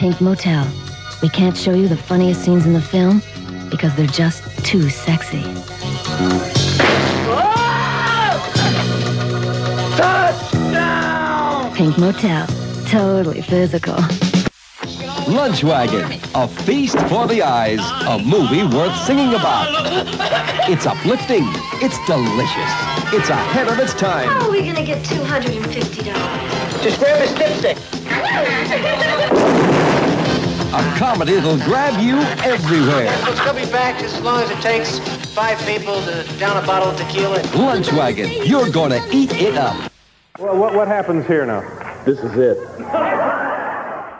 Pink 0.00 0.18
Motel. 0.22 0.66
We 1.20 1.28
can't 1.28 1.54
show 1.54 1.74
you 1.74 1.86
the 1.86 1.94
funniest 1.94 2.42
scenes 2.42 2.64
in 2.64 2.72
the 2.72 2.80
film 2.80 3.20
because 3.68 3.94
they're 3.96 4.06
just 4.06 4.42
too 4.64 4.88
sexy. 4.88 5.42
Pink 11.76 11.98
Motel. 11.98 12.46
Totally 12.86 13.42
physical. 13.42 13.96
Lunch 15.28 15.62
Wagon, 15.62 16.18
a 16.34 16.48
feast 16.48 16.98
for 17.10 17.26
the 17.26 17.42
eyes, 17.42 17.80
a 18.06 18.18
movie 18.24 18.64
worth 18.74 18.96
singing 19.04 19.34
about. 19.34 19.68
It's 20.66 20.86
uplifting, 20.86 21.44
it's 21.82 21.98
delicious, 22.06 22.72
it's 23.12 23.28
ahead 23.28 23.68
of 23.68 23.78
its 23.78 23.92
time. 23.92 24.28
How 24.28 24.46
are 24.46 24.50
we 24.50 24.64
gonna 24.64 24.82
get 24.82 25.04
$250? 25.04 26.82
Just 26.82 26.98
grab 26.98 27.20
his 27.20 27.32
dipstick. 27.32 27.90
A 30.72 30.94
comedy 30.96 31.34
that'll 31.34 31.58
grab 31.58 32.00
you 32.00 32.16
everywhere. 32.48 33.12
She'll 33.42 33.52
be 33.52 33.68
back 33.72 34.00
as 34.04 34.20
long 34.20 34.40
as 34.40 34.50
it 34.52 34.60
takes 34.60 35.00
five 35.34 35.58
people 35.66 36.00
to 36.02 36.22
down 36.38 36.62
a 36.62 36.64
bottle 36.64 36.90
of 36.90 36.96
tequila. 36.96 37.42
Lunch 37.56 37.90
Wagon, 37.92 38.30
you're 38.46 38.70
gonna 38.70 39.04
eat 39.10 39.32
it 39.32 39.56
up. 39.56 39.90
Well, 40.38 40.56
what, 40.56 40.72
what 40.74 40.86
happens 40.86 41.26
here 41.26 41.44
now? 41.44 41.62
This 42.04 42.20
is 42.20 42.36
it. 42.36 42.56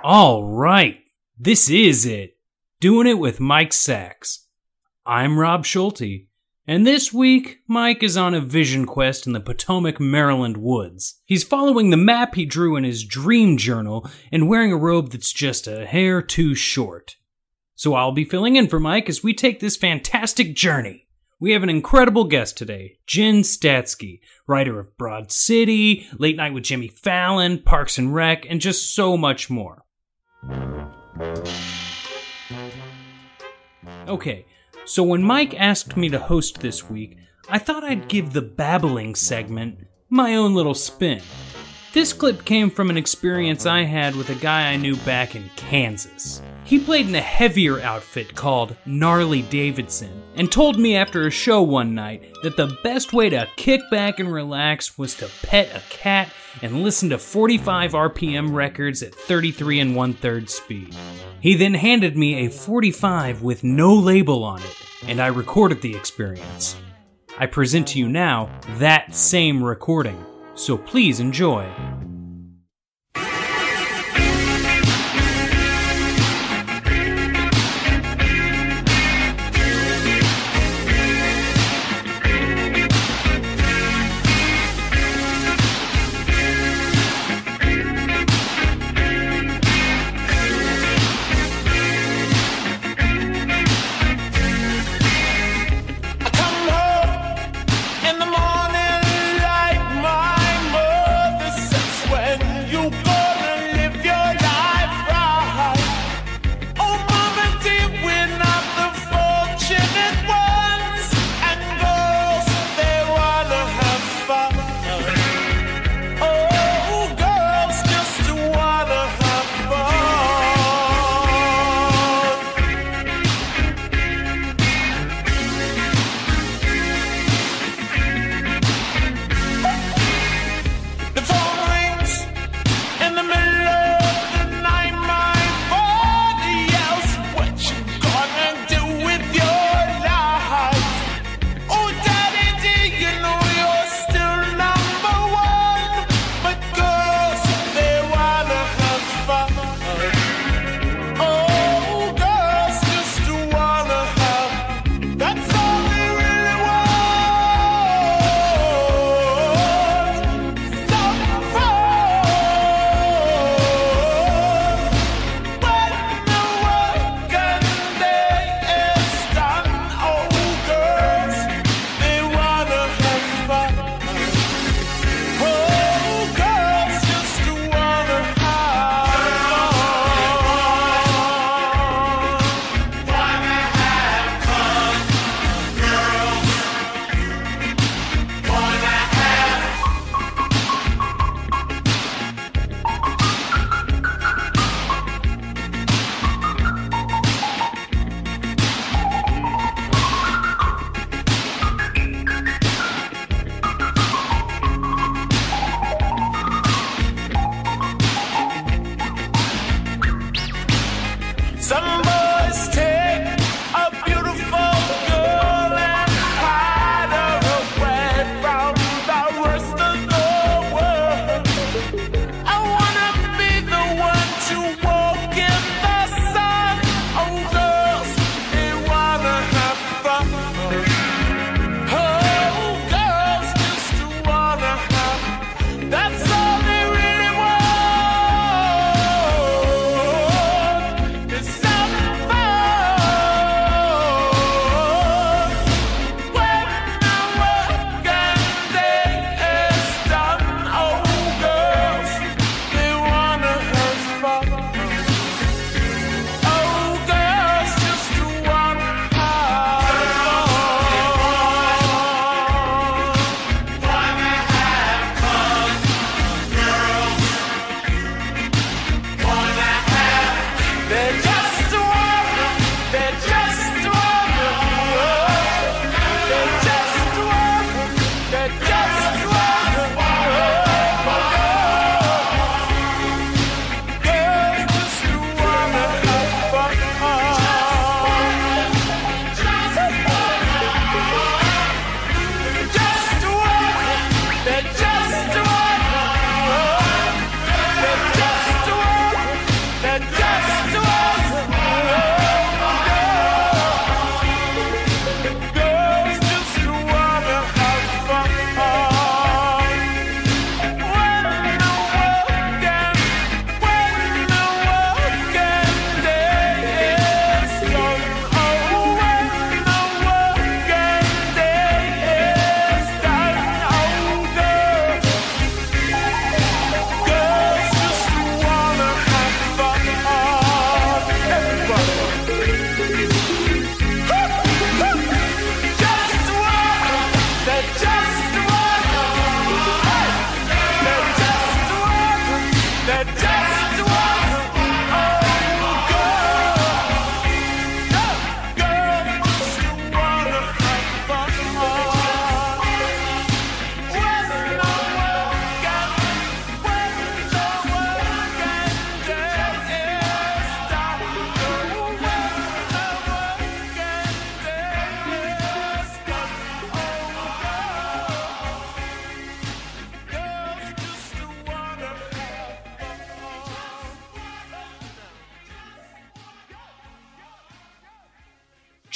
All 0.03 0.43
right, 0.53 0.99
this 1.39 1.71
is 1.71 2.05
it. 2.05 2.37
Doing 2.81 3.07
it 3.07 3.21
with 3.21 3.39
Mike 3.39 3.73
Sacks. 3.73 4.49
I'm 5.07 5.39
Rob 5.39 5.65
Schulte, 5.65 6.27
and 6.67 6.87
this 6.87 7.13
week, 7.13 7.61
Mike 7.67 8.03
is 8.03 8.17
on 8.17 8.35
a 8.35 8.41
vision 8.41 8.87
quest 8.87 9.27
in 9.27 9.33
the 9.33 9.41
Potomac, 9.41 9.99
Maryland 9.99 10.57
woods. 10.57 11.21
He's 11.25 11.43
following 11.43 11.91
the 11.91 11.97
map 11.97 12.35
he 12.35 12.45
drew 12.45 12.77
in 12.77 12.85
his 12.85 13.05
dream 13.05 13.57
journal 13.57 14.09
and 14.31 14.49
wearing 14.49 14.73
a 14.73 14.77
robe 14.77 15.11
that's 15.11 15.33
just 15.33 15.67
a 15.67 15.87
hair 15.87 16.23
too 16.23 16.55
short. 16.55 17.17
So 17.75 17.95
I'll 17.95 18.13
be 18.13 18.25
filling 18.25 18.57
in 18.57 18.69
for 18.69 18.79
Mike 18.79 19.09
as 19.09 19.23
we 19.23 19.33
take 19.33 19.61
this 19.61 19.77
fantastic 19.77 20.55
journey. 20.55 21.07
We 21.41 21.53
have 21.53 21.63
an 21.63 21.71
incredible 21.71 22.25
guest 22.25 22.59
today, 22.59 22.99
Jen 23.07 23.41
Statsky, 23.41 24.21
writer 24.47 24.79
of 24.79 24.99
Broad 24.99 25.33
City, 25.33 26.07
Late 26.19 26.37
Night 26.37 26.53
with 26.53 26.65
Jimmy 26.65 26.89
Fallon, 26.89 27.63
Parks 27.63 27.97
and 27.97 28.15
Rec, 28.15 28.45
and 28.47 28.61
just 28.61 28.95
so 28.95 29.17
much 29.17 29.49
more. 29.49 29.87
Okay, 34.07 34.45
so 34.91 35.05
when 35.05 35.23
Mike 35.23 35.55
asked 35.55 35.97
me 35.97 36.09
to 36.09 36.19
host 36.19 36.59
this 36.59 36.91
week, 36.91 37.17
I 37.49 37.61
thought 37.61 37.85
I'd 37.85 38.09
give 38.09 38.33
the 38.33 38.43
babbling 38.43 39.15
segment 39.15 39.87
my 40.09 40.35
own 40.35 40.53
little 40.53 40.75
spin. 40.75 41.23
This 41.93 42.13
clip 42.13 42.45
came 42.45 42.71
from 42.71 42.91
an 42.91 42.97
experience 42.97 43.67
I 43.67 43.85
had 43.85 44.17
with 44.17 44.31
a 44.31 44.35
guy 44.35 44.73
I 44.73 44.75
knew 44.75 44.97
back 44.97 45.37
in 45.37 45.49
Kansas. 45.55 46.43
He 46.71 46.79
played 46.79 47.09
in 47.09 47.17
a 47.17 47.21
heavier 47.21 47.81
outfit 47.81 48.37
called 48.37 48.77
Gnarly 48.87 49.43
Davidson 49.43 50.23
and 50.37 50.53
told 50.53 50.79
me 50.79 50.95
after 50.95 51.27
a 51.27 51.31
show 51.31 51.63
one 51.63 51.97
night 51.97 52.33
that 52.45 52.57
the 52.57 52.79
best 52.85 53.13
way 53.13 53.29
to 53.29 53.49
kick 53.57 53.81
back 53.91 54.21
and 54.21 54.33
relax 54.33 54.97
was 54.97 55.17
to 55.17 55.29
pet 55.43 55.75
a 55.75 55.83
cat 55.93 56.33
and 56.63 56.85
listen 56.85 57.11
to 57.11 57.19
45 57.19 57.91
RPM 57.91 58.55
records 58.55 59.03
at 59.03 59.17
33 59.17 59.81
and 59.81 59.97
one 59.97 60.15
third 60.15 60.49
speed. 60.49 60.95
He 61.41 61.57
then 61.57 61.75
handed 61.75 62.17
me 62.17 62.47
a 62.47 62.51
45 62.51 63.43
with 63.43 63.65
no 63.65 63.93
label 63.93 64.45
on 64.45 64.63
it, 64.63 64.77
and 65.09 65.21
I 65.21 65.27
recorded 65.27 65.83
the 65.83 65.97
experience. 65.97 66.77
I 67.37 67.47
present 67.47 67.89
to 67.89 67.99
you 67.99 68.09
now 68.09 68.49
that 68.79 69.13
same 69.13 69.61
recording, 69.61 70.25
so 70.55 70.79
please 70.79 71.19
enjoy. 71.19 71.69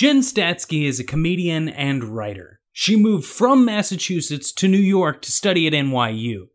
Jen 0.04 0.20
Statsky 0.20 0.84
is 0.84 1.00
a 1.00 1.02
comedian 1.02 1.66
and 1.66 2.04
writer. 2.04 2.60
She 2.72 2.94
moved 2.94 3.24
from 3.24 3.64
Massachusetts 3.64 4.52
to 4.52 4.68
New 4.68 4.76
York 4.76 5.22
to 5.22 5.32
study 5.32 5.66
at 5.66 5.72
NYU. 5.72 6.48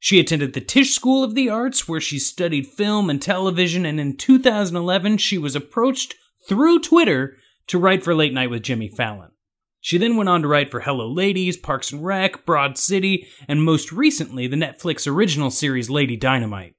She 0.00 0.18
attended 0.18 0.54
the 0.54 0.60
Tisch 0.60 0.90
School 0.90 1.22
of 1.22 1.36
the 1.36 1.48
Arts, 1.48 1.86
where 1.86 2.00
she 2.00 2.18
studied 2.18 2.66
film 2.66 3.08
and 3.08 3.22
television, 3.22 3.86
and 3.86 4.00
in 4.00 4.16
2011 4.16 5.18
she 5.18 5.38
was 5.38 5.54
approached 5.54 6.16
through 6.48 6.80
Twitter 6.80 7.36
to 7.68 7.78
write 7.78 8.02
for 8.02 8.12
Late 8.12 8.34
Night 8.34 8.50
with 8.50 8.64
Jimmy 8.64 8.88
Fallon. 8.88 9.30
She 9.80 9.98
then 9.98 10.16
went 10.16 10.28
on 10.28 10.42
to 10.42 10.48
write 10.48 10.72
for 10.72 10.80
Hello 10.80 11.08
Ladies, 11.08 11.56
Parks 11.56 11.92
and 11.92 12.04
Rec, 12.04 12.44
Broad 12.44 12.76
City, 12.76 13.28
and 13.46 13.62
most 13.62 13.92
recently 13.92 14.48
the 14.48 14.56
Netflix 14.56 15.06
original 15.06 15.52
series 15.52 15.88
Lady 15.88 16.16
Dynamite. 16.16 16.74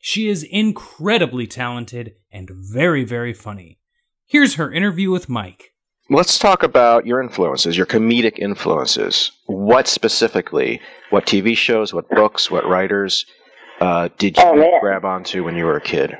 She 0.00 0.28
is 0.28 0.42
incredibly 0.42 1.46
talented 1.46 2.16
and 2.32 2.50
very, 2.50 3.04
very 3.04 3.32
funny. 3.32 3.78
Here's 4.28 4.56
her 4.56 4.70
interview 4.70 5.10
with 5.10 5.30
Mike. 5.30 5.72
Let's 6.10 6.38
talk 6.38 6.62
about 6.62 7.06
your 7.06 7.22
influences, 7.22 7.78
your 7.78 7.86
comedic 7.86 8.38
influences. 8.38 9.32
What 9.46 9.88
specifically, 9.88 10.82
what 11.08 11.24
TV 11.24 11.56
shows, 11.56 11.94
what 11.94 12.10
books, 12.10 12.50
what 12.50 12.66
writers 12.68 13.24
uh, 13.80 14.10
did 14.18 14.36
you 14.36 14.42
Oh, 14.44 14.78
grab 14.80 15.06
onto 15.06 15.44
when 15.44 15.56
you 15.56 15.64
were 15.64 15.76
a 15.76 15.80
kid? 15.80 16.14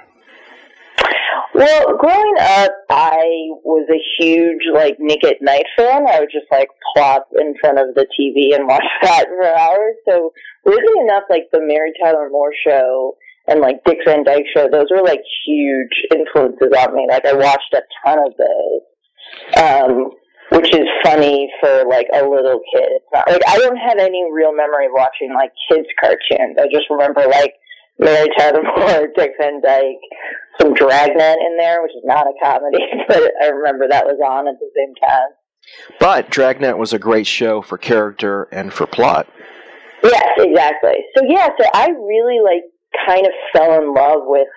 Well, 1.54 1.98
growing 1.98 2.36
up, 2.40 2.70
I 2.88 3.18
was 3.62 3.86
a 3.90 4.22
huge 4.22 4.62
like 4.72 4.96
Nick 5.00 5.22
at 5.24 5.42
Night 5.42 5.66
fan. 5.76 6.06
I 6.08 6.20
would 6.20 6.30
just 6.32 6.46
like 6.50 6.68
plop 6.94 7.28
in 7.38 7.54
front 7.60 7.78
of 7.78 7.94
the 7.94 8.06
TV 8.18 8.54
and 8.58 8.66
watch 8.66 8.84
that 9.02 9.26
for 9.26 9.44
hours. 9.54 9.96
So 10.08 10.32
weirdly 10.64 11.00
enough, 11.02 11.24
like 11.28 11.48
the 11.52 11.60
Mary 11.60 11.92
Tyler 12.02 12.28
Moore 12.30 12.52
show 12.66 13.16
and 13.48 13.60
like 13.60 13.82
Dick 13.84 13.98
Van 14.04 14.24
Dyke 14.24 14.44
show, 14.54 14.68
those 14.70 14.86
were 14.90 15.02
like 15.02 15.22
huge 15.46 15.94
influences 16.12 16.72
on 16.78 16.94
me. 16.94 17.06
Like 17.08 17.26
I 17.26 17.32
watched 17.32 17.74
a 17.74 17.82
ton 18.04 18.18
of 18.18 18.32
those. 18.38 18.82
Um, 19.56 20.10
which 20.50 20.74
is 20.74 20.88
funny 21.04 21.50
for 21.60 21.84
like 21.88 22.06
a 22.14 22.22
little 22.22 22.60
kid. 22.72 22.88
It's 22.88 23.06
not 23.12 23.28
like 23.28 23.42
I 23.46 23.58
don't 23.58 23.76
have 23.76 23.98
any 23.98 24.24
real 24.32 24.54
memory 24.54 24.86
of 24.86 24.92
watching 24.94 25.34
like 25.34 25.52
kids 25.70 25.86
cartoons. 26.00 26.56
I 26.58 26.66
just 26.72 26.88
remember 26.90 27.26
like 27.28 27.52
Mary 27.98 28.28
Tyler 28.38 28.62
Moore, 28.62 29.08
Dick 29.16 29.32
Van 29.38 29.60
Dyke, 29.60 30.00
some 30.60 30.74
Dragnet 30.74 31.38
in 31.38 31.56
there, 31.58 31.82
which 31.82 31.92
is 31.92 32.04
not 32.04 32.26
a 32.26 32.32
comedy, 32.42 32.78
but 33.08 33.32
I 33.42 33.48
remember 33.48 33.88
that 33.88 34.06
was 34.06 34.18
on 34.24 34.48
at 34.48 34.54
the 34.58 34.70
same 34.76 34.94
time. 35.06 35.28
But 36.00 36.30
Dragnet 36.30 36.78
was 36.78 36.92
a 36.92 36.98
great 36.98 37.26
show 37.26 37.60
for 37.60 37.76
character 37.76 38.48
and 38.50 38.72
for 38.72 38.86
plot. 38.86 39.28
Yes, 40.02 40.28
exactly. 40.38 40.94
So 41.16 41.24
yeah, 41.28 41.48
so 41.60 41.68
I 41.74 41.88
really 41.90 42.38
like 42.42 42.62
kind 43.06 43.26
of 43.26 43.32
fell 43.52 43.80
in 43.80 43.94
love 43.94 44.22
with 44.24 44.48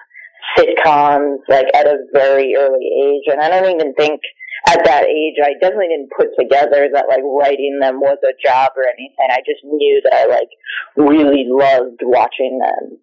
sitcoms 0.58 1.38
like 1.48 1.68
at 1.74 1.88
a 1.88 1.98
very 2.14 2.56
early 2.58 2.90
age, 3.04 3.24
and 3.32 3.42
I 3.42 3.50
don't 3.50 3.74
even 3.74 3.94
think 3.96 4.22
at 4.68 4.84
that 4.86 5.06
age 5.06 5.36
I 5.44 5.54
definitely 5.60 5.90
didn't 5.90 6.12
put 6.16 6.30
together 6.38 6.90
that 6.94 7.06
like 7.10 7.24
writing 7.24 7.80
them 7.80 8.00
was 8.00 8.18
a 8.24 8.34
job 8.46 8.72
or 8.76 8.84
anything. 8.84 9.28
I 9.30 9.40
just 9.40 9.64
knew 9.64 10.02
that 10.04 10.14
I 10.14 10.26
like 10.26 10.50
really 10.96 11.46
loved 11.48 12.02
watching 12.04 12.60
them. 12.60 12.98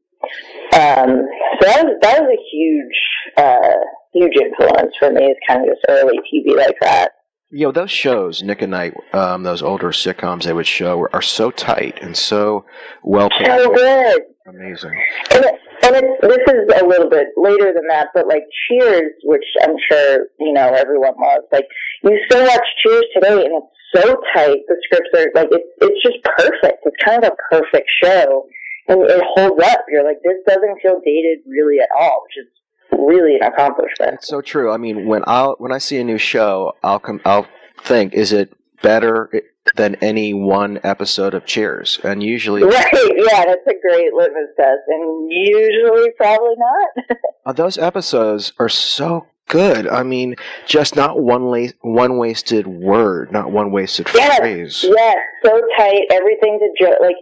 Um, 0.75 1.26
so 1.61 1.66
that 1.66 1.85
was 1.85 1.99
that 2.02 2.23
was 2.23 2.30
a 2.30 2.42
huge, 2.50 2.99
uh, 3.37 3.78
huge 4.12 4.35
influence 4.37 4.95
for 4.99 5.11
me. 5.11 5.26
Is 5.26 5.37
kind 5.47 5.62
of 5.62 5.75
just 5.75 5.85
early 5.88 6.18
TV 6.33 6.57
like 6.57 6.76
that. 6.80 7.12
You 7.50 7.66
know, 7.66 7.73
those 7.73 7.90
shows, 7.90 8.42
Nick 8.42 8.62
at 8.62 8.68
Night, 8.68 8.95
um, 9.14 9.42
those 9.42 9.62
older 9.62 9.88
sitcoms 9.88 10.42
they 10.42 10.52
would 10.52 10.66
show 10.66 11.00
are, 11.00 11.14
are 11.14 11.23
so 11.23 11.50
tight 11.50 11.99
and 12.02 12.16
so 12.16 12.66
well 13.02 13.30
put. 13.30 13.47
So 13.47 13.75
good. 13.75 14.23
Amazing. 14.49 14.99
And, 15.33 15.45
it, 15.45 15.55
and 15.85 15.97
it, 15.97 16.05
this 16.23 16.55
is 16.55 16.81
a 16.81 16.87
little 16.87 17.11
bit 17.11 17.28
later 17.37 17.73
than 17.75 17.87
that, 17.88 18.09
but 18.14 18.26
like 18.26 18.45
Cheers, 18.69 19.12
which 19.25 19.45
I'm 19.62 19.76
sure 19.90 20.26
you 20.40 20.52
know 20.52 20.73
everyone 20.73 21.14
loves. 21.21 21.45
Like 21.52 21.67
you 22.02 22.19
still 22.26 22.45
watch 22.45 22.64
Cheers 22.83 23.05
today, 23.14 23.45
and 23.45 23.62
it's 23.62 23.67
so 23.95 24.17
tight. 24.35 24.59
The 24.69 24.76
scripts 24.85 25.11
are 25.14 25.31
like 25.35 25.49
it's 25.50 25.69
it's 25.83 26.02
just 26.02 26.25
perfect. 26.25 26.78
It's 26.85 26.97
kind 27.05 27.25
of 27.25 27.33
a 27.33 27.55
perfect 27.55 27.88
show, 28.02 28.47
and 28.88 29.02
it 29.02 29.23
holds 29.35 29.62
up. 29.62 29.85
You're 29.88 30.05
like 30.05 30.19
this 30.25 30.38
doesn't 30.47 30.81
feel 30.81 31.00
dated 31.05 31.40
really 31.47 31.81
at 31.81 31.88
all, 31.99 32.25
which 32.25 32.45
is 32.47 32.99
really 32.99 33.37
an 33.37 33.43
accomplishment. 33.43 34.14
It's 34.14 34.28
so 34.28 34.40
true. 34.40 34.73
I 34.73 34.78
mean, 34.78 35.07
when 35.07 35.25
I 35.26 35.49
when 35.59 35.73
I 35.73 35.78
see 35.78 35.99
a 35.99 36.05
new 36.05 36.19
show, 36.19 36.75
I'll 36.83 37.00
come. 37.00 37.21
I'll 37.26 37.47
think, 37.85 38.14
is 38.14 38.33
it 38.33 38.52
better 38.82 39.30
than 39.76 39.97
any 39.97 40.32
one 40.35 40.80
episode 40.82 41.35
of 41.35 41.44
Cheers? 41.47 42.00
And 42.04 42.23
usually, 42.23 42.62
Right, 42.62 42.92
yeah, 42.94 43.44
that's 43.47 43.66
a 43.66 43.75
great 43.80 44.12
litmus 44.14 44.49
test, 44.56 44.80
and 44.88 45.30
usually 45.32 46.11
probably 46.16 46.54
not. 46.56 47.18
uh, 47.47 47.52
those 47.52 47.78
episodes 47.78 48.52
are 48.58 48.68
so 48.68 49.26
good. 49.49 49.88
I 49.88 50.02
mean, 50.02 50.37
just 50.66 50.97
not 50.97 51.20
one 51.20 51.50
la- 51.50 51.73
one 51.80 52.18
wasted 52.18 52.66
word, 52.66 53.32
not 53.32 53.50
one 53.50 53.70
wasted 53.73 54.08
yes, 54.14 54.38
phrase. 54.38 54.85
yes, 54.87 55.16
so 55.44 55.61
tight. 55.76 56.02
Everything's 56.12 56.62
a 56.62 56.85
joke. 56.85 56.99
Like 57.00 57.16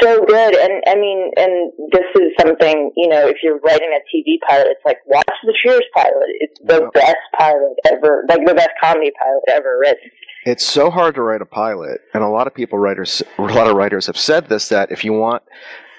so 0.00 0.24
good. 0.24 0.54
And 0.54 0.82
I 0.86 0.94
mean, 0.94 1.30
and 1.36 1.72
this 1.92 2.04
is 2.16 2.32
something 2.40 2.92
you 2.96 3.08
know, 3.08 3.26
if 3.26 3.38
you're 3.42 3.58
writing 3.58 3.90
a 3.96 4.00
TV 4.14 4.38
pilot, 4.48 4.68
it's 4.70 4.84
like 4.84 4.98
watch 5.06 5.26
the 5.44 5.54
Cheers 5.62 5.84
pilot. 5.94 6.28
It's 6.40 6.60
the 6.60 6.90
best 6.94 7.16
pilot 7.38 7.74
ever, 7.90 8.24
like 8.28 8.46
the 8.46 8.54
best 8.54 8.70
comedy 8.82 9.10
pilot 9.18 9.42
ever 9.48 9.78
written. 9.80 10.10
It's 10.46 10.64
so 10.64 10.90
hard 10.90 11.14
to 11.16 11.22
write 11.22 11.42
a 11.42 11.46
pilot, 11.46 12.00
and 12.14 12.22
a 12.22 12.28
lot 12.28 12.46
of 12.46 12.54
people 12.54 12.78
writers, 12.78 13.22
a 13.38 13.42
lot 13.42 13.68
of 13.68 13.76
writers 13.76 14.06
have 14.06 14.16
said 14.16 14.48
this 14.48 14.68
that 14.68 14.90
if 14.90 15.04
you 15.04 15.12
want 15.12 15.42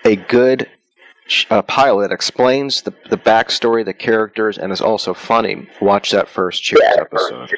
a 0.03 0.15
good 0.15 0.67
uh, 1.49 1.61
pilot 1.61 2.09
that 2.09 2.13
explains 2.13 2.81
the 2.81 2.93
the 3.09 3.17
backstory, 3.17 3.85
the 3.85 3.93
characters, 3.93 4.57
and 4.57 4.71
is 4.71 4.81
also 4.81 5.13
funny, 5.13 5.67
watch 5.79 6.11
that 6.11 6.27
first 6.27 6.63
Cheers 6.63 6.81
episode. 6.97 7.51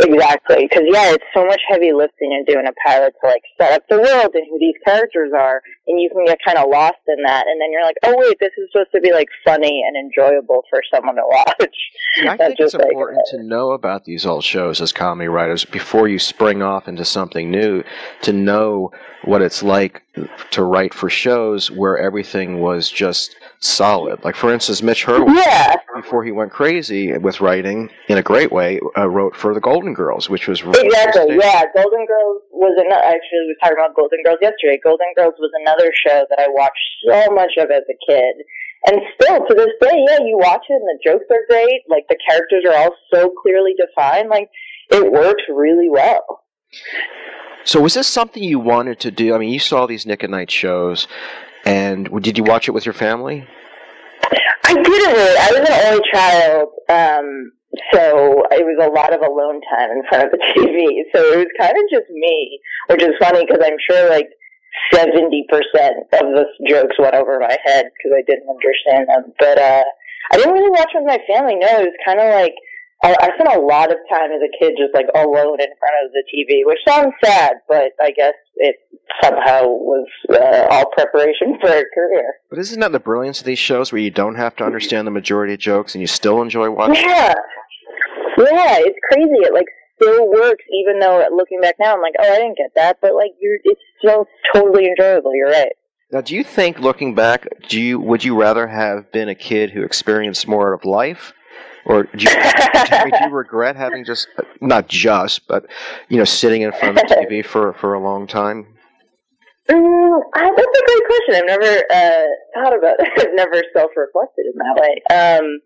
Exactly, 0.00 0.68
because 0.68 0.84
yeah, 0.92 1.12
it's 1.12 1.24
so 1.34 1.44
much 1.46 1.60
heavy 1.68 1.92
lifting 1.92 2.32
in 2.32 2.44
doing 2.44 2.66
a 2.66 2.72
pilot 2.86 3.14
to 3.20 3.26
like 3.28 3.42
set 3.58 3.72
up 3.72 3.82
the 3.88 3.96
world 3.98 4.34
and 4.34 4.44
who 4.50 4.58
these 4.58 4.74
characters 4.84 5.32
are, 5.34 5.62
and 5.86 6.00
you 6.00 6.10
can 6.10 6.24
get 6.26 6.38
kind 6.44 6.58
of 6.58 6.68
lost 6.68 6.98
in 7.08 7.22
that, 7.24 7.46
and 7.46 7.60
then 7.60 7.72
you're 7.72 7.84
like, 7.84 7.96
oh 8.04 8.14
wait, 8.16 8.36
this 8.40 8.52
is 8.58 8.68
supposed 8.72 8.90
to 8.94 9.00
be 9.00 9.12
like 9.12 9.28
funny 9.44 9.82
and 9.86 9.96
enjoyable 9.96 10.62
for 10.70 10.80
someone 10.94 11.16
to 11.16 11.22
watch. 11.24 11.74
Yeah, 12.22 12.32
I 12.32 12.36
That's 12.36 12.48
think 12.56 12.60
it's 12.60 12.74
like- 12.74 12.88
important 12.88 13.26
to 13.30 13.42
know 13.42 13.72
about 13.72 14.04
these 14.04 14.26
old 14.26 14.44
shows 14.44 14.80
as 14.80 14.92
comedy 14.92 15.28
writers 15.28 15.64
before 15.64 16.08
you 16.08 16.18
spring 16.18 16.62
off 16.62 16.88
into 16.88 17.04
something 17.04 17.50
new. 17.50 17.82
To 18.22 18.32
know 18.32 18.90
what 19.24 19.42
it's 19.42 19.62
like 19.62 20.02
to 20.50 20.62
write 20.62 20.94
for 20.94 21.10
shows 21.10 21.70
where 21.70 21.98
everything 21.98 22.60
was 22.60 22.90
just 22.90 23.34
solid. 23.60 24.22
Like 24.24 24.36
for 24.36 24.52
instance, 24.52 24.82
Mitch 24.82 25.04
Hurwitz, 25.04 25.34
Yeah. 25.44 25.76
before 25.94 26.24
he 26.24 26.32
went 26.32 26.52
crazy 26.52 27.16
with 27.18 27.40
writing 27.40 27.90
in 28.08 28.18
a 28.18 28.22
great 28.22 28.52
way, 28.52 28.78
uh, 28.96 29.08
wrote 29.08 29.34
for 29.36 29.52
the 29.52 29.60
Golden 29.60 29.85
Girls, 29.94 30.30
which 30.30 30.48
was 30.48 30.64
really 30.64 30.86
Exactly. 30.86 31.36
Yeah, 31.36 31.64
Golden 31.74 32.06
Girls 32.06 32.42
was 32.50 32.74
another. 32.78 33.02
Actually, 33.02 33.46
we 33.46 33.54
were 33.54 33.60
talking 33.62 33.78
about 33.78 33.94
Golden 33.94 34.22
Girls 34.24 34.38
yesterday. 34.40 34.78
Golden 34.82 35.12
Girls 35.16 35.34
was 35.38 35.50
another 35.62 35.90
show 36.06 36.24
that 36.30 36.38
I 36.38 36.48
watched 36.48 36.86
so 37.08 37.34
much 37.34 37.52
of 37.58 37.70
as 37.70 37.82
a 37.88 37.98
kid, 38.06 38.34
and 38.86 39.00
still 39.20 39.46
to 39.46 39.54
this 39.54 39.74
day, 39.80 39.96
yeah, 40.08 40.18
you 40.24 40.38
watch 40.38 40.64
it 40.68 40.74
and 40.74 40.88
the 40.88 40.98
jokes 41.04 41.26
are 41.30 41.44
great. 41.48 41.82
Like 41.88 42.04
the 42.08 42.18
characters 42.28 42.64
are 42.68 42.76
all 42.76 42.94
so 43.12 43.32
clearly 43.42 43.74
defined. 43.78 44.28
Like 44.28 44.48
it 44.90 45.12
works 45.12 45.42
really 45.48 45.88
well. 45.90 46.24
So 47.64 47.80
was 47.80 47.94
this 47.94 48.06
something 48.06 48.42
you 48.42 48.60
wanted 48.60 49.00
to 49.00 49.10
do? 49.10 49.34
I 49.34 49.38
mean, 49.38 49.52
you 49.52 49.58
saw 49.58 49.86
these 49.86 50.06
Nick 50.06 50.22
at 50.22 50.30
Night 50.30 50.50
shows, 50.50 51.08
and 51.64 52.08
did 52.22 52.38
you 52.38 52.44
watch 52.44 52.68
it 52.68 52.72
with 52.72 52.86
your 52.86 52.92
family? 52.92 53.46
I 54.64 54.74
didn't 54.74 54.86
really. 54.86 55.38
I 55.38 55.50
was 55.52 55.68
an 55.68 55.86
only 55.86 56.02
child, 56.12 56.68
um, 56.88 57.52
so 57.92 58.44
it 58.52 58.64
was 58.64 58.78
a 58.80 58.92
lot 58.92 59.12
of 59.12 59.20
alone 59.20 59.60
time 59.70 59.90
in 59.90 60.02
front 60.08 60.24
of 60.24 60.30
the 60.32 60.42
TV. 60.54 61.04
So 61.14 61.20
it 61.32 61.38
was 61.38 61.52
kind 61.58 61.76
of 61.76 61.84
just 61.90 62.10
me, 62.10 62.60
which 62.88 63.02
is 63.02 63.14
funny 63.20 63.44
because 63.44 63.62
I'm 63.64 63.78
sure 63.88 64.08
like 64.08 64.28
seventy 64.92 65.46
percent 65.48 66.08
of 66.12 66.26
the 66.34 66.44
jokes 66.68 66.96
went 66.98 67.14
over 67.14 67.40
my 67.40 67.56
head 67.64 67.88
because 67.92 68.12
I 68.16 68.22
didn't 68.26 68.48
understand 68.48 69.08
them. 69.08 69.32
But 69.38 69.58
uh, 69.58 69.84
I 70.32 70.36
didn't 70.36 70.52
really 70.52 70.70
watch 70.70 70.90
with 70.94 71.06
my 71.06 71.18
family. 71.26 71.56
No, 71.56 71.68
it 71.80 71.90
was 71.90 71.98
kind 72.04 72.20
of 72.20 72.28
like 72.32 72.54
I, 73.02 73.14
I 73.20 73.28
spent 73.34 73.54
a 73.54 73.60
lot 73.60 73.90
of 73.90 73.98
time 74.08 74.30
as 74.32 74.40
a 74.40 74.52
kid 74.58 74.74
just 74.78 74.94
like 74.94 75.06
alone 75.14 75.60
in 75.60 75.68
front 75.78 75.96
of 76.04 76.12
the 76.12 76.24
TV, 76.32 76.64
which 76.64 76.78
sounds 76.88 77.12
sad, 77.24 77.56
but 77.68 77.92
I 78.00 78.10
guess 78.10 78.32
it 78.56 78.76
somehow 79.22 79.64
was 79.64 80.08
uh, 80.30 80.66
all 80.70 80.86
preparation 80.92 81.58
for 81.60 81.68
a 81.68 81.84
career. 81.94 82.34
But 82.48 82.58
isn't 82.58 82.80
that 82.80 82.92
the 82.92 83.00
brilliance 83.00 83.40
of 83.40 83.46
these 83.46 83.58
shows 83.58 83.92
where 83.92 84.00
you 84.00 84.10
don't 84.10 84.36
have 84.36 84.56
to 84.56 84.64
understand 84.64 85.06
the 85.06 85.10
majority 85.10 85.54
of 85.54 85.60
jokes 85.60 85.94
and 85.94 86.00
you 86.00 86.06
still 86.06 86.40
enjoy 86.40 86.70
watching? 86.70 87.04
Yeah. 87.04 87.34
Yeah, 88.52 88.78
it's 88.80 88.98
crazy. 89.10 89.46
It 89.46 89.52
like 89.52 89.66
still 90.00 90.28
works 90.28 90.64
even 90.72 91.00
though 91.00 91.24
looking 91.34 91.60
back 91.60 91.76
now 91.80 91.94
I'm 91.94 92.02
like, 92.02 92.14
oh 92.18 92.32
I 92.32 92.36
didn't 92.36 92.56
get 92.56 92.70
that, 92.76 92.98
but 93.00 93.14
like 93.14 93.32
you're 93.40 93.58
it's 93.64 93.80
still 93.98 94.26
totally 94.52 94.86
enjoyable, 94.86 95.34
you're 95.34 95.50
right. 95.50 95.72
Now, 96.12 96.20
do 96.20 96.36
you 96.36 96.44
think, 96.44 96.78
looking 96.78 97.16
back, 97.16 97.48
do 97.68 97.80
you 97.80 97.98
would 97.98 98.22
you 98.22 98.40
rather 98.40 98.68
have 98.68 99.10
been 99.10 99.28
a 99.28 99.34
kid 99.34 99.70
who 99.70 99.82
experienced 99.82 100.46
more 100.46 100.72
of 100.72 100.84
life, 100.84 101.32
or 101.84 102.04
do 102.04 102.24
you, 102.24 102.30
do 102.30 103.24
you 103.24 103.30
regret 103.32 103.74
having 103.74 104.04
just 104.04 104.28
not 104.60 104.88
just, 104.88 105.48
but 105.48 105.66
you 106.08 106.16
know, 106.18 106.24
sitting 106.24 106.62
in 106.62 106.70
front 106.72 106.98
of 106.98 107.08
the 107.08 107.14
TV 107.14 107.44
for 107.44 107.72
for 107.72 107.94
a 107.94 108.00
long 108.00 108.28
time? 108.28 108.66
Uh, 109.68 109.74
that's 109.74 110.78
a 110.78 110.84
great 110.86 111.06
question. 111.06 111.34
I've 111.34 111.46
never 111.46 111.82
uh, 111.90 112.26
thought 112.54 112.78
about 112.78 113.00
it. 113.00 113.08
I've 113.18 113.34
never 113.34 113.62
self 113.72 113.90
reflected 113.96 114.46
in 114.46 114.58
that 114.58 114.80
way. 114.80 115.02
Um 115.12 115.60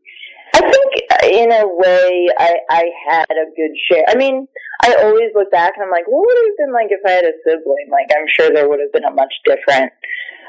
I 0.55 0.61
think 0.61 0.91
in 1.25 1.53
a 1.53 1.67
way 1.67 2.29
I 2.39 2.57
I 2.71 2.85
had 3.09 3.31
a 3.31 3.51
good 3.57 3.75
share. 3.91 4.05
I 4.09 4.17
mean, 4.17 4.47
I 4.83 4.95
always 5.03 5.31
look 5.35 5.51
back 5.51 5.75
and 5.77 5.85
I'm 5.85 5.91
like, 5.91 6.07
what 6.09 6.27
would 6.27 6.37
it 6.37 6.51
have 6.51 6.59
been 6.67 6.75
like 6.75 6.91
if 6.91 7.01
I 7.07 7.11
had 7.11 7.25
a 7.25 7.33
sibling? 7.45 7.89
Like, 7.91 8.11
I'm 8.11 8.27
sure 8.39 8.51
there 8.51 8.69
would 8.69 8.81
have 8.81 8.93
been 8.93 9.05
a 9.05 9.15
much 9.15 9.33
different 9.45 9.93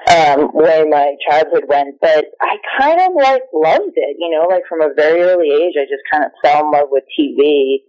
um, 0.10 0.50
way 0.53 0.84
my 0.89 1.15
childhood 1.27 1.65
went. 1.67 2.00
But 2.01 2.25
I 2.41 2.58
kind 2.79 3.00
of 3.01 3.13
like 3.15 3.43
loved 3.53 3.96
it, 3.96 4.15
you 4.20 4.29
know, 4.31 4.48
like 4.50 4.63
from 4.67 4.81
a 4.81 4.93
very 4.96 5.22
early 5.22 5.50
age, 5.50 5.75
I 5.77 5.86
just 5.86 6.05
kind 6.12 6.25
of 6.25 6.31
fell 6.43 6.65
in 6.65 6.72
love 6.72 6.88
with 6.89 7.03
TV. 7.17 7.84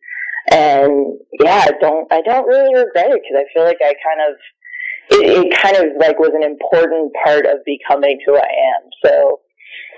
And 0.51 1.19
yeah, 1.41 1.67
I 1.69 1.73
don't 1.81 2.13
I 2.13 2.21
don't 2.21 2.47
really 2.47 2.75
regret 2.75 3.15
it 3.15 3.23
because 3.23 3.39
I 3.39 3.47
feel 3.55 3.65
like 3.65 3.79
I 3.81 3.95
kind 4.03 4.21
of 4.29 4.35
it, 5.11 5.47
it 5.47 5.63
kind 5.63 5.77
of 5.77 5.97
like 5.99 6.19
was 6.19 6.33
an 6.35 6.43
important 6.43 7.13
part 7.25 7.47
of 7.47 7.65
becoming 7.65 8.19
who 8.27 8.37
I 8.37 8.51
am. 8.75 8.83
So 9.05 9.41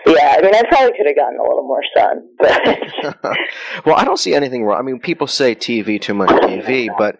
yeah, 0.06 0.37
I 0.38 0.42
mean, 0.42 0.54
I 0.54 0.62
probably 0.68 0.96
could 0.96 1.06
have 1.06 1.16
gotten 1.16 1.38
a 1.38 1.42
little 1.42 1.62
more 1.62 1.82
sun, 1.96 2.28
but 2.38 3.37
well, 3.87 3.96
I 3.96 4.04
don't 4.04 4.18
see 4.18 4.34
anything 4.34 4.64
wrong. 4.64 4.78
I 4.78 4.82
mean, 4.82 5.00
people 5.00 5.26
say 5.26 5.54
TV 5.54 6.00
too 6.00 6.14
much 6.14 6.28
TV, 6.28 6.88
but 6.96 7.18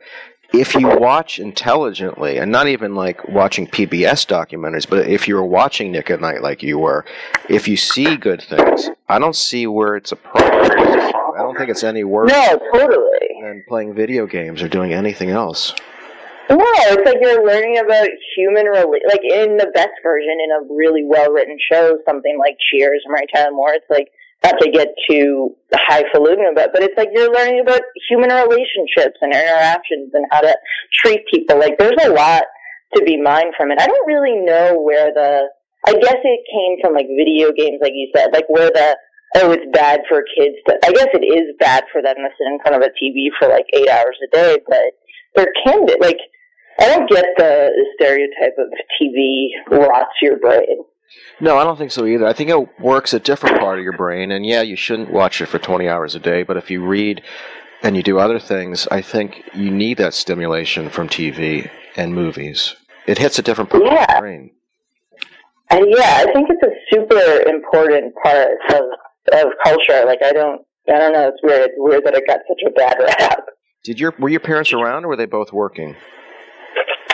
if 0.53 0.75
you 0.75 0.87
watch 0.99 1.39
intelligently, 1.39 2.39
and 2.39 2.53
not 2.53 2.69
even 2.69 2.95
like 2.95 3.27
watching 3.29 3.67
PBS 3.67 4.27
documentaries, 4.27 4.89
but 4.89 5.09
if 5.09 5.27
you're 5.27 5.45
watching 5.45 5.93
Nick 5.93 6.11
at 6.11 6.21
Night 6.21 6.43
like 6.43 6.63
you 6.63 6.79
were, 6.79 7.05
if 7.49 7.67
you 7.67 7.77
see 7.77 8.17
good 8.17 8.43
things, 8.43 8.91
I 9.09 9.19
don't 9.19 9.37
see 9.37 9.67
where 9.67 9.97
it's 9.97 10.13
a 10.13 10.17
problem. 10.17 10.53
I 11.37 11.39
don't 11.39 11.57
think 11.57 11.71
it's 11.71 11.83
any 11.83 12.05
worse 12.05 12.31
no, 12.31 12.59
totally. 12.73 13.43
than 13.43 13.65
playing 13.69 13.95
video 13.95 14.27
games 14.27 14.63
or 14.63 14.69
doing 14.69 14.93
anything 14.93 15.31
else. 15.31 15.75
No, 16.51 16.61
it's 16.61 17.07
like 17.07 17.19
you're 17.21 17.45
learning 17.45 17.79
about 17.79 18.09
human 18.37 18.67
rela- 18.67 19.09
like 19.09 19.25
in 19.25 19.57
the 19.57 19.71
best 19.75 19.97
version 20.03 20.37
in 20.45 20.51
a 20.53 20.75
really 20.75 21.05
well 21.05 21.33
written 21.33 21.57
show, 21.73 21.97
something 22.07 22.37
like 22.39 22.57
Cheers 22.71 23.03
or 23.07 23.13
Mary 23.13 23.27
Tyler 23.33 23.53
Moore. 23.53 23.73
It's 23.73 23.89
like 23.89 24.09
not 24.45 24.61
to 24.61 24.71
get 24.71 24.89
too 25.09 25.57
highfalutin 25.73 26.53
about, 26.53 26.71
but 26.73 26.83
it's 26.83 26.97
like 26.99 27.09
you're 27.13 27.33
learning 27.33 27.61
about 27.61 27.81
human 28.09 28.29
relationships 28.29 29.17
and 29.23 29.33
interactions 29.33 30.13
and 30.13 30.27
how 30.31 30.41
to 30.43 30.55
treat 31.03 31.25
people. 31.33 31.59
Like 31.59 31.79
there's 31.79 31.97
a 32.05 32.13
lot 32.13 32.45
to 32.95 33.03
be 33.05 33.17
mined 33.21 33.55
from 33.57 33.73
it. 33.73 33.81
I 33.81 33.87
don't 33.87 34.07
really 34.07 34.37
know 34.45 34.81
where 34.81 35.13
the. 35.15 35.49
I 35.87 35.93
guess 35.93 36.17
it 36.17 36.41
came 36.49 36.81
from 36.81 36.95
like 36.95 37.09
video 37.09 37.53
games, 37.53 37.81
like 37.81 37.93
you 37.95 38.09
said, 38.15 38.33
like 38.33 38.49
where 38.49 38.71
the 38.71 38.97
oh, 39.37 39.53
it's 39.53 39.67
bad 39.73 40.01
for 40.09 40.25
kids. 40.37 40.57
To, 40.69 40.77
I 40.85 40.93
guess 40.93 41.09
it 41.13 41.25
is 41.25 41.57
bad 41.59 41.85
for 41.93 42.01
them 42.03 42.17
to 42.17 42.29
sit 42.37 42.49
in 42.49 42.59
front 42.61 42.77
of 42.77 42.83
a 42.83 42.93
TV 42.97 43.29
for 43.39 43.49
like 43.49 43.67
eight 43.73 43.89
hours 43.89 44.17
a 44.25 44.29
day, 44.35 44.59
but 44.69 44.93
there 45.37 45.49
can 45.65 45.87
be 45.87 45.95
like 46.01 46.19
I 46.79 46.89
don't 46.89 47.09
get 47.09 47.25
the, 47.37 47.71
the 47.75 47.87
stereotype 47.95 48.55
of 48.59 48.67
TV 49.01 49.49
rots 49.71 50.11
your 50.21 50.39
brain. 50.39 50.85
No, 51.41 51.57
I 51.59 51.63
don't 51.65 51.77
think 51.79 51.93
so 51.93 52.05
either. 52.07 52.27
I 52.27 52.33
think 52.33 52.51
it 52.51 52.81
works 52.81 53.15
a 53.15 53.21
different 53.21 53.59
part 53.61 53.79
of 53.79 53.85
your 53.85 53.97
brain, 53.97 54.33
and 54.33 54.45
yeah, 54.45 54.63
you 54.63 54.75
shouldn't 54.75 55.13
watch 55.13 55.41
it 55.41 55.47
for 55.47 55.59
20 55.61 55.89
hours 55.89 56.15
a 56.17 56.19
day, 56.19 56.43
but 56.43 56.57
if 56.57 56.71
you 56.71 56.85
read 56.85 57.23
and 57.83 57.97
you 57.97 58.03
do 58.03 58.19
other 58.19 58.41
things, 58.41 58.89
I 58.91 59.03
think 59.03 59.43
you 59.55 59.71
need 59.71 59.99
that 59.99 60.15
stimulation 60.15 60.89
from 60.89 61.09
TV 61.09 61.71
and 61.97 62.15
movies. 62.15 62.75
It 63.07 63.19
hits 63.19 63.39
a 63.39 63.43
different 63.43 63.71
part 63.71 63.83
of 63.85 63.93
Yeah. 63.93 64.13
your 64.13 64.21
brain. 64.23 64.51
And 65.71 65.87
yeah, 65.97 66.25
I 66.27 66.33
think 66.33 66.49
it's 66.51 66.63
a 66.63 66.75
super 66.95 67.49
important 67.49 68.15
part 68.23 68.49
of 68.71 68.83
of 69.33 69.53
culture. 69.65 70.05
Like 70.07 70.23
I 70.23 70.33
don't, 70.33 70.61
I 70.89 70.99
don't 70.99 71.13
know. 71.13 71.29
It's 71.29 71.43
weird. 71.43 71.63
It's 71.67 71.75
weird 71.79 72.05
that 72.05 72.15
it 72.15 72.25
got 72.27 72.41
such 72.49 72.61
a 72.67 72.71
bad 72.73 72.97
rap. 73.01 73.39
Did 73.85 74.01
your 74.01 74.15
were 74.19 74.31
your 74.31 74.41
parents 74.41 74.73
around, 74.73 75.05
or 75.05 75.09
were 75.09 75.17
they 75.17 75.27
both 75.27 75.53
working? 75.53 75.95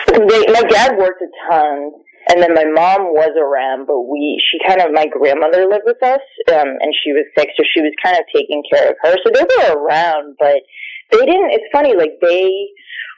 They, 0.07 0.45
my 0.47 0.63
dad 0.63 0.97
worked 0.97 1.21
a 1.21 1.27
ton, 1.49 1.91
and 2.29 2.41
then 2.41 2.53
my 2.53 2.63
mom 2.63 3.11
was 3.11 3.35
around, 3.35 3.87
but 3.87 4.07
we, 4.07 4.39
she 4.39 4.59
kind 4.67 4.79
of, 4.79 4.91
my 4.91 5.07
grandmother 5.07 5.67
lived 5.67 5.83
with 5.85 6.01
us, 6.03 6.23
um, 6.47 6.79
and 6.79 6.91
she 7.03 7.11
was 7.11 7.27
sick, 7.35 7.49
so 7.55 7.63
she 7.67 7.81
was 7.81 7.91
kind 8.03 8.17
of 8.17 8.23
taking 8.33 8.63
care 8.71 8.91
of 8.91 8.95
her. 9.03 9.15
So 9.23 9.31
they 9.35 9.43
were 9.43 9.83
around, 9.83 10.35
but 10.39 10.63
they 11.11 11.25
didn't. 11.25 11.51
It's 11.51 11.67
funny, 11.71 11.95
like 11.95 12.19
they 12.21 12.47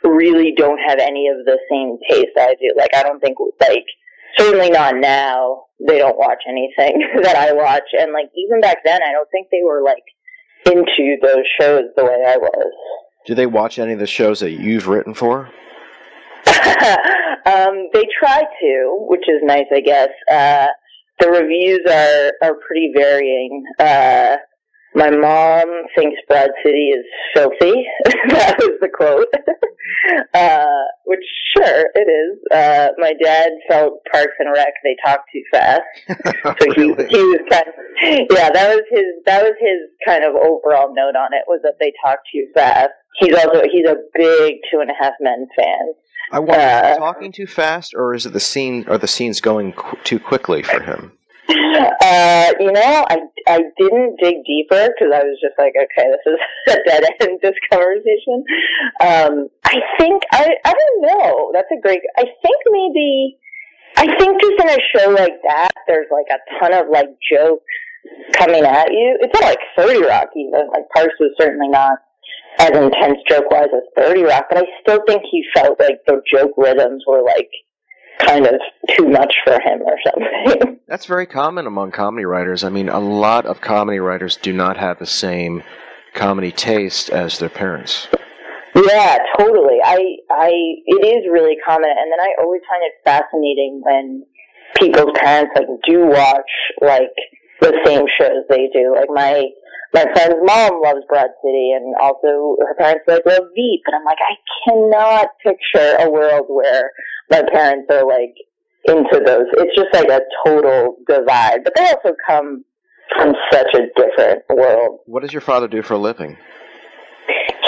really 0.04 0.54
don't 0.58 0.80
have 0.90 0.98
any 0.98 1.30
of 1.30 1.46
the 1.46 1.58
same 1.70 1.98
taste 2.10 2.34
I 2.38 2.56
do. 2.58 2.74
Like 2.76 2.96
I 2.96 3.04
don't 3.04 3.20
think, 3.22 3.38
like 3.62 3.86
certainly 4.38 4.72
not 4.72 4.98
now. 4.98 5.66
They 5.86 6.00
don't 6.00 6.18
watch 6.18 6.42
anything 6.50 7.06
that 7.22 7.36
I 7.36 7.54
watch, 7.54 7.86
and 7.94 8.14
like 8.14 8.34
even 8.34 8.62
back 8.62 8.78
then, 8.84 9.02
I 9.04 9.12
don't 9.12 9.30
think 9.30 9.48
they 9.52 9.62
were 9.64 9.84
like 9.84 10.06
into 10.66 11.18
those 11.22 11.46
shows 11.60 11.94
the 11.96 12.06
way 12.06 12.18
I 12.26 12.38
was. 12.38 12.74
Do 13.26 13.36
they 13.36 13.46
watch 13.46 13.80
any 13.80 13.94
of 13.94 14.00
the 14.00 14.08
shows 14.08 14.40
that 14.42 14.52
you've 14.52 14.88
written 14.88 15.14
for? 15.14 15.50
um, 17.46 17.88
they 17.94 18.06
try 18.20 18.44
to, 18.62 19.06
which 19.08 19.28
is 19.28 19.40
nice, 19.44 19.66
I 19.74 19.80
guess. 19.80 20.10
Uh, 20.32 20.68
the 21.20 21.30
reviews 21.30 21.82
are 21.90 22.34
are 22.42 22.56
pretty 22.68 22.92
varying. 22.96 23.64
Uh, 23.80 24.38
my 24.96 25.10
mom 25.10 25.68
thinks 25.96 26.20
Broad 26.28 26.50
City 26.64 26.90
is 26.90 27.06
filthy. 27.34 27.86
that 28.30 28.56
was 28.60 28.78
the 28.82 28.90
quote. 28.90 29.28
uh, 30.34 30.66
which, 31.06 31.24
sure, 31.56 31.86
it 31.96 32.08
is. 32.08 32.40
Uh, 32.52 32.90
my 32.98 33.14
dad 33.22 33.52
felt 33.70 34.04
Parks 34.12 34.34
and 34.40 34.52
Rec 34.54 34.74
they 34.84 34.96
talk 35.06 35.22
too 35.32 35.44
fast, 35.52 35.82
so 36.08 36.72
he 36.76 36.84
he 37.10 37.22
was 37.24 37.40
kind 37.50 37.66
of 37.68 37.74
yeah. 38.32 38.50
That 38.52 38.76
was 38.76 38.84
his 38.90 39.06
that 39.26 39.44
was 39.44 39.54
his 39.60 39.90
kind 40.06 40.24
of 40.24 40.36
overall 40.36 40.94
note 40.94 41.16
on 41.16 41.34
it 41.34 41.44
was 41.48 41.60
that 41.64 41.76
they 41.80 41.94
talk 42.04 42.20
too 42.32 42.48
fast. 42.54 42.92
He's 43.20 43.36
also 43.36 43.64
he's 43.72 43.86
a 43.88 43.96
big 44.14 44.56
Two 44.72 44.80
and 44.80 44.90
a 44.90 44.94
Half 45.00 45.14
Men 45.20 45.48
fan. 45.56 45.94
I 46.32 46.40
wonder, 46.40 46.56
is 46.56 46.60
Uh, 46.66 46.94
he 46.94 46.98
talking 47.00 47.32
too 47.32 47.46
fast, 47.48 47.94
or 47.94 48.14
is 48.16 48.26
it 48.26 48.34
the 48.34 48.40
scene? 48.40 48.86
Are 48.88 48.98
the 48.98 49.08
scenes 49.08 49.40
going 49.42 49.74
qu- 49.74 49.98
too 50.04 50.20
quickly 50.20 50.64
for 50.64 50.82
him? 50.82 51.12
Uh, 52.04 52.52
you 52.60 52.72
know, 52.72 53.06
I 53.10 53.18
I 53.48 53.62
didn't 53.78 54.18
dig 54.22 54.44
deeper 54.46 54.90
because 54.92 55.12
I 55.14 55.24
was 55.24 55.40
just 55.42 55.58
like, 55.58 55.74
okay, 55.76 56.08
this 56.12 56.34
is 56.34 56.40
a 56.76 56.78
dead 56.86 57.04
end. 57.22 57.40
This 57.42 57.56
conversation. 57.72 58.44
Um, 59.02 59.48
I 59.64 59.80
think 59.98 60.22
I 60.32 60.50
I 60.66 60.74
don't 60.74 61.02
know. 61.02 61.52
That's 61.54 61.68
a 61.72 61.82
great. 61.82 62.02
I 62.18 62.24
think 62.24 62.58
maybe. 62.70 63.38
I 63.96 64.06
think 64.18 64.42
just 64.42 64.62
in 64.62 64.70
a 64.70 64.78
show 64.96 65.10
like 65.12 65.40
that, 65.48 65.72
there's 65.88 66.08
like 66.12 66.28
a 66.32 66.60
ton 66.60 66.74
of 66.74 66.90
like 66.92 67.10
jokes 67.32 67.64
coming 68.34 68.64
at 68.66 68.92
you. 68.92 69.18
It's 69.22 69.34
not 69.40 69.50
like 69.50 69.60
Thirty 69.78 70.06
Rock 70.06 70.30
even. 70.36 70.68
Like 70.70 70.90
Parks 70.96 71.16
was 71.20 71.32
certainly 71.40 71.70
not 71.70 72.00
as 72.60 72.72
intense 72.72 73.20
joke 73.30 73.50
wise 73.50 73.70
as 73.74 73.84
Thirty 73.96 74.24
Rock, 74.24 74.46
but 74.50 74.60
I 74.60 74.64
still 74.82 75.02
think 75.08 75.24
he 75.32 75.44
felt 75.56 75.80
like 75.80 76.00
the 76.06 76.22
joke 76.34 76.52
rhythms 76.58 77.04
were 77.08 77.24
like 77.24 77.50
kind 78.20 78.46
of 78.46 78.56
too 78.90 79.08
much 79.10 79.34
for 79.44 79.54
him 79.54 79.82
or 79.82 79.98
something. 80.06 80.80
That's 80.88 81.06
very 81.06 81.26
common 81.26 81.68
among 81.68 81.92
comedy 81.92 82.26
writers. 82.26 82.64
I 82.64 82.70
mean, 82.70 82.90
a 82.90 83.00
lot 83.00 83.46
of 83.46 83.62
comedy 83.62 84.00
writers 84.00 84.38
do 84.38 84.54
not 84.54 84.78
have 84.78 85.00
the 85.00 85.06
same 85.06 85.64
comedy 86.14 86.52
taste 86.52 87.10
as 87.10 87.40
their 87.40 87.50
parents. 87.50 88.08
Yeah, 88.76 89.18
totally. 89.38 89.78
I, 89.84 90.00
I, 90.32 90.52
it 90.86 91.06
is 91.06 91.32
really 91.32 91.58
common, 91.66 91.90
and 91.90 92.12
then 92.12 92.20
I 92.20 92.34
always 92.42 92.62
find 92.70 92.84
it 92.84 92.94
fascinating 93.06 93.82
when 93.84 94.26
people's 94.76 95.16
parents 95.16 95.52
like 95.56 95.68
do 95.88 96.08
watch 96.08 96.52
like 96.82 97.14
the 97.62 97.74
same 97.86 98.06
shows 98.20 98.44
they 98.50 98.70
do. 98.74 98.96
Like 98.96 99.10
my 99.10 99.46
my 99.94 100.06
friend's 100.14 100.42
mom 100.44 100.82
loves 100.82 101.06
Broad 101.08 101.30
City, 101.44 101.72
and 101.76 101.96
also 102.02 102.58
her 102.60 102.76
parents 102.78 103.04
like 103.08 103.26
love 103.26 103.44
Veep, 103.56 103.82
and 103.86 103.96
I'm 103.96 104.06
like, 104.06 104.18
I 104.20 104.36
cannot 104.66 105.28
picture 105.44 105.98
a 106.00 106.10
world 106.10 106.48
where 106.50 106.92
my 107.30 107.44
parents 107.52 107.88
are 107.92 108.06
like 108.06 108.34
into 108.86 109.22
those. 109.26 109.46
It's 109.54 109.76
just 109.76 109.94
like 109.94 110.10
a 110.10 110.22
total 110.46 110.98
divide. 111.08 111.64
But 111.64 111.74
they 111.76 111.86
also 111.86 112.16
come 112.28 112.66
from 113.16 113.34
such 113.52 113.74
a 113.76 113.82
different 113.96 114.44
world. 114.50 115.00
What 115.06 115.22
does 115.22 115.32
your 115.32 115.42
father 115.42 115.68
do 115.68 115.82
for 115.82 115.94
a 115.94 116.00
living? 116.00 116.38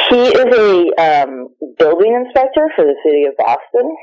He 0.10 0.28
is 0.28 0.36
a 0.36 1.02
um, 1.02 1.50
building 1.78 2.14
inspector 2.14 2.70
for 2.76 2.86
the 2.86 2.96
city 3.04 3.26
of 3.26 3.36
Boston. 3.38 3.96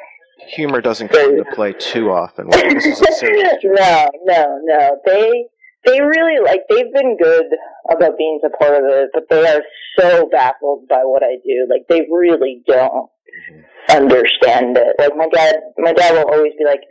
Humor 0.48 0.80
doesn't 0.80 1.08
come 1.08 1.30
into 1.32 1.44
play 1.52 1.72
too 1.72 2.10
often. 2.10 2.48
This 2.50 2.86
is 2.86 3.00
a 3.00 3.12
serious 3.12 3.54
no, 3.62 4.08
no, 4.24 4.58
no. 4.64 4.98
They 5.06 5.46
they 5.84 6.00
really 6.00 6.42
like 6.44 6.62
they've 6.68 6.92
been 6.92 7.16
good 7.16 7.46
about 7.90 8.18
being 8.18 8.40
supportive 8.42 8.84
of 8.84 8.90
it, 8.90 9.10
but 9.12 9.28
they 9.28 9.46
are 9.46 9.62
so 9.98 10.28
baffled 10.30 10.88
by 10.88 11.02
what 11.04 11.22
I 11.22 11.36
do. 11.44 11.66
Like 11.68 11.86
they 11.88 12.06
really 12.10 12.62
don't 12.66 13.10
mm-hmm. 13.10 14.02
understand 14.02 14.76
it. 14.76 14.96
Like 14.98 15.16
my 15.16 15.28
dad 15.28 15.56
my 15.78 15.92
dad 15.92 16.12
will 16.12 16.32
always 16.32 16.52
be 16.58 16.64
like, 16.64 16.82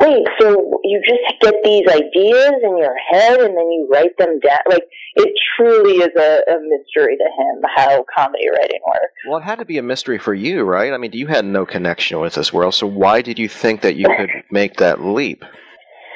Wait, 0.00 0.26
so 0.40 0.80
you 0.82 1.02
just 1.06 1.40
get 1.42 1.54
these 1.62 1.86
ideas 1.86 2.54
in 2.62 2.78
your 2.78 2.94
head 3.10 3.38
and 3.38 3.54
then 3.54 3.70
you 3.70 3.86
write 3.92 4.16
them 4.16 4.40
down 4.40 4.60
like 4.70 4.84
it 5.16 5.28
truly 5.56 5.96
is 5.96 6.08
a, 6.16 6.50
a 6.50 6.56
mystery 6.62 7.18
to 7.18 7.24
him 7.24 7.62
how 7.76 8.04
comedy 8.14 8.48
writing 8.48 8.80
works. 8.86 9.12
Well, 9.28 9.38
it 9.38 9.42
had 9.42 9.58
to 9.58 9.66
be 9.66 9.76
a 9.76 9.82
mystery 9.82 10.18
for 10.18 10.32
you, 10.32 10.62
right? 10.62 10.94
I 10.94 10.96
mean, 10.96 11.12
you 11.12 11.26
had 11.26 11.44
no 11.44 11.66
connection 11.66 12.18
with 12.20 12.34
this 12.34 12.50
world, 12.50 12.74
so 12.74 12.86
why 12.86 13.20
did 13.20 13.38
you 13.38 13.48
think 13.48 13.82
that 13.82 13.96
you 13.96 14.06
could 14.16 14.30
make 14.50 14.76
that 14.76 15.04
leap? 15.04 15.44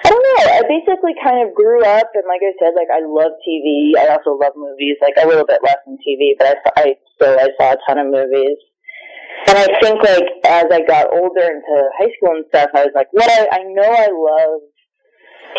I 0.05 0.11
don't 0.13 0.21
know. 0.21 0.45
I 0.53 0.63
basically 0.69 1.17
kind 1.25 1.41
of 1.49 1.55
grew 1.55 1.81
up, 1.83 2.13
and 2.13 2.29
like 2.29 2.45
I 2.45 2.53
said, 2.61 2.77
like 2.77 2.93
I 2.93 3.01
love 3.01 3.33
TV. 3.41 3.97
I 3.97 4.13
also 4.13 4.37
love 4.37 4.53
movies, 4.55 5.01
like 5.01 5.17
a 5.17 5.27
little 5.27 5.47
bit 5.47 5.65
less 5.65 5.81
than 5.87 5.97
TV, 6.05 6.37
but 6.39 6.53
I, 6.53 6.55
I 6.77 6.87
still 7.17 7.37
I 7.41 7.49
saw 7.57 7.73
a 7.73 7.79
ton 7.89 7.99
of 7.99 8.13
movies. 8.13 8.61
And 9.49 9.59
I 9.59 9.67
think 9.81 10.03
like 10.03 10.29
as 10.45 10.67
I 10.71 10.81
got 10.87 11.13
older 11.13 11.43
into 11.43 11.75
high 11.99 12.13
school 12.17 12.37
and 12.37 12.45
stuff, 12.49 12.71
I 12.75 12.85
was 12.85 12.93
like, 12.95 13.09
what 13.13 13.31
I, 13.31 13.49
I 13.51 13.63
know 13.65 13.89
I 13.89 14.09
love 14.13 14.61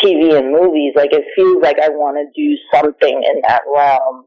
TV 0.04 0.38
and 0.38 0.52
movies. 0.52 0.94
Like 0.96 1.14
it 1.14 1.26
feels 1.36 1.62
like 1.62 1.80
I 1.80 1.90
want 1.90 2.18
to 2.18 2.30
do 2.34 2.56
something 2.74 3.24
in 3.24 3.42
that 3.48 3.64
realm. 3.66 4.26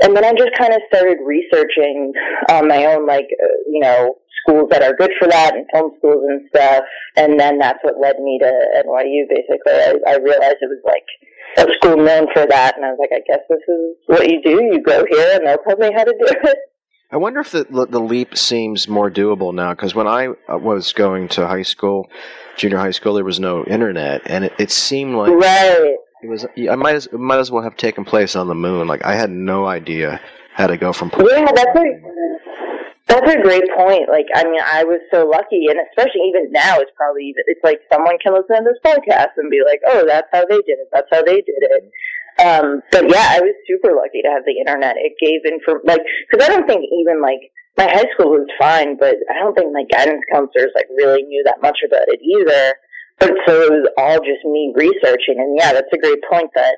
And 0.00 0.16
then 0.16 0.24
I 0.24 0.32
just 0.32 0.52
kind 0.56 0.72
of 0.72 0.80
started 0.88 1.18
researching 1.24 2.12
on 2.50 2.68
my 2.68 2.86
own, 2.86 3.06
like 3.06 3.28
uh, 3.42 3.56
you 3.66 3.80
know, 3.80 4.16
schools 4.42 4.68
that 4.70 4.82
are 4.82 4.96
good 4.96 5.12
for 5.18 5.28
that 5.28 5.54
and 5.54 5.66
film 5.72 5.92
schools 5.98 6.24
and 6.28 6.48
stuff. 6.48 6.84
And 7.16 7.38
then 7.38 7.58
that's 7.58 7.78
what 7.82 8.00
led 8.00 8.18
me 8.18 8.38
to 8.40 8.50
NYU. 8.84 9.28
Basically, 9.28 9.72
I, 9.72 9.94
I 10.06 10.16
realized 10.16 10.56
it 10.60 10.70
was 10.70 10.82
like 10.84 11.68
a 11.68 11.72
school 11.74 11.96
known 11.96 12.26
for 12.32 12.46
that, 12.46 12.76
and 12.76 12.84
I 12.84 12.90
was 12.90 12.98
like, 12.98 13.12
I 13.12 13.22
guess 13.26 13.44
this 13.48 13.60
is 13.68 13.96
what 14.06 14.30
you 14.30 14.42
do. 14.42 14.62
You 14.62 14.82
go 14.82 15.04
here, 15.08 15.36
and 15.36 15.46
they'll 15.46 15.58
tell 15.58 15.76
me 15.76 15.92
how 15.94 16.04
to 16.04 16.12
do 16.12 16.26
it. 16.26 16.58
I 17.10 17.18
wonder 17.18 17.40
if 17.40 17.50
the 17.50 17.64
the 17.64 18.00
leap 18.00 18.38
seems 18.38 18.88
more 18.88 19.10
doable 19.10 19.52
now 19.52 19.74
because 19.74 19.94
when 19.94 20.06
I 20.06 20.28
uh, 20.28 20.56
was 20.56 20.94
going 20.94 21.28
to 21.28 21.46
high 21.46 21.62
school, 21.62 22.08
junior 22.56 22.78
high 22.78 22.92
school, 22.92 23.14
there 23.14 23.24
was 23.24 23.38
no 23.38 23.64
internet, 23.64 24.22
and 24.24 24.46
it, 24.46 24.54
it 24.58 24.70
seemed 24.70 25.14
like 25.14 25.30
right. 25.30 25.96
It 26.22 26.28
was. 26.28 26.46
I 26.70 26.76
might 26.76 26.94
as 26.94 27.08
might 27.12 27.38
as 27.38 27.50
well 27.50 27.62
have 27.62 27.76
taken 27.76 28.04
place 28.04 28.36
on 28.36 28.48
the 28.48 28.54
moon. 28.54 28.86
Like 28.86 29.04
I 29.04 29.14
had 29.14 29.30
no 29.30 29.66
idea 29.66 30.20
how 30.54 30.66
to 30.66 30.76
go 30.76 30.92
from. 30.92 31.10
point 31.10 31.28
Yeah, 31.30 31.50
that's 31.52 31.76
a 31.76 32.12
that's 33.08 33.34
a 33.34 33.42
great 33.42 33.64
point. 33.76 34.08
Like, 34.08 34.26
I 34.34 34.44
mean, 34.44 34.60
I 34.64 34.84
was 34.84 35.00
so 35.12 35.28
lucky, 35.28 35.66
and 35.68 35.76
especially 35.90 36.22
even 36.28 36.50
now, 36.52 36.78
it's 36.78 36.92
probably 36.96 37.34
it's 37.46 37.62
like 37.62 37.80
someone 37.92 38.16
can 38.22 38.32
listen 38.32 38.64
to 38.64 38.64
this 38.64 38.80
podcast 38.80 39.36
and 39.36 39.50
be 39.50 39.60
like, 39.66 39.80
"Oh, 39.86 40.06
that's 40.06 40.28
how 40.32 40.44
they 40.48 40.62
did 40.64 40.80
it. 40.80 40.88
That's 40.92 41.08
how 41.10 41.22
they 41.22 41.42
did 41.42 41.60
it." 41.60 41.92
Um, 42.40 42.80
but 42.90 43.04
yeah, 43.10 43.36
I 43.36 43.40
was 43.40 43.54
super 43.68 43.92
lucky 43.92 44.22
to 44.22 44.30
have 44.32 44.44
the 44.46 44.56
internet. 44.56 44.96
It 44.96 45.12
gave 45.20 45.44
info, 45.44 45.84
like, 45.84 46.00
because 46.24 46.46
I 46.46 46.48
don't 46.48 46.66
think 46.66 46.84
even 46.88 47.20
like 47.20 47.52
my 47.76 47.84
high 47.84 48.08
school 48.14 48.32
was 48.32 48.48
fine, 48.58 48.96
but 48.96 49.16
I 49.28 49.38
don't 49.40 49.54
think 49.54 49.72
my 49.72 49.84
guidance 49.90 50.22
counselors 50.32 50.72
like 50.74 50.88
really 50.96 51.22
knew 51.22 51.42
that 51.44 51.60
much 51.60 51.78
about 51.84 52.08
it 52.08 52.20
either. 52.24 52.74
But 53.22 53.34
so 53.46 53.62
it 53.62 53.70
was 53.70 53.88
all 53.96 54.18
just 54.18 54.44
me 54.44 54.72
researching, 54.74 55.38
and 55.38 55.56
yeah, 55.56 55.72
that's 55.72 55.86
a 55.92 55.98
great 55.98 56.18
point. 56.28 56.50
That 56.56 56.74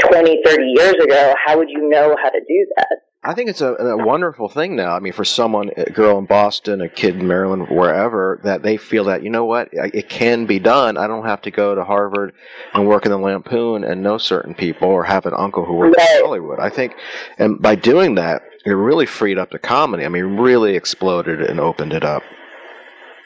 20, 0.00 0.40
30 0.42 0.64
years 0.64 0.94
ago, 0.94 1.34
how 1.44 1.58
would 1.58 1.68
you 1.68 1.90
know 1.90 2.16
how 2.22 2.30
to 2.30 2.40
do 2.40 2.66
that? 2.76 2.88
I 3.22 3.34
think 3.34 3.50
it's 3.50 3.60
a, 3.60 3.74
a 3.74 4.02
wonderful 4.02 4.48
thing 4.48 4.76
now. 4.76 4.96
I 4.96 5.00
mean, 5.00 5.12
for 5.12 5.26
someone, 5.26 5.70
a 5.76 5.90
girl 5.90 6.18
in 6.18 6.24
Boston, 6.24 6.80
a 6.80 6.88
kid 6.88 7.16
in 7.16 7.26
Maryland, 7.26 7.68
wherever, 7.68 8.40
that 8.44 8.62
they 8.62 8.78
feel 8.78 9.04
that 9.04 9.22
you 9.22 9.28
know 9.28 9.44
what, 9.44 9.68
it 9.72 10.08
can 10.08 10.46
be 10.46 10.58
done. 10.58 10.96
I 10.96 11.06
don't 11.06 11.26
have 11.26 11.42
to 11.42 11.50
go 11.50 11.74
to 11.74 11.84
Harvard 11.84 12.32
and 12.72 12.88
work 12.88 13.04
in 13.04 13.10
the 13.10 13.18
Lampoon 13.18 13.84
and 13.84 14.02
know 14.02 14.16
certain 14.16 14.54
people 14.54 14.88
or 14.88 15.04
have 15.04 15.26
an 15.26 15.34
uncle 15.36 15.66
who 15.66 15.74
works 15.74 15.98
in 15.98 16.24
Hollywood. 16.24 16.60
I 16.60 16.70
think, 16.70 16.94
and 17.36 17.60
by 17.60 17.74
doing 17.74 18.14
that, 18.14 18.40
it 18.64 18.70
really 18.70 19.06
freed 19.06 19.36
up 19.36 19.50
the 19.50 19.58
comedy. 19.58 20.06
I 20.06 20.08
mean, 20.08 20.38
really 20.38 20.76
exploded 20.76 21.42
and 21.42 21.60
opened 21.60 21.92
it 21.92 22.04
up. 22.04 22.22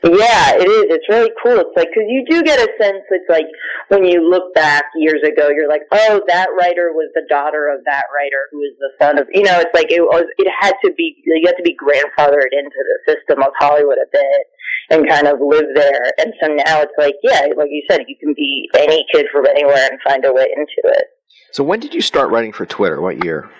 Yeah, 0.05 0.55
it 0.55 0.69
is. 0.71 0.95
It's 0.95 1.09
really 1.09 1.33
cool. 1.43 1.59
It's 1.59 1.75
like 1.75 1.91
because 1.91 2.07
you 2.07 2.23
do 2.31 2.43
get 2.45 2.61
a 2.61 2.71
sense. 2.79 3.03
It's 3.11 3.29
like 3.29 3.47
when 3.89 4.05
you 4.05 4.23
look 4.23 4.55
back 4.55 4.85
years 4.95 5.23
ago, 5.27 5.51
you're 5.51 5.69
like, 5.69 5.83
oh, 5.91 6.23
that 6.29 6.49
writer 6.55 6.93
was 6.95 7.11
the 7.15 7.27
daughter 7.29 7.67
of 7.75 7.83
that 7.85 8.07
writer 8.15 8.47
who 8.53 8.63
is 8.63 8.79
the 8.79 8.95
son 9.03 9.19
of. 9.19 9.27
You 9.35 9.43
know, 9.43 9.59
it's 9.59 9.75
like 9.75 9.91
it 9.91 10.03
was. 10.03 10.23
It 10.39 10.47
had 10.61 10.75
to 10.85 10.93
be. 10.95 11.17
You 11.27 11.43
had 11.47 11.57
to 11.57 11.67
be 11.67 11.75
grandfathered 11.75 12.55
into 12.55 12.79
the 12.79 12.99
system 13.11 13.43
of 13.43 13.51
Hollywood 13.59 13.99
a 13.99 14.07
bit 14.13 14.47
and 14.91 15.09
kind 15.09 15.27
of 15.27 15.41
live 15.41 15.67
there. 15.75 16.13
And 16.19 16.33
so 16.41 16.49
now 16.49 16.81
it's 16.81 16.95
like, 16.97 17.15
yeah, 17.23 17.41
like 17.57 17.69
you 17.71 17.83
said, 17.91 18.03
you 18.07 18.17
can 18.21 18.35
be 18.35 18.69
any 18.77 19.05
kid 19.13 19.27
from 19.33 19.47
anywhere 19.47 19.89
and 19.91 20.01
find 20.03 20.25
a 20.25 20.33
way 20.33 20.47
into 20.57 20.97
it. 20.97 21.07
So 21.53 21.65
when 21.65 21.81
did 21.81 21.95
you 21.95 22.01
start 22.01 22.31
writing 22.31 22.53
for 22.53 22.67
Twitter? 22.67 23.01
What 23.01 23.25
year? 23.25 23.51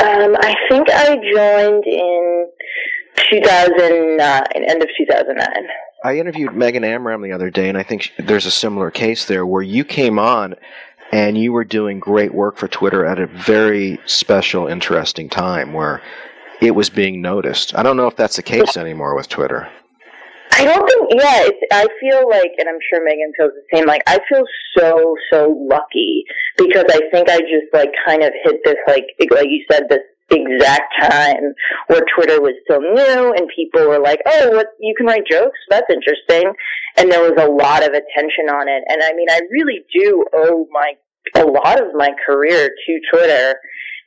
Um, 0.00 0.36
I 0.40 0.54
think 0.70 0.88
I 0.90 1.16
joined 1.16 1.84
in 1.84 2.46
2009, 3.16 4.20
uh, 4.20 4.42
end 4.54 4.82
of 4.82 4.88
2009. 4.96 5.48
I 6.04 6.16
interviewed 6.16 6.54
Megan 6.54 6.84
Amram 6.84 7.22
the 7.22 7.32
other 7.32 7.50
day, 7.50 7.68
and 7.68 7.78
I 7.78 7.82
think 7.82 8.02
sh- 8.02 8.10
there's 8.18 8.46
a 8.46 8.50
similar 8.50 8.90
case 8.90 9.24
there 9.24 9.46
where 9.46 9.62
you 9.62 9.84
came 9.84 10.18
on 10.18 10.56
and 11.12 11.36
you 11.36 11.52
were 11.52 11.64
doing 11.64 12.00
great 12.00 12.34
work 12.34 12.56
for 12.56 12.68
Twitter 12.68 13.04
at 13.04 13.18
a 13.18 13.26
very 13.26 14.00
special, 14.06 14.66
interesting 14.66 15.28
time 15.28 15.72
where 15.72 16.02
it 16.60 16.72
was 16.72 16.88
being 16.90 17.20
noticed. 17.20 17.74
I 17.76 17.82
don't 17.82 17.96
know 17.96 18.06
if 18.06 18.16
that's 18.16 18.36
the 18.36 18.42
case 18.42 18.76
anymore 18.76 19.14
with 19.14 19.28
Twitter. 19.28 19.68
I 20.52 20.64
don't 20.64 20.86
think, 20.86 21.22
yeah, 21.22 21.42
it's, 21.44 21.58
I 21.72 21.86
feel 22.00 22.28
like, 22.28 22.52
and 22.58 22.68
I'm 22.68 22.78
sure 22.88 23.04
Megan 23.04 23.32
feels 23.36 23.52
the 23.52 23.76
same, 23.76 23.86
like, 23.86 24.02
I 24.06 24.18
feel 24.28 24.44
so, 24.76 25.16
so 25.32 25.56
lucky 25.68 26.24
because 26.56 26.84
I 26.90 27.00
think 27.10 27.28
I 27.28 27.40
just, 27.40 27.72
like, 27.72 27.90
kind 28.06 28.22
of 28.22 28.32
hit 28.44 28.60
this, 28.64 28.76
like, 28.86 29.06
like 29.30 29.46
you 29.48 29.64
said, 29.70 29.84
this 29.88 30.00
exact 30.32 30.92
time 31.00 31.54
where 31.88 32.02
Twitter 32.14 32.40
was 32.40 32.54
still 32.64 32.80
new 32.80 33.32
and 33.36 33.48
people 33.54 33.88
were 33.88 34.00
like, 34.00 34.20
oh, 34.26 34.50
what, 34.50 34.68
you 34.80 34.94
can 34.96 35.06
write 35.06 35.26
jokes? 35.30 35.58
That's 35.70 35.86
interesting. 35.90 36.52
And 36.96 37.10
there 37.10 37.22
was 37.22 37.38
a 37.38 37.48
lot 37.48 37.82
of 37.82 37.90
attention 37.90 38.48
on 38.50 38.68
it. 38.68 38.82
And 38.88 39.02
I 39.02 39.12
mean, 39.14 39.28
I 39.30 39.40
really 39.50 39.84
do 39.94 40.24
owe 40.34 40.66
my, 40.70 40.94
a 41.36 41.44
lot 41.44 41.80
of 41.80 41.94
my 41.94 42.10
career 42.26 42.68
to 42.68 43.00
Twitter. 43.10 43.56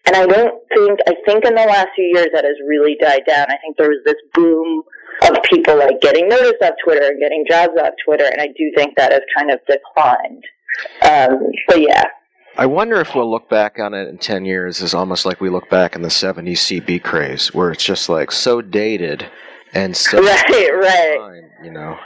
And 0.06 0.16
I 0.16 0.26
don't 0.26 0.62
think, 0.74 1.00
I 1.08 1.14
think 1.26 1.46
in 1.46 1.56
the 1.56 1.66
last 1.66 1.88
few 1.96 2.06
years 2.14 2.28
that 2.34 2.46
has 2.46 2.56
really 2.68 2.96
died 3.00 3.24
down. 3.28 3.48
I 3.50 3.58
think 3.58 3.78
there 3.78 3.90
was 3.90 4.02
this 4.06 4.22
boom 4.34 4.84
of 5.24 5.38
people 5.50 5.78
like 5.78 6.02
getting 6.02 6.28
noticed 6.28 6.62
off 6.62 6.74
Twitter 6.84 7.08
and 7.08 7.20
getting 7.20 7.46
jobs 7.50 7.74
off 7.80 7.94
Twitter. 8.06 8.26
And 8.26 8.42
I 8.42 8.48
do 8.48 8.72
think 8.76 8.96
that 8.98 9.12
has 9.12 9.22
kind 9.36 9.52
of 9.52 9.60
declined. 9.66 10.44
Um, 11.04 11.52
but 11.68 11.82
yeah. 11.82 12.04
I 12.58 12.66
wonder 12.66 13.02
if 13.02 13.16
we'll 13.16 13.30
look 13.30 13.50
back 13.50 13.80
on 13.80 13.94
it 13.94 14.08
in 14.08 14.18
10 14.18 14.46
years 14.46 14.82
as 14.82 14.94
almost 14.94 15.26
like 15.26 15.42
we 15.42 15.50
look 15.50 15.70
back 15.70 15.96
in 15.96 16.02
the 16.02 16.08
70s 16.08 16.82
CB 16.82 17.04
craze, 17.04 17.54
where 17.54 17.72
it's 17.72 17.84
just 17.84 18.08
like 18.08 18.32
so 18.32 18.62
dated 18.62 19.30
and 19.74 19.96
so. 19.96 20.22
Right, 20.22 20.70
right. 20.74 21.42
You 21.64 21.72
know. 21.72 21.98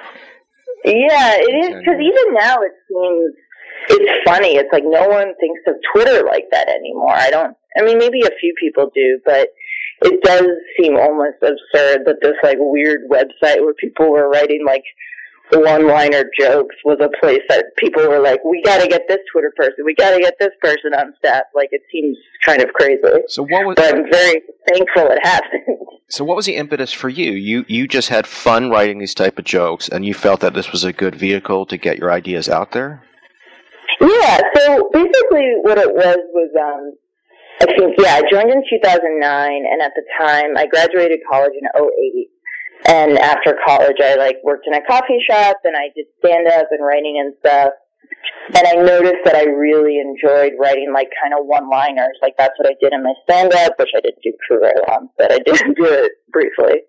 Yeah, 0.85 1.35
it 1.35 1.53
is 1.53 1.77
because 1.79 1.99
even 1.99 2.33
now 2.33 2.57
it 2.61 2.71
seems 2.87 3.33
it's 3.89 4.23
funny. 4.25 4.55
It's 4.55 4.71
like 4.71 4.83
no 4.85 5.07
one 5.07 5.33
thinks 5.39 5.61
of 5.67 5.75
Twitter 5.93 6.23
like 6.25 6.45
that 6.51 6.67
anymore. 6.67 7.13
I 7.13 7.29
don't. 7.29 7.55
I 7.77 7.83
mean, 7.83 7.97
maybe 7.97 8.21
a 8.21 8.31
few 8.39 8.53
people 8.59 8.89
do, 8.93 9.19
but 9.25 9.49
it 10.01 10.21
does 10.23 10.47
seem 10.79 10.95
almost 10.95 11.37
absurd 11.41 12.05
that 12.05 12.17
this 12.21 12.35
like 12.43 12.57
weird 12.59 13.01
website 13.09 13.61
where 13.61 13.73
people 13.73 14.09
were 14.09 14.29
writing 14.29 14.63
like 14.65 14.83
one-liner 15.51 16.25
jokes 16.39 16.75
was 16.85 16.99
a 17.01 17.09
place 17.19 17.41
that 17.49 17.65
people 17.77 18.07
were 18.07 18.19
like, 18.19 18.43
"We 18.45 18.61
got 18.63 18.81
to 18.81 18.87
get 18.87 19.07
this 19.07 19.19
Twitter 19.31 19.51
person. 19.55 19.85
We 19.85 19.95
got 19.95 20.11
to 20.11 20.19
get 20.19 20.35
this 20.39 20.53
person 20.61 20.93
on 20.93 21.13
staff." 21.17 21.43
Like 21.55 21.69
it 21.71 21.81
seems 21.91 22.17
kind 22.45 22.61
of 22.61 22.71
crazy. 22.73 23.01
So 23.27 23.43
what 23.43 23.65
was? 23.65 23.75
But 23.75 23.95
I'm 23.95 24.11
very 24.11 24.41
thankful 24.67 25.07
it 25.11 25.19
happened. 25.23 25.63
So 26.11 26.25
what 26.25 26.35
was 26.35 26.47
the 26.47 26.55
impetus 26.55 26.91
for 26.91 27.07
you? 27.07 27.33
You 27.33 27.65
you 27.67 27.87
just 27.87 28.09
had 28.09 28.25
fun 28.25 28.71
writing 28.71 28.97
these 28.97 29.13
type 29.13 29.37
of 29.37 29.45
jokes, 29.45 29.87
and 29.87 30.03
you 30.03 30.15
felt 30.15 30.39
that 30.39 30.55
this 30.55 30.71
was 30.71 30.83
a 30.83 30.91
good 30.91 31.13
vehicle 31.13 31.67
to 31.67 31.77
get 31.77 31.99
your 31.99 32.11
ideas 32.11 32.49
out 32.49 32.71
there. 32.71 33.03
Yeah, 34.01 34.41
so 34.55 34.89
basically 34.91 35.53
what 35.61 35.77
it 35.77 35.93
was 35.93 36.17
was 36.33 36.49
um 36.57 36.93
I 37.61 37.65
think 37.65 37.93
yeah, 37.99 38.15
I 38.15 38.21
joined 38.31 38.49
in 38.49 38.63
2009 38.69 39.65
and 39.69 39.81
at 39.81 39.91
the 39.93 40.03
time 40.17 40.57
I 40.57 40.65
graduated 40.65 41.19
college 41.29 41.51
in 41.53 41.67
08 41.75 42.29
and 42.85 43.17
after 43.17 43.57
college 43.65 43.97
I 44.01 44.15
like 44.15 44.37
worked 44.43 44.65
in 44.67 44.73
a 44.73 44.85
coffee 44.85 45.19
shop 45.29 45.57
and 45.63 45.75
I 45.75 45.89
did 45.95 46.05
stand 46.19 46.47
up 46.47 46.67
and 46.71 46.85
writing 46.85 47.17
and 47.19 47.33
stuff. 47.39 47.73
And 48.55 48.65
I 48.65 48.73
noticed 48.81 49.23
that 49.25 49.35
I 49.35 49.45
really 49.45 49.99
enjoyed 49.99 50.53
writing 50.59 50.91
like 50.93 51.09
kind 51.21 51.33
of 51.33 51.45
one 51.45 51.69
liners. 51.69 52.17
Like 52.21 52.33
that's 52.37 52.57
what 52.57 52.69
I 52.69 52.75
did 52.81 52.93
in 52.93 53.03
my 53.03 53.13
stand 53.23 53.53
up, 53.53 53.73
which 53.77 53.91
I 53.95 54.01
didn't 54.01 54.23
do 54.23 54.33
for 54.47 54.59
very 54.59 54.79
long, 54.89 55.09
but 55.17 55.31
I 55.31 55.39
did 55.39 55.55
do 55.75 55.85
it 55.85 56.11
briefly. 56.31 56.81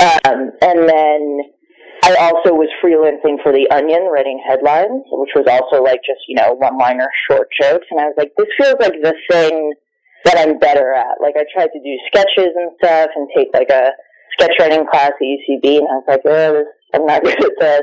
Um, 0.00 0.52
and 0.62 0.88
then 0.88 1.40
I 2.04 2.16
also 2.18 2.54
was 2.54 2.70
freelancing 2.82 3.42
for 3.42 3.52
The 3.52 3.70
Onion, 3.70 4.10
writing 4.10 4.42
headlines, 4.42 5.06
which 5.10 5.30
was 5.34 5.46
also 5.46 5.82
like 5.82 6.00
just, 6.02 6.18
you 6.26 6.34
know, 6.34 6.54
one 6.54 6.78
liner 6.78 7.08
short 7.30 7.48
jokes. 7.60 7.86
And 7.90 8.00
I 8.00 8.10
was 8.10 8.14
like, 8.16 8.32
this 8.36 8.48
feels 8.58 8.76
like 8.80 8.94
the 9.02 9.14
thing 9.30 9.72
that 10.24 10.38
I'm 10.38 10.58
better 10.58 10.94
at. 10.94 11.22
Like 11.22 11.34
I 11.38 11.44
tried 11.52 11.70
to 11.70 11.78
do 11.82 11.94
sketches 12.10 12.50
and 12.54 12.70
stuff 12.82 13.10
and 13.14 13.28
take 13.36 13.48
like 13.54 13.70
a 13.70 13.90
sketch 14.32 14.54
writing 14.58 14.86
class 14.90 15.12
at 15.12 15.22
UCB 15.22 15.78
and 15.78 15.88
I 15.88 15.94
was 16.00 16.04
like, 16.08 16.20
oh, 16.24 16.52
this, 16.52 16.66
I'm 16.94 17.06
not 17.06 17.22
good 17.24 17.44
at 17.44 17.58
this. 17.58 17.82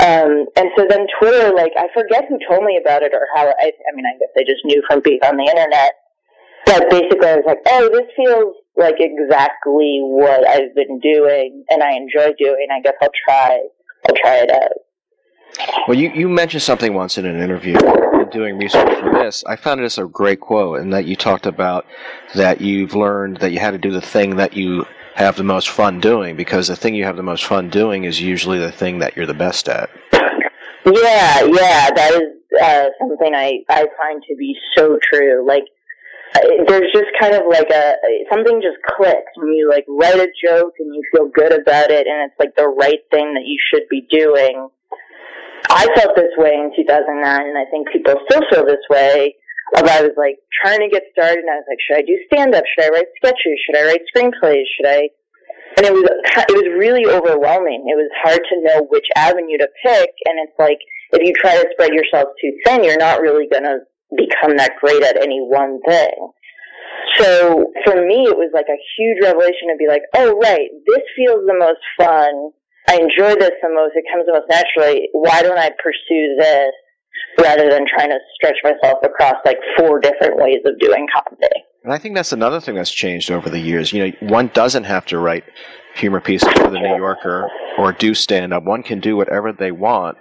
Um, 0.00 0.46
and 0.56 0.70
so 0.76 0.86
then 0.88 1.06
Twitter, 1.20 1.52
like, 1.54 1.72
I 1.76 1.86
forget 1.94 2.24
who 2.28 2.38
told 2.48 2.64
me 2.64 2.80
about 2.82 3.02
it 3.02 3.12
or 3.12 3.26
how, 3.34 3.46
I, 3.46 3.70
I 3.70 3.90
mean, 3.94 4.06
I 4.06 4.18
guess 4.18 4.32
I 4.36 4.40
just 4.40 4.64
knew 4.64 4.82
from 4.88 5.00
being 5.00 5.20
on 5.22 5.36
the 5.36 5.44
internet. 5.44 5.92
But 6.64 6.90
basically 6.90 7.28
I 7.28 7.36
was 7.36 7.44
like, 7.46 7.58
oh, 7.66 7.88
this 7.92 8.08
feels 8.16 8.54
like 8.76 8.96
exactly 8.98 10.00
what 10.00 10.46
I've 10.46 10.74
been 10.74 11.00
doing 11.00 11.64
and 11.68 11.82
I 11.82 11.92
enjoy 11.92 12.32
doing. 12.38 12.68
I 12.72 12.80
guess 12.80 12.94
I'll 13.02 13.10
try, 13.26 13.60
I'll 14.08 14.16
try 14.16 14.36
it 14.38 14.50
out. 14.50 15.86
Well, 15.86 15.98
you, 15.98 16.10
you 16.14 16.28
mentioned 16.28 16.62
something 16.62 16.94
once 16.94 17.18
in 17.18 17.26
an 17.26 17.42
interview 17.42 17.76
doing 18.32 18.58
research 18.58 18.98
for 18.98 19.12
this. 19.12 19.44
I 19.46 19.56
found 19.56 19.80
it 19.80 19.84
as 19.84 19.98
a 19.98 20.04
great 20.04 20.40
quote, 20.40 20.80
and 20.80 20.92
that 20.92 21.04
you 21.04 21.14
talked 21.14 21.46
about 21.46 21.86
that 22.34 22.60
you've 22.60 22.94
learned 22.94 23.38
that 23.38 23.52
you 23.52 23.60
had 23.60 23.72
to 23.72 23.78
do 23.78 23.90
the 23.90 24.00
thing 24.00 24.36
that 24.36 24.54
you 24.54 24.86
have 25.14 25.36
the 25.36 25.44
most 25.44 25.70
fun 25.70 26.00
doing 26.00 26.36
because 26.36 26.68
the 26.68 26.76
thing 26.76 26.94
you 26.94 27.04
have 27.04 27.16
the 27.16 27.22
most 27.22 27.44
fun 27.44 27.68
doing 27.68 28.04
is 28.04 28.20
usually 28.20 28.58
the 28.58 28.72
thing 28.72 28.98
that 29.00 29.16
you're 29.16 29.26
the 29.26 29.34
best 29.34 29.68
at. 29.68 29.90
Yeah, 30.84 31.44
yeah, 31.44 31.90
that 31.94 32.12
is 32.14 32.60
uh, 32.60 32.86
something 32.98 33.34
I 33.34 33.60
I 33.68 33.86
find 33.96 34.22
to 34.28 34.36
be 34.36 34.56
so 34.76 34.98
true. 35.00 35.46
Like, 35.46 35.64
uh, 36.34 36.40
there's 36.66 36.90
just 36.92 37.10
kind 37.20 37.34
of 37.34 37.42
like 37.48 37.70
a 37.70 37.94
something 38.30 38.60
just 38.60 38.82
clicks 38.96 39.30
when 39.36 39.52
you 39.52 39.68
like 39.68 39.84
write 39.88 40.16
a 40.16 40.28
joke 40.44 40.74
and 40.78 40.94
you 40.94 41.02
feel 41.14 41.28
good 41.28 41.52
about 41.52 41.90
it, 41.90 42.06
and 42.06 42.28
it's 42.30 42.38
like 42.38 42.56
the 42.56 42.68
right 42.68 43.00
thing 43.10 43.34
that 43.34 43.44
you 43.46 43.58
should 43.70 43.88
be 43.88 44.06
doing. 44.10 44.68
I 45.70 45.86
felt 45.94 46.16
this 46.16 46.34
way 46.36 46.54
in 46.54 46.72
2009, 46.74 47.46
and 47.46 47.56
I 47.56 47.64
think 47.70 47.88
people 47.92 48.14
still 48.28 48.42
feel 48.50 48.66
this 48.66 48.82
way. 48.90 49.36
Of 49.74 49.88
I 49.88 50.02
was 50.02 50.16
like 50.20 50.36
trying 50.60 50.80
to 50.80 50.92
get 50.92 51.08
started, 51.12 51.40
and 51.40 51.50
I 51.50 51.56
was 51.56 51.68
like, 51.68 51.80
should 51.80 51.98
I 51.98 52.04
do 52.04 52.16
stand 52.28 52.54
up? 52.54 52.64
Should 52.68 52.84
I 52.84 52.92
write 52.92 53.10
sketches? 53.16 53.56
Should 53.64 53.78
I 53.80 53.88
write 53.88 54.04
screenplays? 54.12 54.68
Should 54.76 54.88
I? 54.88 55.08
And 55.80 55.86
it 55.88 55.92
was 55.92 56.04
it 56.04 56.56
was 56.56 56.68
really 56.76 57.08
overwhelming. 57.08 57.88
It 57.88 57.96
was 57.96 58.12
hard 58.20 58.40
to 58.40 58.60
know 58.60 58.86
which 58.92 59.06
avenue 59.16 59.56
to 59.58 59.68
pick, 59.82 60.12
and 60.28 60.36
it's 60.44 60.58
like 60.58 60.78
if 61.12 61.24
you 61.24 61.32
try 61.32 61.56
to 61.56 61.68
spread 61.72 61.92
yourself 61.92 62.28
too 62.40 62.52
thin, 62.64 62.84
you're 62.84 63.00
not 63.00 63.20
really 63.20 63.48
going 63.48 63.64
to 63.64 63.80
become 64.16 64.56
that 64.56 64.76
great 64.80 65.02
at 65.02 65.16
any 65.16 65.40
one 65.40 65.80
thing. 65.88 66.32
So 67.16 67.72
for 67.84 67.96
me, 67.96 68.28
it 68.28 68.36
was 68.36 68.52
like 68.52 68.68
a 68.68 68.80
huge 68.96 69.24
revelation 69.24 69.68
to 69.68 69.76
be 69.78 69.88
like, 69.88 70.02
oh, 70.14 70.38
right, 70.38 70.68
this 70.86 71.04
feels 71.16 71.44
the 71.44 71.56
most 71.56 71.80
fun. 71.96 72.52
I 72.88 72.96
enjoy 72.96 73.36
this 73.36 73.56
the 73.62 73.72
most. 73.72 73.96
It 73.96 74.04
comes 74.12 74.26
the 74.26 74.36
most 74.36 74.48
naturally. 74.48 75.08
Why 75.12 75.42
don't 75.42 75.58
I 75.58 75.70
pursue 75.80 76.36
this 76.38 76.72
rather 77.38 77.68
than 77.70 77.84
trying 77.86 78.10
to 78.10 78.18
stretch 78.34 78.56
myself 78.62 78.98
across 79.04 79.36
like 79.44 79.58
four 79.78 80.00
different 80.00 80.36
ways 80.36 80.60
of 80.64 80.78
doing 80.78 81.06
comedy? 81.12 81.64
And 81.84 81.92
I 81.92 81.98
think 81.98 82.14
that's 82.14 82.32
another 82.32 82.60
thing 82.60 82.76
that's 82.76 82.92
changed 82.92 83.30
over 83.30 83.50
the 83.50 83.58
years. 83.58 83.92
You 83.92 84.06
know, 84.06 84.12
one 84.28 84.48
doesn't 84.54 84.84
have 84.84 85.04
to 85.06 85.18
write 85.18 85.44
humor 85.94 86.20
pieces 86.20 86.48
for 86.52 86.70
the 86.70 86.78
New 86.78 86.96
Yorker 86.96 87.48
or 87.76 87.92
do 87.92 88.14
stand 88.14 88.52
up. 88.54 88.62
One 88.64 88.82
can 88.82 89.00
do 89.00 89.16
whatever 89.16 89.52
they 89.52 89.72
want. 89.72 90.16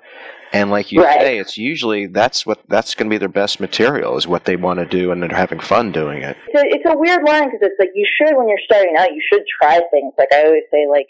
And 0.53 0.69
like 0.69 0.91
you 0.91 1.01
Right. 1.01 1.21
say, 1.21 1.37
it's 1.37 1.57
usually 1.57 2.07
that's 2.07 2.45
what 2.45 2.59
that's 2.67 2.93
going 2.93 3.09
to 3.09 3.13
be 3.13 3.17
their 3.17 3.29
best 3.29 3.61
material 3.61 4.17
is 4.17 4.27
what 4.27 4.43
they 4.43 4.57
want 4.57 4.79
to 4.79 4.85
do, 4.85 5.11
and 5.11 5.23
they're 5.23 5.29
having 5.29 5.59
fun 5.61 5.93
doing 5.93 6.23
it. 6.23 6.35
It's 6.49 6.61
a, 6.61 6.75
it's 6.75 6.85
a 6.93 6.97
weird 6.97 7.23
line 7.23 7.45
because 7.45 7.59
it's 7.61 7.79
like 7.79 7.91
you 7.95 8.05
should, 8.17 8.35
when 8.35 8.49
you're 8.49 8.59
starting 8.65 8.95
out, 8.97 9.13
you 9.13 9.21
should 9.31 9.43
try 9.61 9.79
things. 9.91 10.13
Like 10.17 10.27
I 10.33 10.43
always 10.43 10.63
say, 10.69 10.87
like 10.91 11.07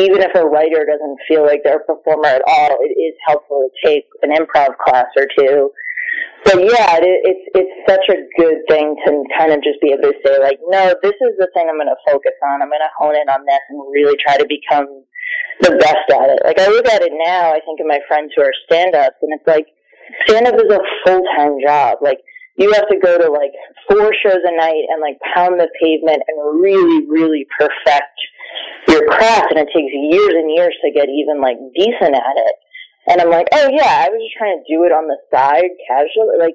even 0.00 0.22
if 0.22 0.34
a 0.34 0.46
writer 0.46 0.86
doesn't 0.86 1.18
feel 1.28 1.44
like 1.44 1.62
they're 1.64 1.80
a 1.80 1.84
performer 1.84 2.26
at 2.26 2.42
all, 2.46 2.76
it 2.80 2.94
is 2.96 3.14
helpful 3.26 3.68
to 3.68 3.88
take 3.88 4.04
an 4.22 4.30
improv 4.30 4.76
class 4.84 5.06
or 5.16 5.26
two. 5.36 5.70
But 6.44 6.56
yeah, 6.56 6.96
it, 6.96 7.20
it's 7.24 7.46
it's 7.54 7.76
such 7.84 8.04
a 8.08 8.24
good 8.40 8.64
thing 8.68 8.96
to 9.04 9.10
kind 9.36 9.52
of 9.52 9.62
just 9.62 9.80
be 9.80 9.92
able 9.92 10.08
to 10.08 10.18
say, 10.24 10.40
like, 10.40 10.58
no, 10.68 10.94
this 11.02 11.16
is 11.20 11.36
the 11.36 11.48
thing 11.52 11.68
I'm 11.68 11.76
going 11.76 11.92
to 11.92 12.04
focus 12.08 12.32
on. 12.42 12.62
I'm 12.62 12.72
going 12.72 12.80
to 12.80 12.96
hone 12.96 13.16
in 13.16 13.28
on 13.28 13.44
this 13.44 13.60
and 13.68 13.80
really 13.92 14.16
try 14.16 14.36
to 14.36 14.46
become 14.48 15.04
the 15.60 15.76
best 15.76 16.08
at 16.08 16.28
it. 16.32 16.40
Like 16.44 16.58
I 16.58 16.68
look 16.68 16.88
at 16.88 17.02
it 17.02 17.12
now, 17.12 17.52
I 17.52 17.60
think 17.60 17.80
of 17.80 17.86
my 17.86 18.00
friends 18.08 18.32
who 18.34 18.42
are 18.42 18.52
stand-ups, 18.66 19.20
and 19.22 19.32
it's 19.36 19.46
like 19.46 19.68
stand-up 20.26 20.56
is 20.56 20.72
a 20.72 20.80
full-time 21.04 21.60
job. 21.62 21.98
Like 22.00 22.18
you 22.56 22.72
have 22.72 22.88
to 22.88 22.98
go 22.98 23.18
to 23.18 23.28
like 23.30 23.52
four 23.88 24.12
shows 24.24 24.40
a 24.44 24.56
night 24.56 24.84
and 24.88 25.00
like 25.00 25.20
pound 25.36 25.60
the 25.60 25.68
pavement 25.80 26.22
and 26.26 26.60
really, 26.60 27.06
really 27.08 27.46
perfect 27.58 28.16
your 28.88 29.06
craft, 29.08 29.52
and 29.52 29.60
it 29.60 29.68
takes 29.74 29.92
years 29.92 30.34
and 30.34 30.50
years 30.54 30.74
to 30.84 30.90
get 30.90 31.08
even 31.08 31.40
like 31.40 31.58
decent 31.74 32.14
at 32.14 32.36
it. 32.36 32.54
And 33.08 33.20
I'm 33.20 33.30
like, 33.30 33.48
oh 33.52 33.68
yeah, 33.72 34.06
I 34.06 34.08
was 34.08 34.20
just 34.20 34.36
trying 34.36 34.60
to 34.60 34.64
do 34.68 34.84
it 34.84 34.92
on 34.92 35.08
the 35.08 35.18
side, 35.32 35.70
casually. 35.88 36.38
Like 36.38 36.54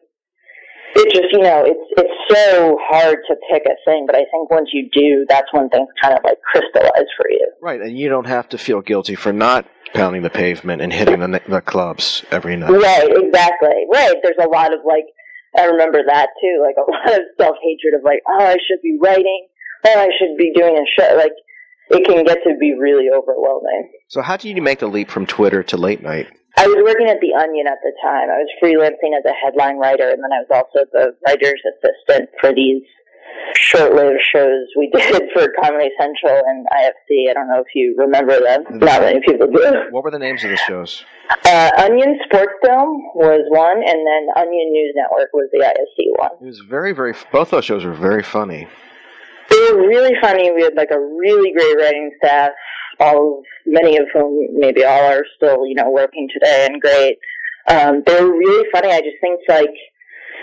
it 0.95 1.11
just, 1.11 1.27
you 1.31 1.39
know, 1.39 1.65
it's 1.65 1.87
it's 1.97 2.17
so 2.31 2.77
hard 2.81 3.17
to 3.27 3.35
pick 3.51 3.63
a 3.65 3.75
thing, 3.83 4.05
but 4.07 4.15
I 4.15 4.23
think 4.31 4.49
once 4.49 4.69
you 4.71 4.89
do, 4.93 5.25
that's 5.27 5.51
when 5.51 5.69
things 5.69 5.89
kind 6.01 6.15
of 6.15 6.23
like 6.23 6.37
crystallize 6.51 7.11
for 7.17 7.29
you. 7.29 7.47
Right, 7.61 7.81
and 7.81 7.97
you 7.97 8.09
don't 8.09 8.27
have 8.27 8.47
to 8.49 8.57
feel 8.57 8.81
guilty 8.81 9.15
for 9.15 9.33
not 9.33 9.65
pounding 9.93 10.21
the 10.21 10.29
pavement 10.29 10.81
and 10.81 10.91
hitting 10.91 11.19
the 11.19 11.41
the 11.47 11.61
clubs 11.61 12.23
every 12.31 12.55
night. 12.55 12.69
Right, 12.69 13.09
exactly. 13.11 13.87
Right. 13.91 14.15
There's 14.23 14.39
a 14.41 14.49
lot 14.49 14.73
of 14.73 14.79
like, 14.85 15.05
I 15.57 15.65
remember 15.65 15.99
that 16.05 16.29
too, 16.41 16.63
like 16.63 16.75
a 16.77 16.85
lot 16.91 17.19
of 17.19 17.25
self 17.39 17.55
hatred 17.63 17.95
of 17.97 18.03
like, 18.03 18.21
oh, 18.27 18.45
I 18.45 18.57
should 18.67 18.81
be 18.83 18.97
writing, 19.01 19.47
oh, 19.87 19.99
I 19.99 20.09
should 20.19 20.37
be 20.37 20.53
doing 20.55 20.77
a 20.77 20.85
show. 20.99 21.15
Like, 21.15 21.35
it 21.89 22.05
can 22.05 22.23
get 22.25 22.39
to 22.43 22.55
be 22.59 22.73
really 22.79 23.07
overwhelming. 23.09 23.91
So 24.09 24.21
how 24.21 24.37
did 24.37 24.55
you 24.55 24.61
make 24.61 24.79
the 24.79 24.87
leap 24.87 25.09
from 25.09 25.25
Twitter 25.25 25.63
to 25.63 25.77
late 25.77 26.01
night? 26.01 26.27
I 26.57 26.67
was 26.67 26.77
working 26.83 27.07
at 27.07 27.19
The 27.19 27.33
Onion 27.35 27.67
at 27.67 27.79
the 27.83 27.91
time. 28.01 28.29
I 28.31 28.39
was 28.39 28.49
freelancing 28.63 29.11
as 29.17 29.25
a 29.25 29.33
headline 29.43 29.77
writer, 29.77 30.09
and 30.09 30.23
then 30.23 30.31
I 30.31 30.39
was 30.39 30.51
also 30.51 30.87
the 30.93 31.11
writer's 31.27 31.61
assistant 31.75 32.29
for 32.39 32.53
these 32.53 32.81
short-lived 33.55 34.21
shows 34.33 34.67
we 34.77 34.89
did 34.95 35.23
for 35.33 35.47
Comedy 35.61 35.89
Central 35.99 36.41
and 36.47 36.65
IFC. 36.71 37.29
I 37.29 37.33
don't 37.33 37.49
know 37.49 37.59
if 37.59 37.67
you 37.75 37.95
remember 37.97 38.39
them. 38.39 38.63
Not 38.79 39.01
many 39.01 39.19
people 39.25 39.47
do. 39.47 39.91
What 39.91 40.03
were 40.03 40.11
the 40.11 40.19
names 40.19 40.43
of 40.43 40.49
the 40.51 40.57
shows? 40.57 41.03
Uh, 41.45 41.71
Onion 41.77 42.19
Sports 42.25 42.53
Film 42.63 43.03
was 43.15 43.41
one, 43.49 43.77
and 43.77 43.99
then 44.07 44.23
Onion 44.37 44.71
News 44.71 44.93
Network 44.95 45.29
was 45.33 45.49
the 45.51 45.59
IFC 45.59 46.17
one. 46.17 46.31
It 46.41 46.45
was 46.45 46.59
very, 46.69 46.93
very. 46.93 47.13
Both 47.31 47.51
those 47.51 47.65
shows 47.65 47.83
were 47.83 47.93
very 47.93 48.23
funny. 48.23 48.67
They 49.55 49.71
were 49.71 49.87
really 49.87 50.13
funny. 50.21 50.51
We 50.51 50.63
had 50.63 50.75
like 50.75 50.91
a 50.91 50.99
really 50.99 51.53
great 51.53 51.77
writing 51.77 52.11
staff, 52.17 52.51
all 52.99 53.39
of 53.39 53.45
many 53.65 53.97
of 53.97 54.05
whom, 54.13 54.47
maybe 54.53 54.83
all, 54.83 55.05
are 55.11 55.25
still 55.37 55.65
you 55.65 55.75
know 55.75 55.89
working 55.89 56.27
today 56.33 56.67
and 56.69 56.81
great. 56.81 57.17
Um, 57.67 58.03
they 58.05 58.21
were 58.21 58.37
really 58.37 58.67
funny. 58.71 58.91
I 58.91 58.99
just 58.99 59.17
think 59.21 59.39
like 59.47 59.73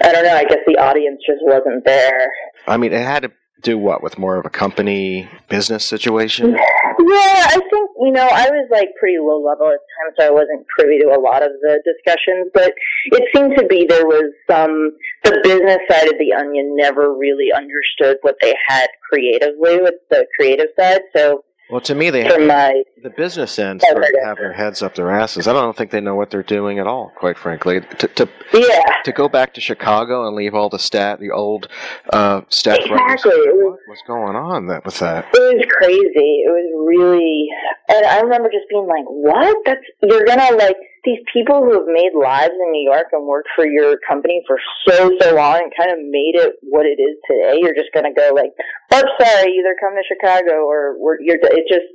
I 0.03 0.12
don't 0.12 0.25
know. 0.25 0.35
I 0.35 0.44
guess 0.44 0.59
the 0.66 0.79
audience 0.79 1.20
just 1.27 1.40
wasn't 1.42 1.85
there. 1.85 2.29
I 2.66 2.77
mean, 2.77 2.92
it 2.92 3.03
had 3.03 3.25
to 3.25 3.33
do 3.62 3.79
what 3.79 4.03
with 4.03 4.18
more 4.18 4.37
of 4.37 4.46
a 4.46 4.51
company 4.51 5.29
business 5.48 5.85
situation. 5.85 6.57
Yeah, 6.98 7.46
I 7.48 7.59
think 7.59 7.90
you 8.01 8.12
know 8.12 8.29
I 8.29 8.48
was 8.51 8.68
like 8.70 8.88
pretty 9.01 9.18
low 9.18 9.42
level 9.42 9.66
at 9.66 9.81
times, 9.81 10.14
so 10.18 10.27
I 10.27 10.31
wasn't 10.31 10.66
privy 10.68 10.98
to 11.01 11.09
a 11.09 11.18
lot 11.18 11.42
of 11.42 11.51
the 11.61 11.83
discussions. 11.83 12.51
But 12.55 12.75
it 13.07 13.25
seemed 13.35 13.57
to 13.59 13.66
be 13.66 13.87
there 13.88 14.07
was 14.07 14.31
some 14.48 14.92
the 15.25 15.40
business 15.42 15.79
side 15.90 16.07
of 16.07 16.18
the 16.18 16.33
onion 16.33 16.77
never 16.77 17.12
really 17.12 17.51
understood 17.51 18.18
what 18.22 18.37
they 18.40 18.55
had 18.68 18.88
creatively 19.11 19.81
with 19.81 19.94
the 20.11 20.27
creative 20.38 20.68
side. 20.79 21.01
So 21.16 21.44
Well, 21.73 21.81
to 21.81 21.95
me, 21.95 22.11
they 22.11 22.29
from 22.29 22.49
my 22.49 22.83
the 23.03 23.09
business 23.09 23.59
end 23.59 23.81
Oh, 23.83 23.93
sort 23.93 24.05
of 24.05 24.11
have 24.23 24.37
their 24.37 24.53
heads 24.53 24.83
up 24.83 24.95
their 24.95 25.11
asses. 25.11 25.49
I 25.49 25.55
don't 25.55 25.75
think 25.75 25.91
they 25.91 26.03
know 26.03 26.15
what 26.15 26.31
they're 26.31 26.43
doing 26.43 26.79
at 26.79 26.87
all. 26.87 27.11
Quite 27.17 27.39
frankly, 27.39 27.81
to 27.81 28.09
to 28.09 28.29
yeah 28.53 28.83
to 29.05 29.11
go 29.13 29.27
back 29.27 29.55
to 29.55 29.61
Chicago 29.63 30.27
and 30.27 30.37
leave 30.37 30.55
all 30.55 30.69
the 30.69 30.79
stat 30.79 31.19
the 31.19 31.31
old 31.31 31.69
uh, 32.13 32.43
writers. 32.45 32.67
exactly 32.67 33.33
it 33.33 33.57
was 33.57 33.79
What's 33.89 34.03
going 34.07 34.37
on 34.37 34.67
that 34.67 34.85
with 34.85 34.99
that? 34.99 35.29
It 35.33 35.57
was 35.57 35.65
crazy. 35.71 36.45
It 36.45 36.53
was 36.53 36.69
really, 36.87 37.49
and 37.89 38.05
I 38.05 38.21
remember 38.21 38.51
just 38.51 38.69
being 38.69 38.87
like, 38.87 39.05
"What? 39.09 39.57
That's 39.65 39.81
you're 40.03 40.27
gonna 40.27 40.55
like 40.57 40.77
these 41.05 41.19
people 41.33 41.62
who 41.65 41.73
have 41.73 41.87
made 41.88 42.12
lives 42.15 42.53
in 42.55 42.71
New 42.71 42.88
York 42.88 43.07
and 43.12 43.27
worked 43.27 43.49
for 43.57 43.67
your 43.67 43.97
company 44.09 44.43
for 44.47 44.57
so 44.87 45.11
so 45.21 45.35
long 45.35 45.59
and 45.65 45.73
kind 45.77 45.91
of 45.91 45.99
made 45.99 46.35
it 46.37 46.55
what 46.62 46.87
it 46.87 47.01
is 47.03 47.17
today. 47.29 47.59
You're 47.61 47.75
just 47.75 47.93
gonna 47.93 48.15
go 48.15 48.31
like, 48.35 48.53
oh, 48.93 49.03
sorry, 49.21 49.51
either 49.53 49.75
come 49.81 49.95
to 49.95 50.03
Chicago 50.07 50.65
or 50.65 50.97
we're, 50.99 51.21
you're." 51.21 51.38
It 51.43 51.65
just, 51.69 51.87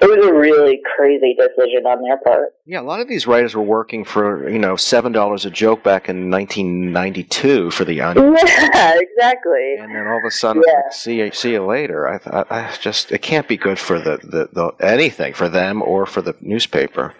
it 0.00 0.06
was 0.06 0.24
a 0.26 0.32
really 0.32 0.80
crazy 0.96 1.34
decision 1.34 1.84
on 1.86 2.02
their 2.02 2.16
part. 2.18 2.54
Yeah, 2.64 2.80
a 2.80 2.82
lot 2.82 3.00
of 3.00 3.08
these 3.08 3.26
writers 3.26 3.54
were 3.54 3.62
working 3.62 4.02
for 4.04 4.48
you 4.48 4.58
know 4.58 4.76
seven 4.76 5.12
dollars 5.12 5.44
a 5.44 5.50
joke 5.50 5.82
back 5.82 6.08
in 6.08 6.30
1992 6.30 7.70
for 7.70 7.84
the 7.84 8.00
Onion. 8.00 8.34
Yeah, 8.74 8.98
exactly. 8.98 9.76
And 9.78 9.94
then 9.94 10.06
all 10.06 10.18
of 10.18 10.24
a 10.24 10.30
sudden, 10.30 10.62
Yeah. 10.66 10.74
like, 10.84 10.92
see 10.92 11.18
you, 11.18 11.30
see 11.32 11.52
you 11.52 11.64
later. 11.64 12.08
I, 12.08 12.18
th- 12.18 12.46
I 12.50 12.74
just 12.80 13.12
it 13.12 13.22
can't 13.22 13.46
be 13.46 13.56
good 13.56 13.78
for 13.78 13.98
the, 13.98 14.18
the, 14.22 14.48
the 14.52 14.84
anything 14.84 15.34
for 15.34 15.48
them 15.48 15.82
or 15.82 16.06
for 16.06 16.22
the 16.22 16.34
newspaper. 16.40 17.14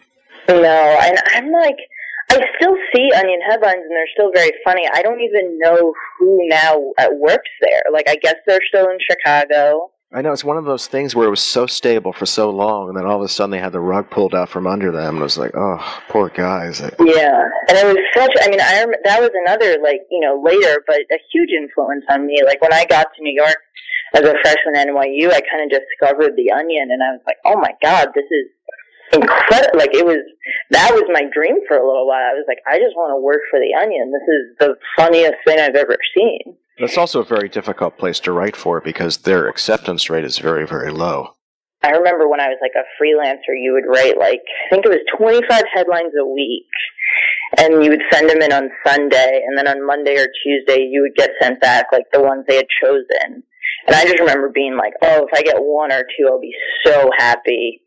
No, 0.48 0.98
and 1.02 1.18
I'm 1.34 1.50
like, 1.50 1.76
I 2.30 2.40
still 2.60 2.76
see 2.94 3.10
Onion 3.14 3.40
headlines, 3.48 3.82
and 3.82 3.90
they're 3.90 4.14
still 4.14 4.30
very 4.34 4.52
funny. 4.64 4.88
I 4.92 5.02
don't 5.02 5.20
even 5.20 5.58
know 5.58 5.92
who 6.18 6.38
now 6.48 6.92
works 7.12 7.50
there. 7.60 7.82
Like, 7.92 8.08
I 8.08 8.16
guess 8.16 8.36
they're 8.46 8.60
still 8.68 8.88
in 8.88 8.98
Chicago. 9.08 9.90
I 10.12 10.22
know 10.22 10.32
it's 10.32 10.44
one 10.44 10.56
of 10.56 10.64
those 10.64 10.86
things 10.86 11.16
where 11.16 11.26
it 11.26 11.30
was 11.30 11.40
so 11.42 11.66
stable 11.66 12.12
for 12.12 12.24
so 12.24 12.48
long, 12.50 12.88
and 12.88 12.96
then 12.96 13.04
all 13.04 13.16
of 13.16 13.22
a 13.22 13.28
sudden 13.28 13.50
they 13.50 13.58
had 13.58 13.72
the 13.72 13.80
rug 13.80 14.10
pulled 14.10 14.32
out 14.32 14.48
from 14.48 14.64
under 14.66 14.92
them, 14.92 15.16
and 15.16 15.18
it 15.18 15.22
was 15.22 15.38
like, 15.38 15.50
oh, 15.56 16.02
poor 16.08 16.28
guys. 16.28 16.80
Yeah, 16.80 17.48
and 17.68 17.76
it 17.76 17.84
was 17.84 17.98
such. 18.14 18.30
I 18.40 18.48
mean, 18.48 18.60
I 18.60 18.84
rem- 18.84 19.02
that 19.02 19.20
was 19.20 19.30
another 19.34 19.76
like 19.82 20.02
you 20.12 20.20
know 20.20 20.40
later, 20.40 20.84
but 20.86 21.00
a 21.10 21.18
huge 21.32 21.50
influence 21.50 22.04
on 22.08 22.26
me. 22.26 22.40
Like 22.46 22.62
when 22.62 22.72
I 22.72 22.84
got 22.84 23.08
to 23.16 23.22
New 23.22 23.34
York 23.34 23.58
as 24.14 24.22
a 24.22 24.34
freshman 24.40 24.76
at 24.76 24.86
NYU, 24.86 25.32
I 25.32 25.40
kind 25.50 25.66
of 25.66 25.80
discovered 25.82 26.36
the 26.36 26.52
Onion, 26.52 26.90
and 26.92 27.02
I 27.02 27.10
was 27.10 27.22
like, 27.26 27.38
oh 27.44 27.58
my 27.58 27.72
god, 27.82 28.10
this 28.14 28.26
is 28.30 28.46
incredible. 29.12 29.78
Like 29.78 29.94
it 29.94 30.06
was 30.06 30.18
that 30.70 30.92
was 30.92 31.04
my 31.12 31.22
dream 31.34 31.56
for 31.68 31.76
a 31.76 31.86
little 31.86 32.06
while. 32.06 32.24
I 32.24 32.34
was 32.34 32.44
like, 32.48 32.58
I 32.66 32.78
just 32.78 32.96
want 32.96 33.12
to 33.12 33.20
work 33.22 33.40
for 33.50 33.58
the 33.60 33.74
Onion. 33.80 34.12
This 34.12 34.28
is 34.28 34.42
the 34.58 34.74
funniest 34.96 35.36
thing 35.46 35.60
I've 35.60 35.76
ever 35.76 35.96
seen. 36.16 36.56
It's 36.78 36.98
also 36.98 37.20
a 37.20 37.24
very 37.24 37.48
difficult 37.48 37.98
place 37.98 38.18
to 38.20 38.32
write 38.32 38.56
for 38.56 38.80
because 38.80 39.18
their 39.18 39.48
acceptance 39.48 40.10
rate 40.10 40.24
is 40.24 40.38
very, 40.38 40.66
very 40.66 40.90
low. 40.90 41.34
I 41.84 41.90
remember 41.90 42.28
when 42.28 42.40
I 42.40 42.48
was 42.48 42.58
like 42.62 42.72
a 42.74 42.88
freelancer, 42.96 43.54
you 43.60 43.72
would 43.74 43.84
write 43.86 44.18
like 44.18 44.40
I 44.40 44.70
think 44.70 44.86
it 44.86 44.88
was 44.88 45.04
25 45.18 45.62
headlines 45.72 46.12
a 46.18 46.26
week, 46.26 46.66
and 47.58 47.84
you 47.84 47.90
would 47.90 48.02
send 48.10 48.30
them 48.30 48.40
in 48.40 48.52
on 48.52 48.70
Sunday, 48.86 49.42
and 49.46 49.56
then 49.56 49.68
on 49.68 49.86
Monday 49.86 50.16
or 50.16 50.26
Tuesday 50.42 50.88
you 50.90 51.02
would 51.02 51.14
get 51.14 51.30
sent 51.40 51.60
back 51.60 51.86
like 51.92 52.06
the 52.12 52.22
ones 52.22 52.44
they 52.48 52.56
had 52.56 52.66
chosen. 52.82 53.42
And 53.86 53.94
I 53.94 54.04
just 54.04 54.18
remember 54.18 54.48
being 54.48 54.76
like, 54.76 54.94
oh, 55.02 55.26
if 55.26 55.34
I 55.34 55.42
get 55.42 55.56
one 55.58 55.92
or 55.92 56.04
two, 56.16 56.26
I'll 56.26 56.40
be 56.40 56.54
so 56.86 57.10
happy. 57.18 57.82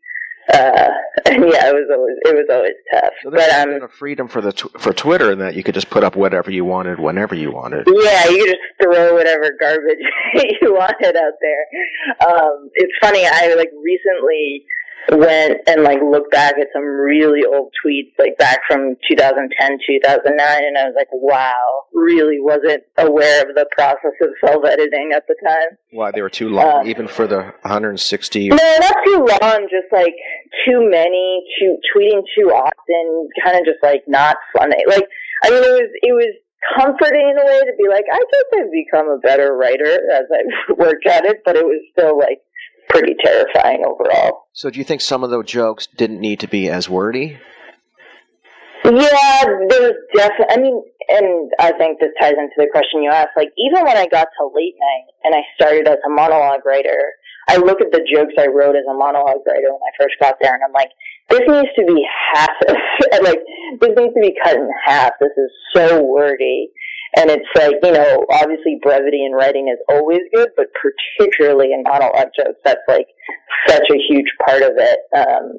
Uh, 0.52 0.88
yeah, 1.26 1.68
it 1.68 1.74
was 1.74 1.88
always 1.92 2.16
it 2.24 2.34
was 2.34 2.46
always 2.50 2.74
tough. 2.92 3.12
So 3.22 3.30
but 3.30 3.50
um, 3.50 3.82
a 3.82 3.88
freedom 3.88 4.28
for 4.28 4.40
the 4.40 4.52
tw- 4.52 4.72
for 4.80 4.92
Twitter 4.92 5.30
in 5.32 5.38
that 5.40 5.54
you 5.54 5.62
could 5.62 5.74
just 5.74 5.90
put 5.90 6.04
up 6.04 6.16
whatever 6.16 6.50
you 6.50 6.64
wanted 6.64 6.98
whenever 6.98 7.34
you 7.34 7.50
wanted. 7.52 7.86
Yeah, 7.86 8.28
you 8.28 8.38
could 8.44 8.56
just 8.56 8.60
throw 8.82 9.14
whatever 9.14 9.50
garbage 9.60 9.98
you 10.60 10.72
wanted 10.72 11.16
out 11.16 11.34
there. 11.40 12.28
Um, 12.28 12.70
it's 12.74 12.92
funny. 13.00 13.26
I 13.26 13.54
like 13.54 13.70
recently 13.82 14.64
went 15.10 15.58
and 15.66 15.82
like 15.82 15.98
looked 16.02 16.30
back 16.32 16.54
at 16.60 16.68
some 16.72 16.84
really 16.84 17.42
old 17.44 17.72
tweets, 17.84 18.12
like 18.18 18.36
back 18.38 18.60
from 18.68 18.96
2010, 19.10 19.78
2009, 19.86 20.64
and 20.64 20.78
I 20.78 20.84
was 20.84 20.94
like, 20.96 21.08
wow, 21.12 21.84
really 21.94 22.38
wasn't 22.40 22.82
aware 22.98 23.42
of 23.48 23.54
the 23.54 23.66
process 23.76 24.12
of 24.20 24.28
self 24.44 24.64
editing 24.64 25.12
at 25.14 25.24
the 25.26 25.36
time. 25.46 25.78
Why 25.92 26.10
they 26.10 26.22
were 26.22 26.30
too 26.30 26.48
long, 26.48 26.80
Um, 26.82 26.86
even 26.86 27.08
for 27.08 27.26
the 27.26 27.52
160. 27.62 28.48
No, 28.48 28.56
not 28.56 28.96
too 29.04 29.26
long, 29.40 29.68
just 29.70 29.92
like 29.92 30.14
too 30.66 30.88
many, 30.90 31.44
too 31.60 31.76
tweeting 31.94 32.22
too 32.36 32.50
often, 32.50 33.28
kind 33.44 33.58
of 33.58 33.64
just 33.64 33.82
like 33.82 34.02
not 34.06 34.36
funny. 34.56 34.82
Like, 34.86 35.04
I 35.44 35.50
mean, 35.50 35.62
it 35.62 35.72
was 35.72 35.90
it 36.02 36.12
was 36.12 36.34
comforting 36.76 37.30
in 37.30 37.38
a 37.38 37.46
way 37.46 37.60
to 37.60 37.72
be 37.78 37.88
like, 37.88 38.04
I 38.12 38.18
guess 38.18 38.60
I've 38.60 38.72
become 38.72 39.08
a 39.08 39.18
better 39.18 39.54
writer 39.54 39.98
as 40.12 40.24
I've 40.32 40.76
worked 40.78 41.06
at 41.06 41.24
it, 41.24 41.42
but 41.44 41.56
it 41.56 41.64
was 41.64 41.80
still 41.92 42.18
like 42.18 42.40
pretty 42.88 43.14
terrifying 43.22 43.84
overall. 43.84 44.48
So 44.52 44.70
do 44.70 44.78
you 44.78 44.84
think 44.84 45.00
some 45.00 45.24
of 45.24 45.30
the 45.30 45.42
jokes 45.42 45.88
didn't 45.96 46.20
need 46.20 46.40
to 46.40 46.48
be 46.48 46.68
as 46.68 46.88
wordy? 46.88 47.38
Yeah, 48.84 49.44
there 49.68 49.82
was 49.82 49.94
definitely. 50.14 50.54
I 50.54 50.56
mean, 50.58 50.82
and 51.08 51.50
I 51.58 51.72
think 51.72 52.00
this 52.00 52.10
ties 52.20 52.34
into 52.38 52.54
the 52.56 52.68
question 52.70 53.02
you 53.02 53.10
asked. 53.10 53.36
Like, 53.36 53.50
even 53.58 53.84
when 53.84 53.96
I 53.96 54.06
got 54.06 54.28
to 54.38 54.50
late 54.54 54.76
night 54.78 55.06
and 55.24 55.34
I 55.34 55.42
started 55.56 55.88
as 55.88 55.98
a 56.06 56.10
monologue 56.10 56.64
writer, 56.64 57.12
I 57.48 57.56
look 57.56 57.80
at 57.80 57.92
the 57.92 58.04
jokes 58.12 58.34
I 58.38 58.46
wrote 58.46 58.76
as 58.76 58.84
a 58.88 58.94
monologue 58.94 59.40
writer 59.46 59.72
when 59.72 59.80
I 59.82 59.92
first 59.98 60.14
got 60.20 60.36
there, 60.40 60.54
and 60.54 60.62
I'm 60.62 60.72
like, 60.72 60.90
this 61.28 61.40
needs 61.48 61.68
to 61.76 61.84
be 61.84 62.06
half. 62.34 62.50
Of, 62.68 62.76
like, 63.24 63.40
this 63.80 63.92
needs 63.96 64.14
to 64.14 64.20
be 64.20 64.36
cut 64.42 64.56
in 64.56 64.68
half. 64.84 65.12
This 65.20 65.32
is 65.36 65.50
so 65.74 66.02
wordy. 66.02 66.70
And 67.18 67.30
it's 67.30 67.50
like, 67.56 67.74
you 67.82 67.92
know, 67.92 68.24
obviously 68.30 68.78
brevity 68.80 69.26
in 69.26 69.32
writing 69.32 69.68
is 69.68 69.78
always 69.88 70.20
good, 70.32 70.50
but 70.56 70.66
particularly 70.78 71.72
in 71.72 71.82
monologue 71.82 72.30
jokes, 72.36 72.60
that's 72.64 72.86
like 72.86 73.06
such 73.66 73.90
a 73.90 73.98
huge 74.08 74.30
part 74.46 74.62
of 74.62 74.72
it. 74.76 74.98
Um, 75.16 75.58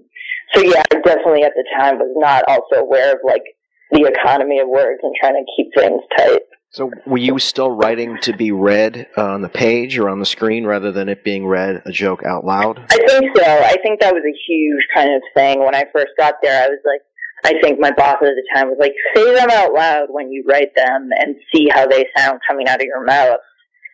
so 0.54 0.62
yeah, 0.62 0.84
I 0.92 0.96
definitely 1.02 1.44
at 1.44 1.52
the 1.56 1.66
time 1.78 2.00
was 2.00 2.14
not 2.16 2.46
also 2.48 2.82
aware 2.82 3.12
of 3.12 3.20
like 3.26 3.44
the 3.92 4.06
economy 4.08 4.60
of 4.60 4.70
words 4.70 5.00
and 5.04 5.14
trying 5.20 5.34
to 5.34 5.46
keep 5.58 5.68
things 5.76 6.02
tight. 6.18 6.42
So 6.72 6.92
were 7.08 7.18
you 7.18 7.40
still 7.40 7.72
writing 7.72 8.20
to 8.22 8.34
be 8.34 8.52
read 8.52 9.08
uh, 9.18 9.34
on 9.34 9.42
the 9.42 9.50
page 9.50 9.98
or 9.98 10.08
on 10.08 10.20
the 10.20 10.26
screen 10.26 10.66
rather 10.66 10.92
than 10.92 11.10
it 11.10 11.24
being 11.24 11.48
read 11.48 11.82
a 11.86 11.92
joke 11.92 12.24
out 12.24 12.46
loud? 12.46 12.80
I 12.92 12.98
think 13.08 13.36
so. 13.36 13.44
I 13.44 13.76
think 13.82 14.00
that 14.02 14.14
was 14.14 14.24
a 14.24 14.38
huge 14.48 14.86
kind 14.94 15.14
of 15.14 15.22
thing 15.36 15.60
when 15.66 15.74
I 15.74 15.86
first 15.92 16.12
got 16.18 16.36
there. 16.44 16.64
I 16.64 16.68
was 16.68 16.80
like, 16.86 17.02
I 17.46 17.54
think 17.62 17.80
my 17.80 17.92
boss 17.92 18.18
at 18.22 18.36
the 18.36 18.48
time 18.54 18.68
was 18.68 18.78
like, 18.80 18.94
say 19.16 19.34
them 19.34 19.50
out 19.52 19.74
loud 19.74 20.08
when 20.10 20.32
you 20.32 20.44
write 20.48 20.76
them 20.76 21.10
and 21.18 21.36
see 21.54 21.70
how 21.70 21.88
they 21.88 22.06
sound 22.16 22.40
coming 22.48 22.68
out 22.68 22.82
of 22.82 22.86
your 22.86 23.06
mouth 23.06 23.40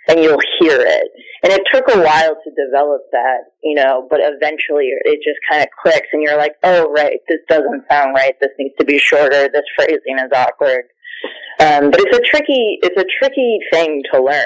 and 0.07 0.19
you'll 0.19 0.41
hear 0.59 0.79
it. 0.81 1.07
And 1.43 1.53
it 1.53 1.61
took 1.71 1.87
a 1.89 2.01
while 2.01 2.35
to 2.35 2.65
develop 2.65 3.01
that, 3.11 3.51
you 3.63 3.75
know, 3.75 4.07
but 4.09 4.19
eventually 4.21 4.89
it 5.03 5.19
just 5.23 5.39
kind 5.49 5.61
of 5.61 5.69
clicks 5.81 6.07
and 6.13 6.21
you're 6.21 6.37
like, 6.37 6.53
oh, 6.63 6.91
right, 6.91 7.19
this 7.27 7.39
doesn't 7.47 7.85
sound 7.89 8.15
right. 8.15 8.35
This 8.39 8.51
needs 8.57 8.75
to 8.79 8.85
be 8.85 8.97
shorter. 8.97 9.49
This 9.49 9.65
phrasing 9.75 10.19
is 10.19 10.31
awkward. 10.33 10.85
Um, 11.59 11.91
but 11.91 12.01
it's 12.01 12.17
a 12.17 12.21
tricky, 12.21 12.79
it's 12.81 12.99
a 12.99 13.05
tricky 13.19 13.59
thing 13.71 14.01
to 14.13 14.21
learn. 14.21 14.45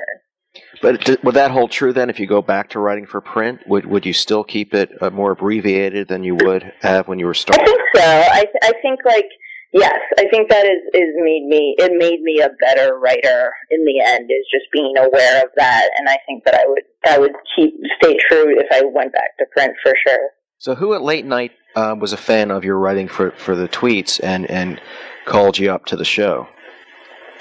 But 0.81 1.23
would 1.23 1.35
that 1.35 1.51
hold 1.51 1.71
true 1.71 1.93
then 1.93 2.09
if 2.09 2.19
you 2.19 2.27
go 2.27 2.41
back 2.41 2.69
to 2.69 2.79
writing 2.79 3.05
for 3.05 3.21
print? 3.21 3.61
Would 3.67 3.85
would 3.85 4.05
you 4.05 4.13
still 4.13 4.43
keep 4.43 4.73
it 4.73 4.91
uh, 5.01 5.09
more 5.09 5.31
abbreviated 5.31 6.07
than 6.07 6.23
you 6.23 6.35
would 6.35 6.71
have 6.81 7.07
when 7.07 7.19
you 7.19 7.25
were 7.25 7.33
starting? 7.33 7.63
I 7.63 7.65
think 7.65 7.81
so. 7.95 8.01
I 8.31 8.43
th- 8.45 8.63
I 8.63 8.73
think 8.81 8.99
like 9.05 9.29
yes, 9.73 9.99
I 10.17 10.27
think 10.29 10.49
that 10.49 10.65
is 10.65 10.81
is 10.93 11.13
made 11.17 11.45
me 11.47 11.75
it 11.77 11.91
made 11.97 12.21
me 12.21 12.41
a 12.41 12.49
better 12.59 12.97
writer 12.97 13.51
in 13.71 13.85
the 13.85 14.01
end. 14.05 14.29
Is 14.29 14.47
just 14.51 14.71
being 14.71 14.95
aware 14.97 15.43
of 15.43 15.49
that, 15.57 15.89
and 15.97 16.07
I 16.09 16.17
think 16.25 16.43
that 16.45 16.55
I 16.55 16.65
would 16.67 16.83
I 17.05 17.17
would 17.17 17.33
keep 17.55 17.73
stay 18.01 18.17
true 18.29 18.57
if 18.59 18.67
I 18.71 18.83
went 18.85 19.13
back 19.13 19.37
to 19.39 19.45
print 19.55 19.73
for 19.83 19.93
sure. 20.07 20.29
So 20.59 20.75
who 20.75 20.93
at 20.93 21.01
late 21.01 21.25
night 21.25 21.53
uh, 21.75 21.95
was 21.97 22.11
a 22.11 22.17
fan 22.17 22.51
of 22.51 22.65
your 22.65 22.77
writing 22.77 23.07
for, 23.07 23.31
for 23.31 23.55
the 23.55 23.69
tweets 23.69 24.19
and, 24.21 24.49
and 24.51 24.81
called 25.23 25.57
you 25.57 25.71
up 25.71 25.85
to 25.85 25.95
the 25.95 26.03
show? 26.03 26.49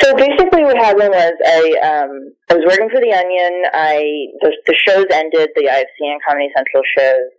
So 0.00 0.14
basically, 0.14 0.62
what 0.62 0.76
happened 0.76 1.10
was 1.10 1.34
I 1.44 1.62
um 1.82 2.32
I 2.50 2.54
was 2.54 2.64
working 2.66 2.88
for 2.90 3.00
the 3.00 3.12
Onion. 3.12 3.64
I 3.74 3.98
the 4.42 4.52
the 4.66 4.74
shows 4.86 5.06
ended, 5.10 5.50
the 5.56 5.66
IFC 5.66 6.06
and 6.06 6.20
Comedy 6.26 6.48
Central 6.54 6.82
shows. 6.96 7.30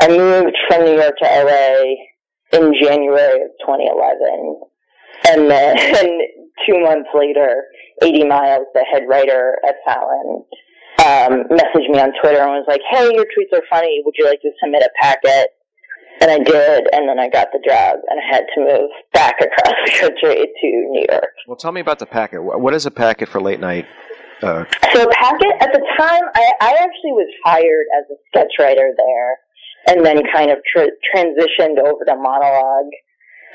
I 0.00 0.08
moved 0.08 0.56
from 0.68 0.84
New 0.84 0.96
York 0.96 1.14
to 1.20 1.28
LA 1.28 2.58
in 2.58 2.72
January 2.80 3.42
of 3.42 3.50
2011, 3.60 4.56
and 5.28 5.50
then 5.50 5.76
two 6.66 6.80
months 6.80 7.10
later, 7.12 7.64
A.D. 8.02 8.24
Miles, 8.24 8.66
the 8.72 8.86
head 8.90 9.02
writer 9.06 9.58
at 9.68 9.76
Fallon, 9.84 10.44
um, 11.04 11.44
messaged 11.52 11.90
me 11.90 12.00
on 12.00 12.12
Twitter 12.22 12.40
and 12.40 12.56
was 12.56 12.64
like, 12.68 12.80
"Hey, 12.90 13.04
your 13.12 13.26
tweets 13.36 13.52
are 13.52 13.62
funny. 13.68 14.00
Would 14.04 14.14
you 14.16 14.24
like 14.24 14.40
to 14.40 14.50
submit 14.62 14.82
a 14.82 14.90
packet?" 14.98 15.48
And 16.20 16.30
I 16.30 16.38
did, 16.38 16.88
and 16.92 17.08
then 17.08 17.18
I 17.18 17.28
got 17.28 17.48
the 17.52 17.60
job, 17.64 17.96
and 18.08 18.18
I 18.20 18.34
had 18.34 18.44
to 18.54 18.60
move 18.60 18.90
back 19.12 19.36
across 19.40 19.74
the 19.86 19.92
country 20.00 20.46
to 20.46 20.66
New 20.90 21.06
York. 21.10 21.32
Well, 21.46 21.56
tell 21.56 21.72
me 21.72 21.80
about 21.80 21.98
the 21.98 22.06
packet. 22.06 22.42
What 22.42 22.74
is 22.74 22.86
a 22.86 22.90
packet 22.90 23.28
for 23.28 23.40
late 23.40 23.60
night? 23.60 23.86
Uh, 24.42 24.64
So 24.94 25.06
Packet, 25.10 25.52
at 25.60 25.72
the 25.72 25.82
time, 25.98 26.22
I, 26.34 26.52
I 26.60 26.70
actually 26.78 27.12
was 27.12 27.28
hired 27.44 27.86
as 27.98 28.04
a 28.10 28.16
sketch 28.28 28.52
writer 28.58 28.90
there, 28.96 29.36
and 29.88 30.06
then 30.06 30.22
kind 30.32 30.50
of 30.50 30.58
tr- 30.72 30.94
transitioned 31.14 31.78
over 31.78 32.04
to 32.04 32.14
monologue, 32.16 32.92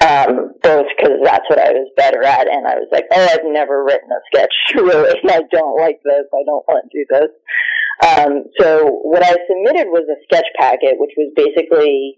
um, 0.04 0.52
both 0.62 0.86
because 0.98 1.20
that's 1.24 1.48
what 1.50 1.60
I 1.60 1.72
was 1.72 1.88
better 1.96 2.24
at, 2.24 2.48
and 2.48 2.68
I 2.68 2.76
was 2.76 2.90
like, 2.92 3.06
oh, 3.14 3.28
I've 3.32 3.46
never 3.46 3.84
written 3.84 4.10
a 4.12 4.20
sketch, 4.34 4.54
really, 4.76 5.16
and 5.24 5.32
I 5.32 5.42
don't 5.52 5.80
like 5.80 6.00
this, 6.04 6.26
I 6.34 6.44
don't 6.46 6.66
want 6.68 6.84
to 6.92 6.98
do 6.98 7.06
this. 7.10 7.32
Um, 8.04 8.44
so 8.60 8.88
what 9.04 9.24
I 9.24 9.36
submitted 9.48 9.88
was 9.88 10.04
a 10.12 10.20
sketch 10.28 10.48
packet, 10.58 10.96
which 10.98 11.12
was 11.16 11.32
basically, 11.36 12.18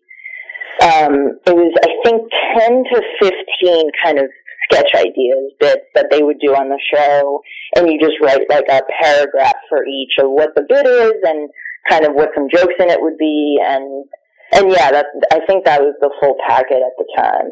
um, 0.82 1.40
it 1.46 1.56
was, 1.56 1.74
I 1.84 1.92
think, 2.04 2.24
10 2.60 2.84
to 2.92 3.02
15 3.22 3.92
kind 4.04 4.20
of 4.20 4.26
sketch 4.70 4.90
ideas 4.96 5.54
bits 5.60 5.86
that 5.94 6.08
they 6.12 6.24
would 6.24 6.40
do 6.40 6.56
on 6.56 6.70
the 6.70 6.80
show, 6.94 7.42
and 7.76 7.88
you 7.88 8.00
just 8.00 8.20
write 8.22 8.50
like 8.50 8.66
a 8.70 8.82
paragraph 9.02 9.56
for 9.70 9.86
each 9.86 10.14
of 10.20 10.30
what 10.30 10.50
the 10.56 10.66
bit 10.68 10.86
is 10.86 11.14
and 11.24 11.50
kind 11.90 12.06
of 12.06 12.14
what 12.14 12.30
some 12.36 12.50
jokes 12.50 12.74
in 12.80 12.90
it 12.90 13.02
would 13.02 13.18
be, 13.18 13.60
and 13.64 14.06
and 14.54 14.72
yeah, 14.72 14.92
that 14.92 15.06
I 15.32 15.40
think 15.46 15.66
that 15.66 15.82
was 15.82 15.96
the 16.02 16.12
full 16.20 16.36
packet 16.48 16.82
at 16.82 16.96
the 16.98 17.08
time. 17.16 17.50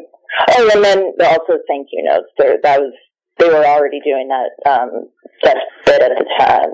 Oh, 0.50 0.70
and 0.74 0.84
then 0.84 1.12
also 1.20 1.58
thank 1.68 1.88
you 1.92 2.02
notes. 2.04 2.30
There, 2.38 2.58
that 2.62 2.80
was 2.80 2.92
they 3.38 3.48
were 3.48 3.64
already 3.64 4.00
doing 4.00 4.28
that 4.28 4.70
um, 4.70 5.08
that 5.42 5.56
bit 5.86 6.02
at 6.02 6.12
the 6.18 6.26
time, 6.38 6.70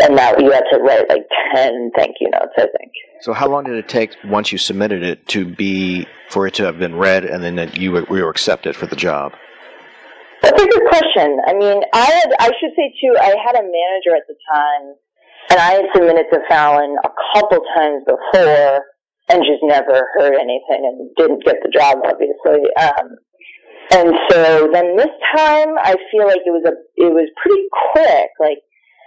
and 0.00 0.16
now 0.16 0.36
you 0.38 0.50
had 0.50 0.64
to 0.72 0.78
write 0.78 1.08
like 1.08 1.26
ten 1.54 1.90
thank 1.96 2.16
you 2.20 2.30
notes. 2.30 2.52
I 2.56 2.62
think. 2.62 2.92
so 3.20 3.32
how 3.32 3.48
long 3.48 3.64
did 3.64 3.74
it 3.74 3.88
take 3.88 4.16
once 4.24 4.52
you 4.52 4.58
submitted 4.58 5.02
it 5.02 5.26
to 5.28 5.44
be 5.44 6.06
for 6.30 6.46
it 6.46 6.54
to 6.54 6.64
have 6.64 6.78
been 6.78 6.96
read 6.96 7.24
and 7.24 7.42
then 7.42 7.56
that 7.56 7.76
you 7.76 7.92
were, 7.92 8.06
you 8.08 8.22
were 8.24 8.30
accepted 8.30 8.76
for 8.76 8.86
the 8.86 8.96
job? 8.96 9.32
That's 10.42 10.60
a 10.60 10.66
good 10.66 10.86
question. 10.88 11.36
I 11.46 11.52
mean, 11.52 11.82
I 11.92 12.04
had, 12.04 12.32
I 12.40 12.46
should 12.46 12.72
say 12.74 12.92
too, 13.00 13.14
I 13.20 13.34
had 13.44 13.56
a 13.56 13.62
manager 13.62 14.16
at 14.16 14.24
the 14.26 14.34
time, 14.54 14.94
and 15.50 15.60
I 15.60 15.72
had 15.72 15.84
submitted 15.94 16.26
to 16.32 16.40
Fallon 16.48 16.96
a 17.04 17.10
couple 17.34 17.58
times 17.76 18.04
before, 18.06 18.80
and 19.28 19.44
just 19.44 19.60
never 19.62 20.08
heard 20.16 20.34
anything, 20.34 20.80
and 20.80 21.10
didn't 21.16 21.44
get 21.44 21.56
the 21.62 21.70
job, 21.70 21.98
obviously. 22.06 22.64
Um, 22.80 23.18
and 23.92 24.14
so 24.30 24.70
then 24.72 24.96
this 24.96 25.12
time, 25.36 25.76
I 25.76 25.94
feel 26.10 26.26
like 26.26 26.40
it 26.46 26.54
was 26.54 26.64
a, 26.64 26.72
it 26.96 27.12
was 27.12 27.28
pretty 27.36 27.66
quick. 27.92 28.30
Like, 28.40 28.58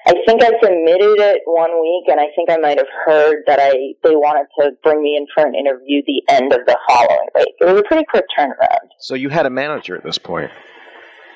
I 0.05 0.13
think 0.27 0.43
I 0.43 0.51
submitted 0.61 1.19
it 1.19 1.41
one 1.45 1.71
week, 1.79 2.05
and 2.07 2.19
I 2.19 2.27
think 2.35 2.49
I 2.49 2.57
might 2.57 2.77
have 2.77 2.91
heard 3.05 3.43
that 3.47 3.59
I 3.59 3.71
they 4.03 4.15
wanted 4.15 4.47
to 4.59 4.71
bring 4.83 5.01
me 5.01 5.15
in 5.15 5.25
for 5.33 5.45
an 5.47 5.55
interview 5.55 6.01
the 6.05 6.21
end 6.27 6.51
of 6.51 6.65
the 6.65 6.77
following 6.89 7.29
week. 7.35 7.55
It 7.61 7.65
was 7.65 7.79
a 7.79 7.83
pretty 7.83 8.05
quick 8.09 8.25
turnaround. 8.37 8.91
So 8.99 9.15
you 9.15 9.29
had 9.29 9.45
a 9.45 9.49
manager 9.49 9.95
at 9.95 10.03
this 10.03 10.17
point. 10.17 10.51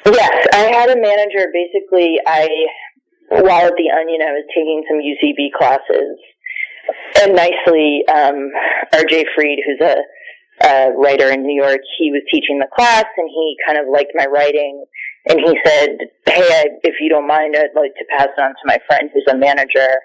Yes, 0.06 0.48
I 0.54 0.72
had 0.72 0.90
a 0.90 1.00
manager. 1.00 1.48
Basically, 1.54 2.20
I 2.26 2.50
while 3.30 3.68
at 3.68 3.74
the 3.78 3.92
Onion, 3.92 4.22
I 4.22 4.32
was 4.32 4.46
taking 4.56 4.84
some 4.88 5.00
UCB 5.00 5.52
classes, 5.58 6.18
and 7.22 7.36
nicely, 7.36 8.04
um, 8.14 8.52
R.J. 8.94 9.26
Freed, 9.36 9.60
who's 9.66 9.82
a, 9.82 9.98
a 10.66 10.92
writer 10.98 11.30
in 11.32 11.44
New 11.44 11.62
York, 11.62 11.82
he 12.00 12.12
was 12.12 12.22
teaching 12.32 12.60
the 12.60 12.68
class, 12.74 13.06
and 13.18 13.30
he 13.30 13.56
kind 13.66 13.80
of 13.80 13.88
liked 13.92 14.12
my 14.16 14.26
writing, 14.26 14.86
and 15.30 15.40
he 15.40 15.58
said, 15.66 15.90
"Hey, 16.26 16.42
I, 16.42 16.66
if 16.84 16.96
you 17.00 17.10
don't 17.10 17.28
mind, 17.28 17.56
I'd 17.58 17.76
like 17.76 17.94
to 17.96 18.06
pass 18.18 18.28
it 18.36 18.42
on 18.42 18.50
to 18.50 18.64
my 18.66 18.78
friend 18.88 19.10
who's 19.14 19.26
a 19.30 19.38
manager." 19.38 20.00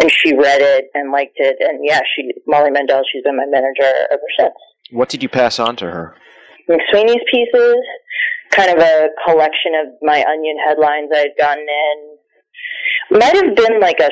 And 0.00 0.10
she 0.10 0.34
read 0.34 0.60
it 0.60 0.86
and 0.92 1.12
liked 1.12 1.36
it, 1.36 1.56
and 1.60 1.78
yeah, 1.82 2.00
she 2.16 2.32
Molly 2.48 2.70
Mendel. 2.70 3.02
She's 3.12 3.22
been 3.22 3.36
my 3.36 3.46
manager 3.46 4.06
ever 4.10 4.28
since. 4.38 4.54
What 4.90 5.08
did 5.08 5.22
you 5.22 5.28
pass 5.28 5.58
on 5.60 5.76
to 5.76 5.86
her? 5.86 6.14
McSweeney's 6.68 7.22
pieces, 7.30 7.76
kind 8.50 8.70
of 8.70 8.78
a 8.78 9.08
collection 9.26 9.72
of 9.80 9.94
my 10.02 10.24
Onion 10.24 10.56
headlines 10.66 11.10
I 11.14 11.18
had 11.18 11.36
gotten 11.38 11.64
in. 11.64 13.18
Might 13.18 13.34
have 13.34 13.56
been 13.56 13.80
like 13.80 14.00
a 14.00 14.10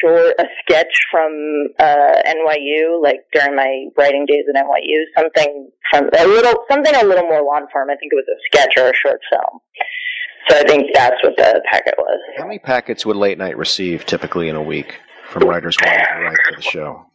short, 0.00 0.34
a 0.38 0.44
sketch 0.62 0.92
from 1.10 1.68
uh, 1.78 2.22
NYU, 2.26 3.02
like 3.02 3.20
during 3.32 3.56
my 3.56 3.86
writing 3.96 4.26
days 4.26 4.44
at 4.48 4.62
NYU. 4.62 5.04
Something 5.16 5.70
from 5.94 6.10
a 6.18 6.26
little, 6.26 6.64
something 6.70 6.94
a 6.94 7.04
little 7.04 7.24
more 7.24 7.42
long 7.42 7.66
form. 7.72 7.90
I 7.90 7.96
think 7.96 8.12
it 8.12 8.16
was 8.16 8.26
a 8.28 8.38
sketch 8.46 8.74
or 8.76 8.90
a 8.90 8.94
short 8.94 9.20
film. 9.30 9.60
So 10.48 10.58
I 10.58 10.62
think 10.64 10.90
that's 10.92 11.16
what 11.22 11.36
the 11.36 11.62
packet 11.70 11.94
was. 11.96 12.20
How 12.36 12.44
many 12.44 12.58
packets 12.58 13.06
would 13.06 13.16
late 13.16 13.38
night 13.38 13.56
receive 13.56 14.04
typically 14.04 14.48
in 14.48 14.56
a 14.56 14.62
week 14.62 15.00
from 15.30 15.44
writers 15.48 15.76
wanting 15.82 16.04
to 16.04 16.22
write 16.22 16.36
for 16.48 16.56
the 16.56 16.62
show? 16.62 17.06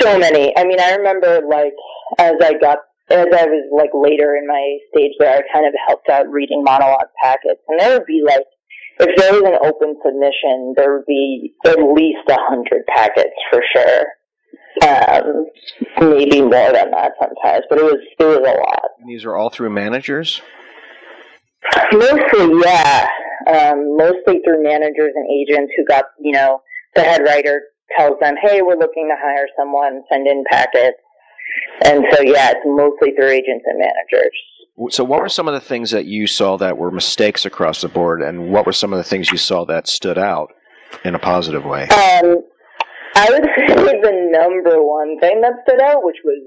So 0.00 0.18
many. 0.18 0.56
I 0.56 0.64
mean, 0.64 0.80
I 0.80 0.94
remember 0.94 1.42
like 1.48 1.74
as 2.18 2.34
I 2.42 2.54
got 2.54 2.78
as 3.10 3.26
I 3.30 3.46
was 3.46 3.70
like 3.70 3.90
later 3.94 4.34
in 4.34 4.48
my 4.48 4.78
stage 4.90 5.12
there, 5.20 5.36
I 5.36 5.42
kind 5.52 5.66
of 5.66 5.74
helped 5.86 6.08
out 6.08 6.28
reading 6.28 6.64
monologue 6.64 7.12
packets, 7.22 7.60
and 7.68 7.78
there 7.78 7.98
would 7.98 8.06
be 8.06 8.22
like 8.26 8.42
if 8.98 9.14
there 9.16 9.32
was 9.34 9.42
an 9.42 9.58
open 9.62 9.94
submission, 10.02 10.74
there 10.76 10.96
would 10.96 11.06
be 11.06 11.54
at 11.66 11.78
least 11.78 12.26
a 12.28 12.38
hundred 12.48 12.86
packets 12.86 13.36
for 13.50 13.62
sure. 13.72 14.04
Um, 14.82 15.46
maybe 16.00 16.42
more 16.42 16.72
than 16.72 16.90
that 16.90 17.12
sometimes, 17.20 17.64
but 17.70 17.78
it 17.78 17.84
was 17.84 17.96
it 18.18 18.24
was 18.24 18.36
a 18.36 18.40
lot. 18.40 18.82
These 19.06 19.24
are 19.24 19.36
all 19.36 19.50
through 19.50 19.70
managers. 19.70 20.42
Mostly, 21.92 22.60
yeah. 22.64 23.08
Um, 23.46 23.96
mostly 23.96 24.40
through 24.44 24.62
managers 24.62 25.12
and 25.14 25.26
agents 25.30 25.72
who 25.76 25.84
got, 25.84 26.04
you 26.20 26.32
know, 26.32 26.60
the 26.94 27.02
head 27.02 27.22
writer 27.22 27.62
tells 27.96 28.18
them, 28.20 28.34
hey, 28.42 28.62
we're 28.62 28.76
looking 28.76 29.08
to 29.08 29.16
hire 29.18 29.46
someone, 29.56 30.02
send 30.10 30.26
in 30.26 30.44
packets. 30.50 30.98
And 31.84 32.04
so, 32.10 32.22
yeah, 32.22 32.50
it's 32.50 32.60
mostly 32.64 33.14
through 33.14 33.30
agents 33.30 33.64
and 33.66 33.78
managers. 33.78 34.32
So, 34.90 35.04
what 35.04 35.20
were 35.20 35.28
some 35.28 35.48
of 35.48 35.54
the 35.54 35.60
things 35.60 35.90
that 35.92 36.04
you 36.04 36.26
saw 36.26 36.58
that 36.58 36.76
were 36.76 36.90
mistakes 36.90 37.46
across 37.46 37.80
the 37.80 37.88
board, 37.88 38.20
and 38.20 38.50
what 38.52 38.66
were 38.66 38.72
some 38.72 38.92
of 38.92 38.98
the 38.98 39.04
things 39.04 39.30
you 39.30 39.38
saw 39.38 39.64
that 39.66 39.88
stood 39.88 40.18
out 40.18 40.52
in 41.02 41.14
a 41.14 41.18
positive 41.18 41.64
way? 41.64 41.88
Um, 41.88 42.42
I 43.16 43.30
would 43.30 43.48
say 43.56 44.00
the 44.00 44.28
number 44.30 44.82
one 44.84 45.18
thing 45.20 45.40
that 45.40 45.64
stood 45.64 45.80
out, 45.80 46.04
which 46.04 46.20
was 46.24 46.42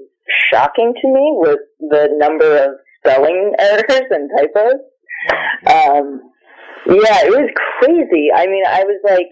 shocking 0.50 0.94
to 0.94 1.06
me, 1.08 1.34
was 1.34 1.58
the 1.80 2.08
number 2.16 2.46
of 2.46 2.70
spelling 3.02 3.52
errors 3.58 4.08
and 4.10 4.30
typos. 4.38 4.80
Um, 5.66 6.06
yeah, 6.86 7.26
it 7.26 7.34
was 7.34 7.50
crazy. 7.78 8.30
I 8.32 8.46
mean, 8.46 8.64
I 8.64 8.84
was 8.84 9.00
like, 9.04 9.28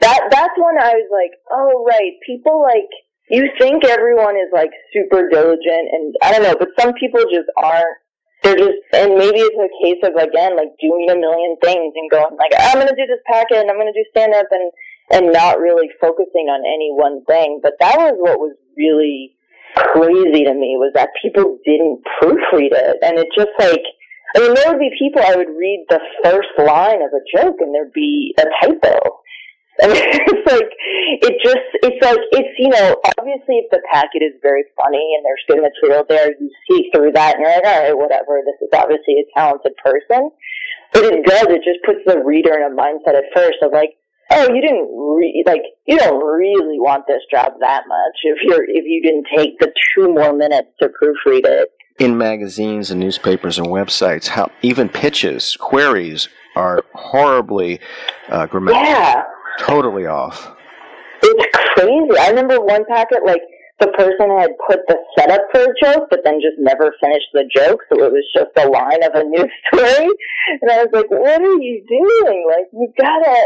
that. 0.00 0.20
That's 0.30 0.56
when 0.56 0.76
I 0.80 0.92
was 0.96 1.08
like, 1.12 1.32
oh 1.52 1.84
right, 1.86 2.12
people 2.26 2.60
like 2.60 2.88
you 3.30 3.48
think 3.58 3.84
everyone 3.84 4.36
is 4.36 4.50
like 4.52 4.72
super 4.92 5.28
diligent, 5.28 5.86
and 5.92 6.14
I 6.22 6.32
don't 6.32 6.42
know, 6.42 6.56
but 6.58 6.74
some 6.78 6.92
people 6.94 7.20
just 7.30 7.48
aren't. 7.56 7.96
They're 8.42 8.56
just, 8.56 8.80
and 8.96 9.20
maybe 9.20 9.44
it's 9.44 9.60
a 9.60 9.68
case 9.84 10.00
of 10.02 10.16
again 10.16 10.56
like 10.56 10.72
doing 10.80 11.12
a 11.12 11.16
million 11.16 11.56
things 11.62 11.92
and 11.94 12.10
going 12.10 12.36
like, 12.40 12.56
I'm 12.56 12.80
gonna 12.80 12.96
do 12.96 13.06
this 13.06 13.20
packet, 13.26 13.60
and 13.60 13.70
I'm 13.70 13.78
gonna 13.78 13.92
do 13.92 14.04
stand 14.10 14.34
up, 14.34 14.48
and 14.50 14.72
and 15.10 15.32
not 15.32 15.58
really 15.58 15.88
focusing 16.00 16.46
on 16.48 16.62
any 16.66 16.90
one 16.92 17.24
thing. 17.24 17.60
But 17.62 17.74
that 17.80 17.96
was 17.98 18.14
what 18.18 18.38
was 18.38 18.56
really 18.76 19.36
crazy 19.74 20.44
to 20.44 20.54
me 20.54 20.76
was 20.78 20.92
that 20.94 21.10
people 21.22 21.58
didn't 21.64 22.02
proofread 22.20 22.72
it, 22.72 22.96
and 23.02 23.18
it 23.18 23.28
just 23.36 23.52
like 23.58 23.82
I 24.36 24.40
mean, 24.40 24.54
there 24.54 24.70
would 24.70 24.78
be 24.78 24.94
people 24.98 25.22
I 25.22 25.34
would 25.34 25.50
read 25.50 25.86
the 25.88 26.00
first 26.22 26.54
line 26.58 27.02
of 27.02 27.10
a 27.10 27.22
joke 27.34 27.56
and 27.58 27.74
there'd 27.74 27.92
be 27.92 28.34
a 28.38 28.46
typo. 28.62 29.18
Mean, 29.82 29.96
it's 29.96 30.44
like, 30.44 30.70
it 31.24 31.34
just, 31.40 31.70
it's 31.80 32.04
like, 32.04 32.20
it's, 32.36 32.52
you 32.60 32.68
know, 32.68 33.00
obviously 33.16 33.64
if 33.64 33.70
the 33.72 33.80
packet 33.90 34.20
is 34.20 34.36
very 34.42 34.64
funny 34.76 35.16
and 35.16 35.24
there's 35.24 35.40
good 35.48 35.64
material 35.64 36.04
there, 36.06 36.36
you 36.36 36.50
see 36.68 36.90
through 36.92 37.12
that 37.12 37.36
and 37.36 37.42
you're 37.42 37.54
like, 37.56 37.64
all 37.64 37.80
right, 37.80 37.96
whatever, 37.96 38.44
this 38.44 38.60
is 38.60 38.68
obviously 38.76 39.24
a 39.24 39.26
talented 39.32 39.72
person. 39.82 40.30
But 40.92 41.04
it 41.08 41.24
does, 41.24 41.48
it 41.48 41.64
just 41.64 41.80
puts 41.86 42.04
the 42.04 42.20
reader 42.20 42.52
in 42.54 42.70
a 42.70 42.76
mindset 42.76 43.16
at 43.16 43.32
first 43.34 43.58
of 43.62 43.72
like, 43.72 43.96
oh, 44.30 44.52
you 44.54 44.60
didn't 44.60 44.88
re- 45.16 45.42
like, 45.46 45.62
you 45.86 45.98
don't 45.98 46.24
really 46.24 46.78
want 46.80 47.06
this 47.06 47.22
job 47.30 47.52
that 47.60 47.84
much 47.88 48.16
if 48.24 48.38
you're, 48.42 48.64
if 48.64 48.84
you 48.86 49.02
didn't 49.02 49.26
take 49.36 49.58
the 49.58 49.72
two 49.94 50.12
more 50.12 50.32
minutes 50.32 50.68
to 50.80 50.88
proofread 50.88 51.44
it 51.44 51.68
in 51.98 52.16
magazines 52.16 52.90
and 52.90 52.98
newspapers 52.98 53.58
and 53.58 53.66
websites, 53.66 54.26
how 54.26 54.50
even 54.62 54.88
pitches, 54.88 55.56
queries 55.56 56.28
are 56.56 56.82
horribly 56.94 57.78
uh, 58.30 58.46
grammatical, 58.46 58.82
Yeah. 58.86 59.22
totally 59.58 60.06
off. 60.06 60.50
It's 61.22 61.46
crazy. 61.76 62.18
I 62.18 62.28
remember 62.30 62.58
one 62.60 62.84
packet, 62.86 63.20
like, 63.26 63.42
the 63.80 63.88
person 63.88 64.28
had 64.38 64.50
put 64.66 64.80
the 64.88 64.96
setup 65.18 65.40
for 65.52 65.60
a 65.62 65.74
joke, 65.82 66.08
but 66.10 66.20
then 66.24 66.40
just 66.40 66.56
never 66.58 66.94
finished 67.00 67.28
the 67.32 67.44
joke, 67.54 67.80
so 67.88 68.02
it 68.04 68.12
was 68.12 68.24
just 68.36 68.50
a 68.56 68.68
line 68.68 69.02
of 69.04 69.14
a 69.14 69.24
news 69.24 69.50
story. 69.72 70.08
And 70.60 70.70
I 70.70 70.84
was 70.84 70.88
like, 70.92 71.10
what 71.10 71.40
are 71.40 71.60
you 71.60 71.84
doing? 71.88 72.46
Like, 72.48 72.66
you 72.72 72.92
gotta 72.98 73.36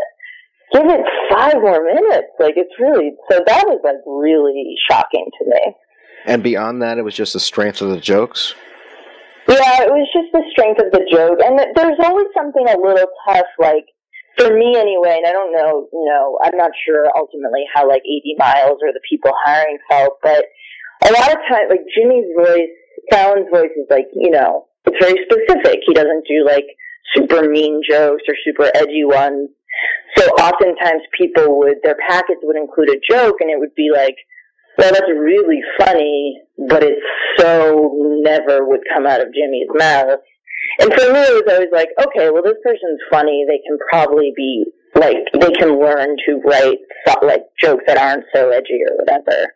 give 0.72 0.86
it 0.86 1.00
five 1.30 1.54
more 1.54 1.84
minutes. 1.84 2.28
Like, 2.38 2.54
it's 2.56 2.74
really, 2.80 3.12
so 3.30 3.40
that 3.46 3.64
was, 3.66 3.80
like, 3.84 3.96
really 4.06 4.74
shocking 4.90 5.26
to 5.38 5.44
me. 5.46 5.74
And 6.26 6.42
beyond 6.42 6.82
that, 6.82 6.98
it 6.98 7.02
was 7.02 7.14
just 7.14 7.34
the 7.34 7.40
strength 7.40 7.82
of 7.82 7.90
the 7.90 8.00
jokes. 8.00 8.54
Yeah, 9.46 9.84
it 9.84 9.92
was 9.92 10.08
just 10.16 10.32
the 10.32 10.40
strength 10.52 10.80
of 10.80 10.88
the 10.88 11.04
joke, 11.12 11.36
and 11.44 11.60
there's 11.76 12.00
always 12.00 12.26
something 12.32 12.64
a 12.64 12.80
little 12.80 13.04
tough, 13.28 13.44
like 13.58 13.84
for 14.38 14.48
me 14.56 14.72
anyway. 14.72 15.20
And 15.20 15.28
I 15.28 15.32
don't 15.32 15.52
know, 15.52 15.84
you 15.92 16.04
know, 16.08 16.38
I'm 16.42 16.56
not 16.56 16.72
sure 16.80 17.12
ultimately 17.14 17.68
how 17.74 17.86
like 17.86 18.00
A.D. 18.08 18.36
Miles 18.38 18.80
or 18.80 18.96
the 18.96 19.04
people 19.08 19.32
hiring 19.44 19.76
felt, 19.90 20.16
but 20.22 20.48
a 21.04 21.12
lot 21.12 21.28
of 21.28 21.44
times, 21.44 21.68
like 21.68 21.84
Jimmy's 21.92 22.24
voice, 22.32 22.72
Fallon's 23.12 23.52
voice 23.52 23.76
is 23.76 23.84
like, 23.90 24.08
you 24.14 24.30
know, 24.30 24.64
it's 24.86 24.96
very 24.96 25.20
specific. 25.28 25.80
He 25.84 25.92
doesn't 25.92 26.24
do 26.24 26.40
like 26.46 26.64
super 27.14 27.44
mean 27.44 27.82
jokes 27.84 28.24
or 28.26 28.34
super 28.48 28.70
edgy 28.74 29.04
ones. 29.04 29.50
So 30.16 30.28
oftentimes 30.38 31.02
people 31.18 31.58
would, 31.58 31.76
their 31.82 31.96
packets 32.08 32.40
would 32.42 32.56
include 32.56 32.90
a 32.90 33.00
joke, 33.10 33.36
and 33.40 33.50
it 33.50 33.58
would 33.58 33.74
be 33.74 33.90
like, 33.92 34.16
well, 34.78 34.92
that's 34.92 35.08
really 35.08 35.60
funny, 35.78 36.40
but 36.68 36.82
it 36.82 36.98
so 37.38 37.90
never 38.22 38.66
would 38.66 38.80
come 38.94 39.06
out 39.06 39.20
of 39.20 39.28
Jimmy's 39.34 39.68
mouth. 39.74 40.20
And 40.80 40.92
for 40.92 41.12
me, 41.12 41.20
it 41.20 41.44
was 41.44 41.52
always 41.52 41.68
like, 41.72 41.90
okay, 42.06 42.30
well, 42.30 42.42
this 42.42 42.58
person's 42.64 43.00
funny. 43.10 43.44
They 43.46 43.60
can 43.66 43.78
probably 43.90 44.32
be 44.36 44.64
like, 44.94 45.18
they 45.32 45.52
can 45.52 45.78
learn 45.78 46.16
to 46.26 46.40
write 46.44 46.78
like 47.22 47.42
jokes 47.62 47.84
that 47.86 47.98
aren't 47.98 48.24
so 48.34 48.50
edgy 48.50 48.80
or 48.88 48.96
whatever. 48.98 49.52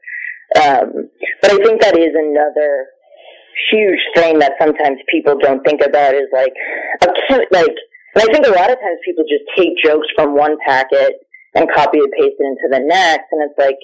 Um, 0.56 1.10
but 1.40 1.52
I 1.52 1.56
think 1.64 1.80
that 1.80 1.96
is 1.96 2.14
another 2.14 2.86
huge 3.70 4.00
thing 4.14 4.38
that 4.38 4.52
sometimes 4.60 4.98
people 5.10 5.36
don't 5.38 5.64
think 5.64 5.80
about 5.84 6.14
is 6.14 6.28
like, 6.32 6.52
a 7.02 7.08
like, 7.50 7.74
and 8.14 8.24
I 8.24 8.32
think 8.32 8.46
a 8.46 8.50
lot 8.50 8.70
of 8.70 8.78
times 8.78 8.98
people 9.04 9.24
just 9.28 9.44
take 9.56 9.76
jokes 9.84 10.08
from 10.14 10.34
one 10.34 10.56
packet 10.66 11.14
and 11.54 11.68
copy 11.74 11.98
and 11.98 12.12
paste 12.12 12.36
it 12.38 12.44
into 12.44 12.68
the 12.70 12.80
next, 12.84 13.26
and 13.32 13.42
it's 13.42 13.58
like, 13.58 13.78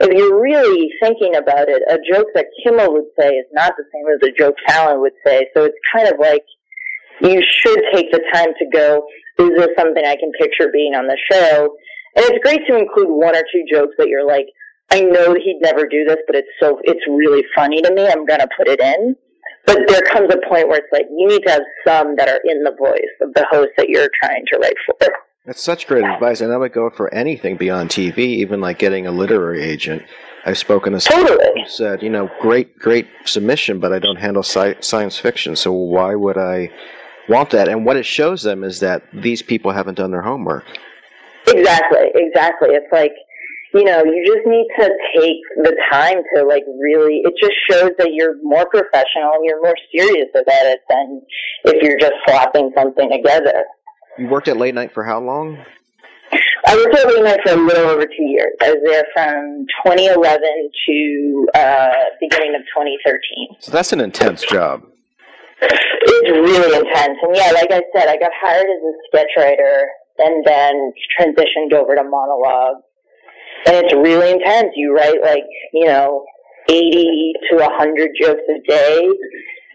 if 0.00 0.16
you're 0.16 0.40
really 0.40 0.88
thinking 1.02 1.36
about 1.36 1.68
it, 1.68 1.82
a 1.88 1.98
joke 2.10 2.28
that 2.34 2.46
Kimmel 2.62 2.92
would 2.92 3.10
say 3.18 3.28
is 3.28 3.46
not 3.52 3.74
the 3.76 3.84
same 3.92 4.06
as 4.14 4.28
a 4.28 4.32
joke 4.32 4.54
Fallon 4.66 5.00
would 5.00 5.12
say. 5.26 5.46
So 5.54 5.64
it's 5.64 5.76
kind 5.92 6.08
of 6.08 6.18
like 6.18 6.44
you 7.20 7.42
should 7.42 7.82
take 7.92 8.10
the 8.10 8.22
time 8.32 8.54
to 8.58 8.66
go, 8.72 9.04
is 9.38 9.50
this 9.56 9.68
something 9.78 10.02
I 10.04 10.16
can 10.16 10.32
picture 10.38 10.70
being 10.72 10.94
on 10.94 11.06
the 11.06 11.18
show? 11.30 11.76
And 12.16 12.24
it's 12.26 12.42
great 12.42 12.60
to 12.68 12.78
include 12.78 13.08
one 13.08 13.36
or 13.36 13.42
two 13.52 13.64
jokes 13.70 13.94
that 13.98 14.08
you're 14.08 14.26
like, 14.26 14.46
I 14.90 15.02
know 15.02 15.34
he'd 15.34 15.60
never 15.60 15.86
do 15.86 16.04
this, 16.04 16.18
but 16.26 16.34
it's 16.34 16.48
so, 16.60 16.80
it's 16.84 17.06
really 17.06 17.44
funny 17.54 17.82
to 17.82 17.92
me. 17.92 18.06
I'm 18.06 18.26
going 18.26 18.40
to 18.40 18.48
put 18.56 18.68
it 18.68 18.80
in. 18.80 19.14
But 19.66 19.78
there 19.88 20.02
comes 20.02 20.32
a 20.32 20.38
point 20.48 20.68
where 20.68 20.78
it's 20.78 20.92
like, 20.92 21.06
you 21.10 21.28
need 21.28 21.42
to 21.42 21.50
have 21.50 21.62
some 21.86 22.16
that 22.16 22.28
are 22.28 22.40
in 22.44 22.62
the 22.64 22.72
voice 22.72 23.14
of 23.20 23.32
the 23.34 23.46
host 23.50 23.70
that 23.76 23.88
you're 23.88 24.08
trying 24.22 24.44
to 24.52 24.58
write 24.58 24.74
for. 24.86 25.12
That's 25.46 25.62
such 25.62 25.86
great 25.86 26.04
advice, 26.04 26.40
and 26.40 26.50
that 26.50 26.58
would 26.58 26.72
go 26.72 26.90
for 26.90 27.12
anything 27.14 27.56
beyond 27.56 27.90
TV, 27.90 28.18
even 28.18 28.60
like 28.60 28.78
getting 28.78 29.06
a 29.06 29.10
literary 29.10 29.62
agent. 29.62 30.02
I've 30.44 30.58
spoken 30.58 30.92
to 30.92 31.00
someone 31.00 31.38
who 31.56 31.66
said, 31.66 32.02
you 32.02 32.10
know, 32.10 32.30
great, 32.40 32.78
great 32.78 33.08
submission, 33.24 33.80
but 33.80 33.92
I 33.92 33.98
don't 33.98 34.16
handle 34.16 34.42
sci- 34.42 34.80
science 34.80 35.18
fiction, 35.18 35.56
so 35.56 35.72
why 35.72 36.14
would 36.14 36.38
I 36.38 36.70
want 37.28 37.50
that? 37.50 37.68
And 37.68 37.84
what 37.84 37.96
it 37.96 38.06
shows 38.06 38.42
them 38.42 38.64
is 38.64 38.80
that 38.80 39.02
these 39.12 39.42
people 39.42 39.72
haven't 39.72 39.96
done 39.96 40.10
their 40.10 40.22
homework. 40.22 40.64
Exactly, 41.46 42.10
exactly. 42.14 42.70
It's 42.70 42.92
like, 42.92 43.12
you 43.74 43.84
know, 43.84 44.02
you 44.04 44.24
just 44.26 44.46
need 44.46 44.66
to 44.78 44.90
take 45.16 45.40
the 45.64 45.76
time 45.92 46.22
to 46.34 46.44
like 46.44 46.64
really, 46.80 47.22
it 47.24 47.34
just 47.40 47.54
shows 47.68 47.90
that 47.98 48.10
you're 48.12 48.34
more 48.42 48.66
professional 48.66 49.32
and 49.34 49.44
you're 49.44 49.62
more 49.62 49.76
serious 49.94 50.28
about 50.34 50.66
it 50.66 50.80
than 50.88 51.22
if 51.64 51.82
you're 51.82 51.98
just 51.98 52.14
slapping 52.26 52.70
something 52.76 53.10
together. 53.10 53.64
You 54.18 54.28
worked 54.28 54.48
at 54.48 54.56
late 54.56 54.74
night 54.74 54.92
for 54.92 55.04
how 55.04 55.20
long? 55.20 55.64
I 56.66 56.76
worked 56.76 56.94
at 56.94 57.06
Late 57.08 57.24
Night 57.24 57.40
for 57.44 57.52
a 57.54 57.56
little 57.56 57.90
over 57.90 58.06
two 58.06 58.22
years. 58.22 58.52
I 58.60 58.70
was 58.70 58.82
there 58.84 59.04
from 59.14 59.66
2011 59.84 60.40
to 60.86 61.48
uh, 61.54 61.92
beginning 62.20 62.54
of 62.54 62.62
2013. 62.70 63.56
So 63.60 63.72
that's 63.72 63.92
an 63.92 64.00
intense 64.00 64.42
job. 64.42 64.82
It's 65.62 66.30
really 66.30 66.76
intense. 66.76 67.18
And 67.22 67.34
yeah, 67.34 67.50
like 67.52 67.72
I 67.72 67.82
said, 67.96 68.08
I 68.08 68.16
got 68.16 68.30
hired 68.40 68.66
as 68.66 68.82
a 68.82 68.94
sketch 69.08 69.30
writer 69.36 69.88
and 70.18 70.44
then 70.44 70.92
transitioned 71.18 71.72
over 71.72 71.94
to 71.94 72.04
monologue. 72.04 72.82
And 73.66 73.76
it's 73.76 73.94
really 73.94 74.30
intense. 74.32 74.68
You 74.74 74.94
write 74.94 75.20
like, 75.22 75.44
you 75.72 75.86
know, 75.86 76.24
80 76.68 77.32
to 77.50 77.56
100 77.56 78.10
jokes 78.20 78.40
a 78.48 78.60
day. 78.70 79.08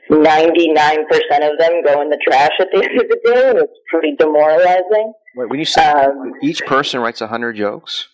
99% 0.10 0.22
of 0.22 1.58
them 1.60 1.84
go 1.84 2.02
in 2.02 2.10
the 2.10 2.20
trash 2.28 2.52
at 2.60 2.68
the 2.72 2.78
end 2.84 3.00
of 3.02 3.08
the 3.10 3.20
day, 3.26 3.50
and 3.50 3.58
it's 3.60 3.74
pretty 3.90 4.16
demoralizing. 4.18 5.14
Wait, 5.36 5.50
when 5.50 5.60
you 5.60 5.66
say 5.66 5.84
Um, 5.84 6.34
each 6.44 6.64
person 6.66 7.00
writes 7.00 7.22
a 7.22 7.28
hundred 7.28 7.56
jokes, 7.56 8.08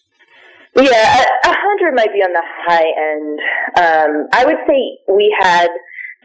Yeah, 0.75 0.83
a 0.83 1.49
a 1.49 1.53
hundred 1.53 1.93
might 1.95 2.13
be 2.13 2.19
on 2.19 2.31
the 2.31 2.43
high 2.65 2.87
end. 3.11 3.39
Um, 3.77 4.27
I 4.33 4.45
would 4.45 4.55
say 4.67 5.13
we 5.13 5.35
had 5.39 5.67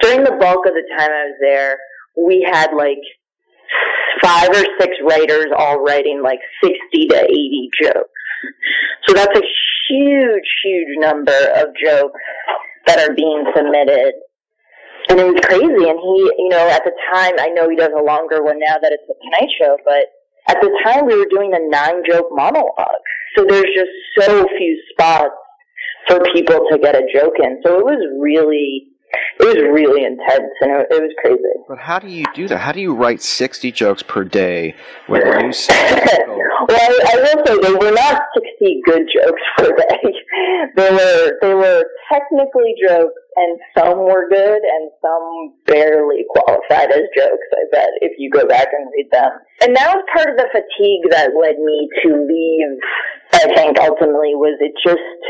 during 0.01 0.23
the 0.25 0.33
bulk 0.39 0.67
of 0.67 0.73
the 0.75 0.85
time 0.97 1.11
I 1.11 1.25
was 1.27 1.37
there, 1.41 1.79
we 2.17 2.47
had 2.51 2.73
like 2.73 3.03
five 4.23 4.49
or 4.51 4.65
six 4.81 4.93
writers 5.09 5.47
all 5.59 5.83
writing 5.83 6.23
like 6.23 6.39
sixty 6.63 7.07
to 7.09 7.25
eighty 7.25 7.69
jokes. 7.83 8.11
So 9.07 9.14
that's 9.14 9.39
a 9.39 9.43
huge, 9.89 10.49
huge 10.64 10.99
number 10.99 11.39
of 11.57 11.66
jokes 11.82 12.20
that 12.87 12.99
are 12.99 13.14
being 13.14 13.45
submitted. 13.55 14.14
And 15.09 15.20
it 15.20 15.26
was 15.26 15.41
crazy. 15.45 15.87
And 15.87 15.99
he, 15.99 16.16
you 16.39 16.49
know, 16.49 16.68
at 16.68 16.82
the 16.84 16.93
time, 17.12 17.34
I 17.39 17.49
know 17.49 17.68
he 17.68 17.76
does 17.76 17.93
a 17.97 18.03
longer 18.03 18.43
one 18.43 18.59
now 18.59 18.76
that 18.80 18.93
it's 18.93 19.07
the 19.07 19.14
Tonight 19.22 19.51
Show, 19.61 19.76
but 19.84 20.07
at 20.49 20.61
the 20.61 20.70
time 20.84 21.07
we 21.07 21.16
were 21.16 21.28
doing 21.30 21.53
a 21.55 21.61
nine 21.70 22.03
joke 22.09 22.26
monologue. 22.30 23.03
So 23.37 23.45
there's 23.49 23.70
just 23.74 23.91
so 24.18 24.47
few 24.59 24.82
spots 24.93 25.34
for 26.09 26.20
people 26.32 26.66
to 26.70 26.78
get 26.78 26.95
a 26.95 27.03
joke 27.12 27.34
in. 27.43 27.61
So 27.64 27.78
it 27.78 27.84
was 27.84 27.99
really, 28.20 28.89
it 29.41 29.45
was 29.45 29.57
really 29.57 30.05
intense 30.05 30.53
and 30.61 30.70
it, 30.72 30.87
it 30.91 31.03
was 31.03 31.12
crazy. 31.20 31.43
But 31.68 31.78
how 31.78 31.99
do 31.99 32.09
you 32.09 32.24
do 32.34 32.49
that? 32.49 32.59
How 32.59 32.72
do 32.72 32.80
you 32.80 32.95
write 32.95 33.22
60 33.22 33.70
jokes 33.72 34.03
per 34.03 34.24
day 34.24 34.74
when 35.07 35.22
you 35.22 35.53
well, 36.69 36.81
I, 36.81 37.12
I 37.12 37.17
will 37.23 37.47
say 37.47 37.59
they 37.62 37.75
were 37.75 37.93
not 37.93 38.23
60 38.35 38.83
good 38.85 39.05
jokes 39.14 39.43
per 39.59 39.71
day. 39.77 40.03
they 40.77 40.91
were, 40.91 41.33
they 41.43 41.55
were 41.55 41.85
technically 42.12 42.75
jokes 42.83 43.21
and 43.37 43.61
some 43.77 43.99
were 43.99 44.29
good 44.29 44.62
and 44.64 44.91
some 45.03 45.55
barely 45.67 46.25
qualified 46.31 46.91
as 46.91 47.05
jokes, 47.14 47.49
I 47.53 47.64
bet, 47.71 47.91
if 48.01 48.12
you 48.19 48.31
go 48.31 48.47
back 48.47 48.69
and 48.73 48.91
read 48.97 49.09
them. 49.12 49.31
And 49.61 49.77
that 49.77 49.95
was 49.95 50.05
part 50.14 50.31
of 50.31 50.37
the 50.37 50.49
fatigue 50.51 51.05
that 51.11 51.37
led 51.37 51.59
me 51.61 51.89
to 52.03 52.09
leave, 52.25 52.73
I 53.33 53.55
think, 53.55 53.79
ultimately, 53.79 54.35
was 54.35 54.57
it 54.61 54.73
just, 54.81 55.21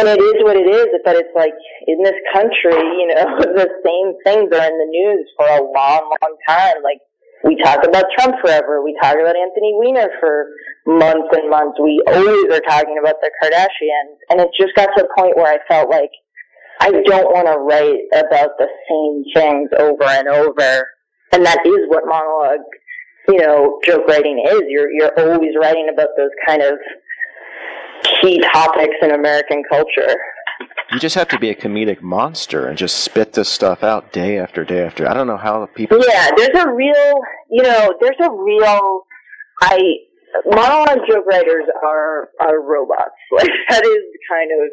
and 0.00 0.08
it 0.08 0.20
is 0.20 0.42
what 0.42 0.56
it 0.56 0.66
is, 0.66 0.88
but 1.04 1.16
it's 1.16 1.34
like, 1.36 1.54
in 1.86 2.02
this 2.02 2.16
country, 2.32 2.80
you 2.96 3.12
know, 3.12 3.36
the 3.54 3.68
same 3.84 4.08
things 4.24 4.48
are 4.56 4.66
in 4.66 4.76
the 4.80 4.90
news 4.90 5.28
for 5.36 5.46
a 5.46 5.60
long, 5.60 6.08
long 6.08 6.36
time. 6.48 6.80
Like, 6.82 7.04
we 7.44 7.56
talk 7.62 7.86
about 7.86 8.06
Trump 8.18 8.36
forever. 8.40 8.82
We 8.82 8.96
talk 9.00 9.14
about 9.14 9.36
Anthony 9.36 9.74
Weiner 9.76 10.08
for 10.20 10.46
months 10.86 11.28
and 11.32 11.50
months. 11.50 11.78
We 11.82 12.02
always 12.08 12.46
are 12.52 12.62
talking 12.68 12.96
about 13.00 13.16
the 13.20 13.30
Kardashians. 13.42 14.16
And 14.30 14.40
it 14.40 14.48
just 14.58 14.74
got 14.74 14.88
to 14.96 15.04
a 15.04 15.20
point 15.20 15.36
where 15.36 15.52
I 15.52 15.58
felt 15.68 15.90
like 15.90 16.10
I 16.80 16.90
don't 16.90 17.32
want 17.32 17.46
to 17.46 17.58
write 17.58 18.24
about 18.24 18.50
the 18.58 18.68
same 18.88 19.24
things 19.34 19.70
over 19.78 20.04
and 20.04 20.28
over. 20.28 20.88
And 21.32 21.44
that 21.44 21.64
is 21.64 21.88
what 21.88 22.04
monologue, 22.06 22.64
you 23.28 23.38
know, 23.38 23.78
joke 23.84 24.06
writing 24.08 24.44
is. 24.48 24.62
You're, 24.68 24.90
you're 24.90 25.18
always 25.18 25.54
writing 25.60 25.88
about 25.92 26.10
those 26.16 26.30
kind 26.46 26.62
of 26.62 26.74
key 28.20 28.38
topics 28.52 28.94
in 29.02 29.12
American 29.12 29.62
culture. 29.68 30.16
You 30.92 31.00
just 31.00 31.14
have 31.16 31.28
to 31.28 31.38
be 31.38 31.50
a 31.50 31.54
comedic 31.54 32.00
monster 32.00 32.68
and 32.68 32.78
just 32.78 33.00
spit 33.00 33.32
this 33.32 33.48
stuff 33.48 33.82
out 33.82 34.12
day 34.12 34.38
after 34.38 34.64
day 34.64 34.82
after. 34.82 35.08
I 35.08 35.14
don't 35.14 35.26
know 35.26 35.36
how 35.36 35.66
people. 35.66 35.98
Yeah, 36.06 36.30
there's 36.36 36.64
a 36.64 36.72
real, 36.72 37.20
you 37.50 37.62
know, 37.62 37.94
there's 38.00 38.16
a 38.22 38.30
real. 38.30 39.06
I 39.62 39.80
monologue 40.44 41.00
joke 41.08 41.26
writers 41.26 41.64
are 41.84 42.30
are 42.40 42.60
robots. 42.60 43.14
Like 43.32 43.50
that 43.68 43.84
is 43.84 44.04
kind 44.30 44.50
of. 44.52 44.70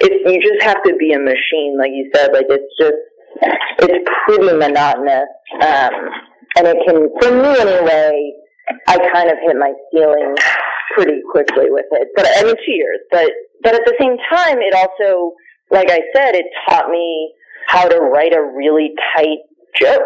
It, 0.00 0.32
you 0.32 0.40
just 0.42 0.62
have 0.62 0.82
to 0.84 0.94
be 0.96 1.12
a 1.12 1.18
machine, 1.18 1.76
like 1.78 1.90
you 1.92 2.10
said. 2.14 2.32
Like 2.32 2.46
it's 2.48 2.72
just, 2.78 2.94
it's 3.80 4.10
pretty 4.26 4.56
monotonous, 4.56 5.28
um, 5.54 5.92
and 6.56 6.66
it 6.66 6.76
can, 6.86 7.08
for 7.20 7.30
me 7.30 7.60
anyway. 7.60 8.32
I 8.88 8.96
kind 9.12 9.30
of 9.30 9.36
hit 9.44 9.56
my 9.56 9.72
ceiling 9.92 10.34
pretty 10.94 11.20
quickly 11.30 11.70
with 11.70 11.86
it, 11.92 12.08
but 12.16 12.26
I 12.26 12.44
mean 12.44 12.56
two 12.56 12.72
years. 12.72 13.00
But 13.10 13.30
but 13.62 13.74
at 13.74 13.82
the 13.84 13.94
same 14.00 14.16
time, 14.30 14.58
it 14.58 14.74
also 14.74 15.34
like 15.70 15.90
I 15.90 16.00
said, 16.14 16.34
it 16.34 16.46
taught 16.68 16.88
me 16.88 17.32
how 17.66 17.88
to 17.88 17.98
write 17.98 18.32
a 18.32 18.42
really 18.42 18.92
tight 19.16 19.38
joke. 19.80 20.00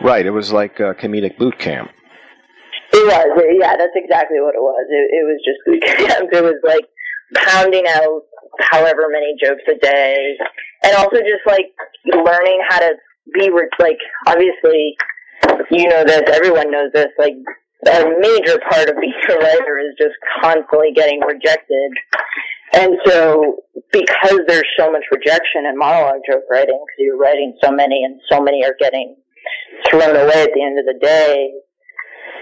Right. 0.00 0.26
It 0.26 0.30
was 0.30 0.52
like 0.52 0.80
a 0.80 0.94
comedic 0.94 1.38
boot 1.38 1.58
camp. 1.58 1.90
It 2.92 3.04
was, 3.04 3.44
yeah, 3.60 3.76
that's 3.76 3.92
exactly 3.94 4.40
what 4.40 4.54
it 4.54 4.62
was. 4.62 4.86
It, 4.88 5.06
it 5.12 5.24
was 5.26 5.38
just 5.44 5.58
boot 5.66 5.82
camp. 6.08 6.28
It 6.32 6.42
was 6.42 6.60
like 6.64 6.86
pounding 7.34 7.84
out 7.86 8.22
however 8.60 9.06
many 9.10 9.34
jokes 9.42 9.62
a 9.68 9.78
day, 9.78 10.36
and 10.82 10.96
also 10.96 11.18
just 11.18 11.44
like 11.46 11.68
learning 12.06 12.60
how 12.68 12.78
to 12.80 12.94
be 13.34 13.50
re- 13.50 13.68
like. 13.78 13.98
Obviously, 14.26 14.96
you 15.70 15.88
know 15.88 16.04
this. 16.04 16.22
Everyone 16.32 16.70
knows 16.70 16.90
this. 16.92 17.08
Like 17.18 17.34
a 17.86 18.04
major 18.20 18.58
part 18.70 18.88
of 18.88 18.96
being 19.00 19.14
a 19.30 19.34
writer 19.34 19.78
is 19.78 19.94
just 19.98 20.14
constantly 20.42 20.92
getting 20.94 21.20
rejected. 21.20 21.90
And 22.74 22.96
so, 23.06 23.62
because 23.92 24.40
there's 24.46 24.68
so 24.78 24.90
much 24.92 25.04
rejection 25.10 25.64
in 25.66 25.78
monologue 25.78 26.20
joke 26.28 26.44
writing, 26.50 26.78
because 26.84 26.98
you're 26.98 27.18
writing 27.18 27.56
so 27.62 27.70
many 27.70 28.04
and 28.04 28.20
so 28.30 28.42
many 28.42 28.64
are 28.64 28.76
getting 28.78 29.16
thrown 29.88 30.16
away 30.16 30.42
at 30.42 30.50
the 30.54 30.62
end 30.62 30.78
of 30.78 30.84
the 30.84 30.98
day, 31.00 31.52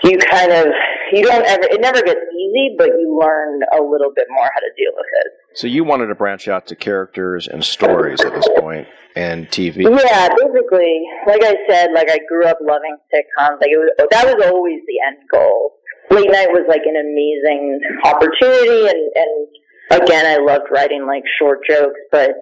you 0.05 0.19
kind 0.19 0.53
of, 0.53 0.67
you 1.13 1.23
don't 1.25 1.45
ever, 1.47 1.65
it 1.65 1.81
never 1.81 2.03
gets 2.03 2.21
easy, 2.21 2.75
but 2.79 2.89
you 2.89 3.19
learn 3.21 3.61
a 3.73 3.83
little 3.83 4.13
bit 4.15 4.27
more 4.31 4.45
how 4.53 4.61
to 4.61 4.71
deal 4.77 4.93
with 4.95 5.07
it. 5.25 5.33
So 5.59 5.67
you 5.67 5.85
wanted 5.85 6.07
to 6.09 6.15
branch 6.15 6.49
out 6.49 6.67
to 6.67 6.77
characters 6.77 7.49
and 7.49 7.65
stories 7.65 8.21
at 8.21 8.35
this 8.35 8.49
point, 8.59 8.87
and 9.15 9.49
TV. 9.49 9.83
Yeah, 9.83 10.29
basically, 10.29 11.03
like 11.27 11.43
I 11.43 11.55
said, 11.69 11.93
like 11.95 12.11
I 12.11 12.19
grew 12.29 12.45
up 12.45 12.59
loving 12.61 12.97
sitcoms. 13.13 13.61
Like 13.61 13.71
it 13.71 13.79
was, 13.79 14.09
that 14.11 14.27
was 14.27 14.45
always 14.47 14.81
the 14.87 15.01
end 15.07 15.17
goal. 15.33 15.73
Late 16.11 16.31
night 16.31 16.51
was 16.51 16.67
like 16.69 16.83
an 16.85 16.97
amazing 16.97 17.81
opportunity, 18.05 18.89
and 18.89 19.11
and 19.17 20.03
again, 20.03 20.27
I 20.27 20.37
loved 20.37 20.67
writing 20.71 21.07
like 21.07 21.23
short 21.39 21.61
jokes, 21.67 21.99
but 22.13 22.33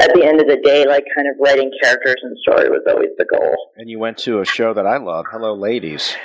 at 0.00 0.12
the 0.12 0.24
end 0.24 0.40
of 0.40 0.48
the 0.48 0.56
day, 0.56 0.84
like 0.86 1.04
kind 1.14 1.28
of 1.28 1.36
writing 1.40 1.70
characters 1.80 2.16
and 2.22 2.36
story 2.38 2.68
was 2.68 2.82
always 2.88 3.10
the 3.16 3.24
goal. 3.24 3.54
And 3.76 3.88
you 3.88 3.98
went 3.98 4.18
to 4.18 4.40
a 4.40 4.44
show 4.44 4.74
that 4.74 4.86
I 4.86 4.96
love, 4.96 5.26
Hello 5.30 5.54
Ladies. 5.54 6.16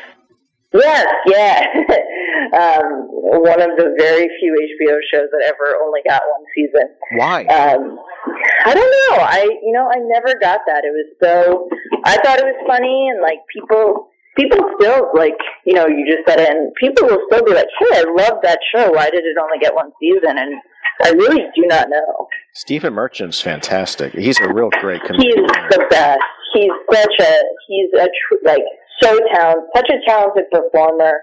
Yes, 0.73 1.07
yeah. 1.25 1.65
um, 2.53 3.09
one 3.09 3.61
of 3.61 3.73
the 3.77 3.95
very 3.97 4.29
few 4.39 4.53
HBO 4.53 4.97
shows 5.11 5.29
that 5.31 5.43
ever 5.47 5.77
only 5.81 6.01
got 6.07 6.21
one 6.29 6.45
season. 6.53 6.89
Why? 7.17 7.45
Um, 7.45 7.97
I 8.65 8.73
don't 8.73 8.91
know. 8.91 9.23
I 9.23 9.49
you 9.63 9.71
know 9.73 9.89
I 9.89 9.97
never 9.97 10.37
got 10.39 10.61
that. 10.67 10.83
It 10.85 10.93
was 10.93 11.09
so 11.23 11.69
I 12.05 12.17
thought 12.21 12.39
it 12.39 12.45
was 12.45 12.61
funny 12.67 13.09
and 13.09 13.21
like 13.21 13.39
people 13.51 14.09
people 14.37 14.59
still 14.79 15.09
like 15.15 15.37
you 15.65 15.73
know 15.73 15.87
you 15.87 16.05
just 16.05 16.27
said 16.27 16.39
it 16.39 16.49
and 16.49 16.71
people 16.75 17.07
will 17.07 17.25
still 17.31 17.43
be 17.43 17.53
like 17.53 17.67
hey 17.79 17.99
I 17.99 18.03
love 18.05 18.39
that 18.43 18.59
show 18.73 18.91
why 18.91 19.09
did 19.09 19.23
it 19.25 19.37
only 19.41 19.57
get 19.59 19.73
one 19.73 19.91
season 19.99 20.37
and 20.37 20.53
I 21.01 21.11
really 21.11 21.45
do 21.55 21.65
not 21.65 21.89
know. 21.89 22.27
Stephen 22.53 22.93
Merchant's 22.93 23.39
fantastic. 23.39 24.13
He's 24.13 24.39
a 24.41 24.53
real 24.53 24.69
great 24.81 25.01
comedian. 25.03 25.45
He's 25.45 25.69
the 25.71 25.87
best. 25.89 26.19
He's 26.53 26.71
such 26.91 27.13
a 27.21 27.41
he's 27.67 27.89
a 27.93 28.05
tr- 28.05 28.43
like 28.43 28.63
so 29.01 29.19
talented, 29.33 29.69
such 29.75 29.89
a 29.89 30.09
talented 30.09 30.45
performer. 30.51 31.21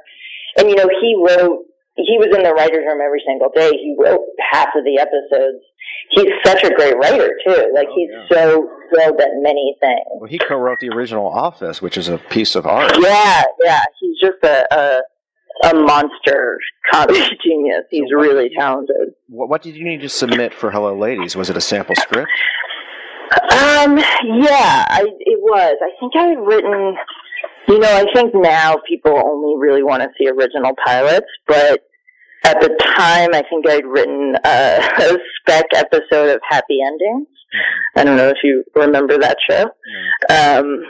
And 0.59 0.69
you 0.69 0.77
know 0.77 0.89
he 1.01 1.15
wrote 1.17 1.65
he 1.97 2.19
was 2.19 2.29
in 2.37 2.43
the 2.43 2.53
writers' 2.53 2.85
room 2.87 3.01
every 3.01 3.23
single 3.27 3.49
day. 3.55 3.71
He 3.71 3.97
wrote 3.99 4.21
half 4.53 4.69
of 4.77 4.85
the 4.85 4.99
episodes. 4.99 5.65
He's 6.11 6.31
such 6.45 6.63
a 6.65 6.75
great 6.75 6.97
writer 6.97 7.31
too. 7.47 7.73
Like 7.75 7.89
he's 7.95 8.11
so 8.31 8.69
skilled 8.93 9.21
at 9.21 9.31
many 9.41 9.77
things. 9.81 10.05
Well, 10.21 10.29
he 10.29 10.39
co-wrote 10.39 10.79
the 10.81 10.91
original 10.91 11.27
Office, 11.27 11.81
which 11.81 11.97
is 11.97 12.09
a 12.09 12.19
piece 12.19 12.55
of 12.55 12.67
art. 12.67 12.93
Yeah, 13.01 13.45
yeah. 13.65 13.83
He's 14.01 14.19
just 14.21 14.45
a 14.45 14.67
a, 14.75 15.69
a 15.71 15.75
monster 15.75 16.59
comedy 16.91 17.21
genius. 17.45 17.85
He's 17.91 18.13
really 18.15 18.51
talented. 18.57 19.15
What, 19.29 19.49
what 19.49 19.63
did 19.63 19.75
you 19.75 19.85
need 19.85 20.03
to 20.03 20.09
submit 20.09 20.53
for 20.53 20.71
Hello 20.71 20.97
Ladies? 20.97 21.35
Was 21.35 21.49
it 21.51 21.57
a 21.57 21.63
sample 21.63 21.97
script? 21.97 22.31
Um, 23.33 23.99
yeah, 23.99 24.85
I, 24.89 25.03
it 25.19 25.41
was. 25.41 25.77
I 25.83 25.91
think 25.99 26.13
I 26.15 26.29
had 26.29 26.39
written. 26.39 26.97
You 27.69 27.79
know, 27.79 27.89
I 27.89 28.05
think 28.15 28.33
now 28.35 28.77
people 28.89 29.13
only 29.17 29.57
really 29.59 29.83
want 29.83 30.03
to 30.03 30.09
see 30.19 30.29
original 30.29 30.73
pilots, 30.85 31.27
but 31.49 31.83
at 32.45 32.61
the 32.61 32.69
time, 32.97 33.35
I 33.35 33.43
think 33.51 33.69
I'd 33.69 33.85
written 33.85 34.37
a, 34.45 34.79
a 34.99 35.19
spec 35.41 35.67
episode 35.75 36.31
of 36.31 36.41
Happy 36.49 36.79
Endings. 36.85 37.27
I 37.97 38.05
don't 38.05 38.17
know 38.17 38.29
if 38.29 38.39
you 38.43 38.65
remember 38.75 39.19
that 39.19 39.39
show. 39.49 39.63
Um, 40.31 40.83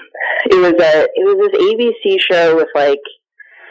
it 0.46 0.56
was 0.56 0.72
a 0.72 1.06
it 1.14 1.24
was 1.24 1.50
this 1.50 1.60
ABC 1.60 2.20
show 2.20 2.56
with 2.56 2.68
like 2.74 3.00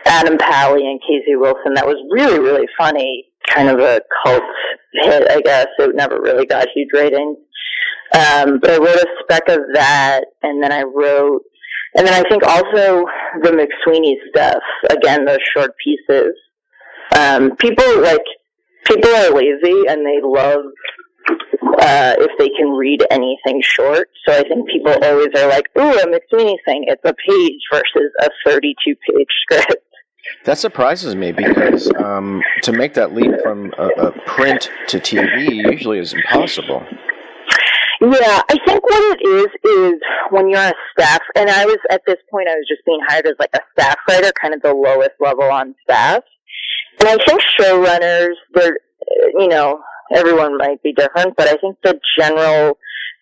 Adam 0.06 0.38
Pally 0.38 0.82
and 0.86 1.01
Casey 1.01 1.36
Wilson 1.36 1.74
that 1.74 1.86
was 1.86 1.97
really 2.12 2.39
really 2.39 2.68
funny, 2.78 3.26
kind 3.47 3.70
of 3.70 3.80
a 3.80 4.01
cult 4.24 4.43
hit, 4.93 5.30
I 5.30 5.41
guess. 5.41 5.68
It 5.80 5.95
never 5.95 6.22
really 6.22 6.45
got 6.45 6.68
huge 6.74 6.89
ratings. 6.93 7.38
Um, 8.14 8.60
but 8.60 8.72
I 8.72 8.78
wrote 8.78 8.95
a 8.95 9.08
spec 9.24 9.49
of 9.49 9.60
that, 9.74 10.26
and 10.43 10.64
then 10.64 10.72
I 10.72 10.84
wrote, 10.84 11.41
and 11.96 12.06
then 12.06 12.14
I 12.14 12.28
think 12.28 12.43
also 12.43 13.06
the 13.41 13.52
McSweeney 13.52 14.16
stuff. 14.30 14.62
Again, 14.89 15.26
those 15.26 15.39
short 15.56 15.72
pieces. 15.84 16.34
Um, 17.16 17.56
people 17.58 18.02
like 18.02 18.24
people 18.86 19.10
are 19.10 19.32
lazy 19.32 19.84
and 19.88 20.06
they 20.06 20.20
love 20.22 20.66
uh, 21.80 22.16
if 22.20 22.32
they 22.38 22.50
can 22.50 22.72
read 22.72 23.06
anything 23.12 23.62
short. 23.62 24.10
So 24.28 24.34
I 24.34 24.43
think 24.43 24.70
people 24.70 24.93
always 25.04 25.30
are 25.36 25.48
like, 25.48 25.70
"Ooh, 25.78 26.00
a 26.00 26.06
McSweeney 26.06 26.58
thing. 26.66 26.86
It's 26.88 27.02
a 27.06 27.14
page 27.14 27.62
versus 27.72 28.12
a 28.22 28.30
32 28.46 28.96
page 29.10 29.28
script." 29.43 29.84
That 30.46 30.58
surprises 30.58 31.16
me 31.16 31.32
because 31.32 31.91
um, 31.96 32.41
to 32.64 32.72
make 32.72 32.93
that 32.96 33.14
leap 33.14 33.32
from 33.43 33.74
a, 33.78 33.88
a 33.88 34.12
print 34.26 34.70
to 34.88 35.00
TV 35.00 35.72
usually 35.72 36.00
is 36.00 36.14
impossible. 36.14 36.86
Yeah, 38.02 38.41
I 38.50 38.58
think 38.66 38.84
what 38.84 39.18
it 39.18 39.28
is 39.28 39.48
is 39.64 40.02
when 40.30 40.50
you're 40.50 40.60
a 40.60 40.74
staff, 40.91 41.22
and 41.36 41.50
I 41.50 41.66
was 41.66 41.78
at 41.89 42.02
this 42.06 42.18
point, 42.30 42.50
I 42.50 42.56
was 42.56 42.68
just 42.68 42.86
being 42.86 43.00
hired 43.08 43.26
as 43.26 43.36
like 43.39 43.52
a 43.54 43.62
staff 43.72 43.98
writer, 44.10 44.32
kind 44.41 44.54
of 44.54 44.62
the 44.62 44.74
lowest 44.74 45.16
level 45.20 45.43
on 45.43 45.76
staff. 45.84 46.24
And 47.00 47.10
I 47.10 47.18
think 47.26 47.41
showrunners, 47.60 48.36
they're 48.54 48.78
you 49.38 49.48
know, 49.48 49.80
everyone 50.14 50.58
might 50.58 50.82
be 50.84 50.93
different, 50.93 51.36
but 51.38 51.48
I 51.48 51.58
think 51.58 51.78
the 51.84 52.00
general 52.18 52.78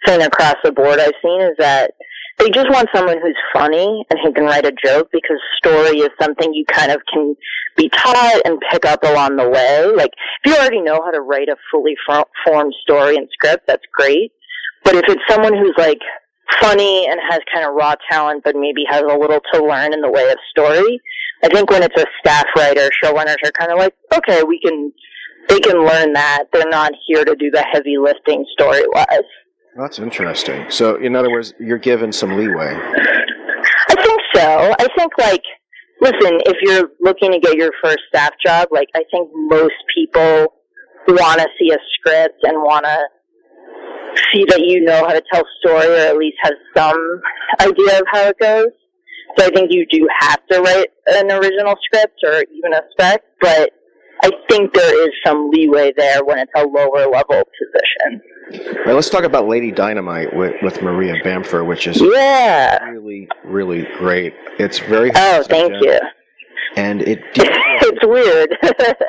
thing 0.05 0.21
across 0.21 0.55
the 0.63 0.71
board 0.71 0.99
I've 0.99 1.13
seen 1.21 1.41
is 1.41 1.55
that 1.59 1.91
they 2.39 2.49
just 2.49 2.69
want 2.69 2.89
someone 2.93 3.17
who's 3.21 3.37
funny 3.53 4.05
and 4.09 4.19
who 4.23 4.33
can 4.33 4.45
write 4.45 4.65
a 4.65 4.71
joke 4.71 5.09
because 5.11 5.37
story 5.57 5.99
is 5.99 6.09
something 6.21 6.53
you 6.53 6.65
kind 6.65 6.91
of 6.91 6.99
can 7.11 7.35
be 7.77 7.89
taught 7.89 8.41
and 8.43 8.57
pick 8.71 8.85
up 8.85 9.03
along 9.03 9.37
the 9.37 9.47
way. 9.47 9.85
Like, 9.95 10.11
if 10.43 10.51
you 10.51 10.57
already 10.57 10.81
know 10.81 10.99
how 11.03 11.11
to 11.11 11.21
write 11.21 11.47
a 11.47 11.55
fully 11.71 11.95
formed 12.05 12.73
story 12.81 13.15
and 13.17 13.29
script, 13.31 13.65
that's 13.67 13.83
great. 13.95 14.31
But 14.83 14.95
if 14.95 15.03
it's 15.07 15.21
someone 15.29 15.55
who's 15.55 15.75
like 15.77 15.99
funny 16.61 17.07
and 17.09 17.19
has 17.29 17.39
kind 17.53 17.65
of 17.65 17.73
raw 17.73 17.95
talent, 18.11 18.43
but 18.43 18.55
maybe 18.55 18.83
has 18.89 19.01
a 19.01 19.17
little 19.17 19.39
to 19.53 19.63
learn 19.63 19.93
in 19.93 20.01
the 20.01 20.11
way 20.11 20.29
of 20.29 20.37
story, 20.49 20.99
I 21.43 21.49
think 21.49 21.69
when 21.69 21.83
it's 21.83 21.95
a 21.97 22.05
staff 22.19 22.45
writer, 22.57 22.89
showrunners 23.03 23.37
are 23.43 23.51
kind 23.51 23.71
of 23.71 23.77
like, 23.77 23.93
okay, 24.13 24.43
we 24.43 24.59
can, 24.59 24.91
they 25.49 25.59
can 25.59 25.85
learn 25.85 26.13
that. 26.13 26.45
They're 26.53 26.69
not 26.69 26.93
here 27.07 27.25
to 27.25 27.35
do 27.35 27.51
the 27.51 27.65
heavy 27.71 27.97
lifting 27.97 28.45
story 28.53 28.83
wise. 28.93 29.27
That's 29.75 29.99
interesting. 29.99 30.69
So, 30.69 30.95
in 30.95 31.15
other 31.15 31.31
words, 31.31 31.53
you're 31.59 31.79
given 31.79 32.11
some 32.11 32.37
leeway. 32.37 32.77
I 33.89 33.95
think 33.95 34.21
so. 34.35 34.75
I 34.79 34.87
think 34.95 35.11
like, 35.17 35.43
listen, 35.99 36.39
if 36.45 36.57
you're 36.61 36.89
looking 37.01 37.31
to 37.31 37.39
get 37.39 37.55
your 37.55 37.71
first 37.83 37.99
staff 38.07 38.31
job, 38.45 38.67
like 38.71 38.89
I 38.95 39.03
think 39.11 39.31
most 39.33 39.73
people 39.95 40.53
want 41.07 41.39
to 41.39 41.47
see 41.59 41.71
a 41.71 41.77
script 41.95 42.39
and 42.43 42.57
want 42.57 42.85
to 42.85 42.99
see 44.33 44.45
that 44.49 44.61
you 44.61 44.81
know 44.81 45.05
how 45.05 45.13
to 45.13 45.21
tell 45.31 45.43
story 45.59 45.87
or 45.87 45.95
at 45.95 46.17
least 46.17 46.37
have 46.41 46.53
some 46.75 47.21
idea 47.61 47.99
of 47.99 48.05
how 48.11 48.27
it 48.27 48.39
goes. 48.39 48.67
So 49.37 49.45
I 49.45 49.49
think 49.49 49.71
you 49.71 49.85
do 49.91 50.07
have 50.19 50.45
to 50.51 50.61
write 50.61 50.89
an 51.07 51.31
original 51.31 51.75
script 51.85 52.19
or 52.23 52.43
even 52.53 52.73
a 52.73 52.81
spec, 52.91 53.23
but 53.41 53.71
I 54.23 54.29
think 54.49 54.73
there 54.73 55.07
is 55.07 55.13
some 55.25 55.49
leeway 55.49 55.91
there 55.97 56.23
when 56.23 56.37
it's 56.39 56.51
a 56.55 56.63
lower 56.63 57.07
level 57.09 57.43
position. 57.59 58.21
All 58.77 58.83
right, 58.85 58.93
let's 58.93 59.09
talk 59.09 59.23
about 59.23 59.47
Lady 59.47 59.71
Dynamite 59.71 60.35
with, 60.35 60.53
with 60.61 60.81
Maria 60.81 61.15
Bamford, 61.23 61.65
which 61.65 61.87
is 61.87 61.99
Yeah. 61.99 62.83
really, 62.89 63.27
really 63.43 63.87
great. 63.97 64.33
It's 64.59 64.79
very 64.79 65.11
Oh, 65.15 65.43
thank 65.43 65.73
you. 65.83 65.99
And 66.75 67.01
it 67.01 67.19
it's 67.35 68.05
weird. 68.05 68.57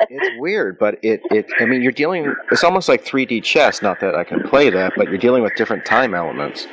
it's 0.09 0.39
weird, 0.39 0.77
but 0.79 0.95
it, 1.01 1.21
it 1.31 1.47
I 1.59 1.65
mean 1.65 1.81
you're 1.81 1.91
dealing 1.91 2.33
it's 2.51 2.63
almost 2.63 2.89
like 2.89 3.05
3D 3.05 3.43
chess, 3.43 3.81
not 3.81 3.99
that 4.01 4.15
I 4.15 4.23
can 4.23 4.41
play 4.43 4.69
that, 4.69 4.93
but 4.95 5.09
you're 5.09 5.17
dealing 5.17 5.43
with 5.43 5.55
different 5.55 5.85
time 5.85 6.13
elements. 6.13 6.67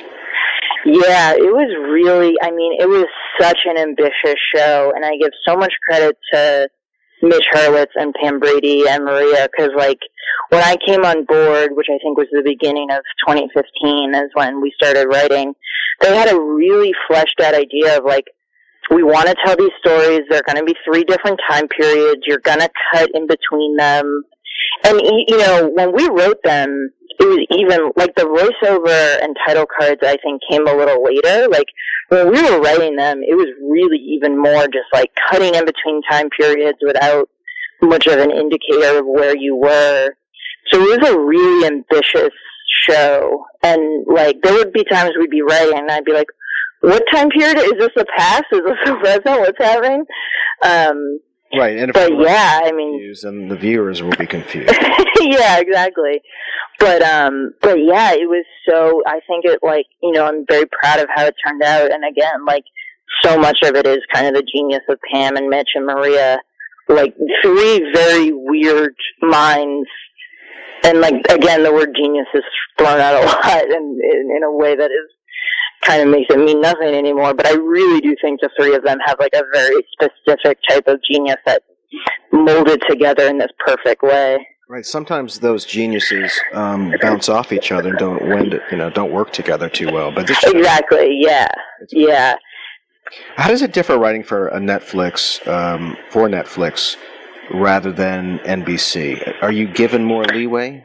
Yeah, 0.85 1.31
it 1.31 1.53
was 1.53 1.71
really, 1.91 2.35
I 2.41 2.51
mean, 2.51 2.75
it 2.79 2.89
was 2.89 3.07
such 3.39 3.59
an 3.65 3.77
ambitious 3.77 4.35
show, 4.53 4.91
and 4.93 5.05
I 5.05 5.15
give 5.15 5.31
so 5.47 5.55
much 5.55 5.71
credit 5.87 6.17
to 6.33 6.67
Mitch 7.21 7.45
Hurwitz 7.53 7.95
and 7.95 8.13
Pam 8.21 8.39
Brady 8.39 8.83
and 8.89 9.05
Maria, 9.05 9.47
because, 9.49 9.71
like, 9.77 9.99
when 10.49 10.61
I 10.61 10.75
came 10.85 11.05
on 11.05 11.23
board, 11.23 11.71
which 11.71 11.87
I 11.89 11.97
think 12.03 12.17
was 12.17 12.27
the 12.33 12.43
beginning 12.43 12.91
of 12.91 12.99
2015, 13.25 14.13
is 14.13 14.29
when 14.33 14.59
we 14.59 14.73
started 14.75 15.07
writing, 15.07 15.53
they 16.01 16.13
had 16.13 16.29
a 16.29 16.39
really 16.39 16.91
fleshed 17.07 17.39
out 17.39 17.55
idea 17.55 17.97
of, 17.97 18.03
like, 18.03 18.25
we 18.91 19.03
want 19.03 19.27
to 19.27 19.35
tell 19.45 19.55
these 19.55 19.71
stories. 19.79 20.21
They're 20.29 20.43
going 20.45 20.57
to 20.57 20.65
be 20.65 20.75
three 20.85 21.03
different 21.03 21.39
time 21.49 21.67
periods. 21.67 22.21
You're 22.25 22.39
going 22.39 22.59
to 22.59 22.69
cut 22.93 23.09
in 23.13 23.27
between 23.27 23.75
them. 23.77 24.23
And, 24.85 25.01
you 25.01 25.37
know, 25.37 25.69
when 25.73 25.93
we 25.93 26.07
wrote 26.09 26.41
them, 26.43 26.89
it 27.19 27.25
was 27.25 27.45
even, 27.51 27.91
like, 27.95 28.15
the 28.15 28.23
voiceover 28.23 29.23
and 29.23 29.35
title 29.45 29.65
cards, 29.65 30.01
I 30.03 30.17
think, 30.23 30.41
came 30.49 30.67
a 30.67 30.75
little 30.75 31.03
later. 31.03 31.47
Like, 31.47 31.67
when 32.09 32.31
we 32.31 32.41
were 32.41 32.59
writing 32.59 32.95
them, 32.95 33.21
it 33.21 33.35
was 33.35 33.47
really 33.61 33.97
even 33.97 34.37
more 34.37 34.65
just, 34.65 34.89
like, 34.93 35.11
cutting 35.29 35.55
in 35.55 35.65
between 35.65 36.01
time 36.09 36.29
periods 36.37 36.79
without 36.81 37.29
much 37.81 38.07
of 38.07 38.19
an 38.19 38.31
indicator 38.31 38.99
of 38.99 39.05
where 39.05 39.37
you 39.37 39.55
were. 39.55 40.09
So 40.71 40.81
it 40.81 41.01
was 41.01 41.09
a 41.09 41.19
really 41.19 41.67
ambitious 41.67 42.33
show. 42.87 43.45
And, 43.61 44.05
like, 44.07 44.41
there 44.41 44.53
would 44.53 44.73
be 44.73 44.83
times 44.83 45.11
we'd 45.17 45.29
be 45.29 45.41
writing, 45.41 45.77
and 45.77 45.91
I'd 45.91 46.05
be 46.05 46.13
like, 46.13 46.27
what 46.83 47.03
time 47.11 47.29
period? 47.29 47.57
Is 47.57 47.73
this 47.79 47.91
a 47.97 48.05
past? 48.17 48.45
Is 48.51 48.61
this 48.65 48.89
a 48.89 48.95
present? 48.99 49.39
What's 49.39 49.57
happening? 49.57 50.05
Um, 50.63 51.19
Right, 51.55 51.77
and 51.77 51.89
if 51.89 51.93
but 51.93 52.11
yeah, 52.17 52.61
I 52.63 52.71
mean, 52.71 52.93
confused, 52.93 53.23
then 53.23 53.47
the 53.47 53.55
viewers 53.55 54.01
will 54.01 54.15
be 54.17 54.25
confused. 54.25 54.73
yeah, 55.21 55.59
exactly. 55.59 56.19
But 56.79 57.03
um, 57.03 57.53
but 57.61 57.77
yeah, 57.77 58.13
it 58.13 58.27
was 58.27 58.43
so. 58.67 59.03
I 59.05 59.19
think 59.27 59.45
it 59.45 59.59
like 59.61 59.85
you 60.01 60.11
know 60.13 60.25
I'm 60.25 60.45
very 60.49 60.65
proud 60.65 60.99
of 60.99 61.07
how 61.13 61.25
it 61.25 61.35
turned 61.45 61.61
out. 61.61 61.91
And 61.91 62.03
again, 62.03 62.43
like 62.47 62.63
so 63.21 63.37
much 63.37 63.59
of 63.61 63.75
it 63.75 63.85
is 63.85 63.99
kind 64.11 64.25
of 64.25 64.33
the 64.33 64.47
genius 64.51 64.81
of 64.89 64.97
Pam 65.11 65.35
and 65.35 65.47
Mitch 65.47 65.69
and 65.75 65.85
Maria. 65.85 66.39
Like 66.89 67.15
three 67.43 67.91
very 67.93 68.31
weird 68.33 68.95
minds. 69.21 69.89
And 70.83 71.01
like 71.01 71.13
again, 71.29 71.61
the 71.61 71.71
word 71.71 71.89
genius 71.95 72.27
is 72.33 72.43
thrown 72.79 72.99
out 72.99 73.21
a 73.21 73.25
lot, 73.27 73.63
and 73.63 74.01
in, 74.01 74.33
in 74.37 74.43
a 74.43 74.51
way 74.51 74.75
that 74.75 74.89
is 74.89 75.09
kind 75.85 76.01
of 76.01 76.07
makes 76.09 76.33
it 76.33 76.39
mean 76.39 76.61
nothing 76.61 76.93
anymore. 76.93 77.33
But 77.33 77.47
I 77.47 77.53
really 77.53 78.01
do 78.01 78.15
think 78.21 78.41
the 78.41 78.49
three 78.57 78.75
of 78.75 78.83
them 78.83 78.97
have 79.05 79.17
like 79.19 79.33
a 79.33 79.43
very 79.53 79.85
specific 79.93 80.59
type 80.67 80.87
of 80.87 80.99
genius 81.09 81.37
that 81.45 81.63
molded 82.31 82.81
together 82.89 83.27
in 83.27 83.37
this 83.37 83.51
perfect 83.65 84.01
way. 84.01 84.45
Right. 84.69 84.85
Sometimes 84.85 85.39
those 85.39 85.65
geniuses 85.65 86.31
um, 86.53 86.93
bounce 87.01 87.29
off 87.29 87.51
each 87.51 87.71
other 87.71 87.89
and 87.89 87.97
don't 87.99 88.27
wend, 88.27 88.59
you 88.71 88.77
know, 88.77 88.89
don't 88.89 89.11
work 89.11 89.31
together 89.31 89.69
too 89.69 89.91
well. 89.91 90.11
But 90.11 90.25
this 90.27 90.43
Exactly. 90.45 91.19
Yeah. 91.21 91.47
Yeah. 91.91 92.35
How 93.35 93.49
does 93.49 93.61
it 93.61 93.73
differ 93.73 93.97
writing 93.97 94.23
for 94.23 94.47
a 94.47 94.59
Netflix 94.59 95.45
um, 95.47 95.97
for 96.09 96.27
Netflix 96.27 96.97
rather 97.53 97.91
than 97.91 98.39
NBC? 98.39 99.43
Are 99.43 99.51
you 99.51 99.67
given 99.67 100.03
more 100.03 100.23
leeway? 100.25 100.83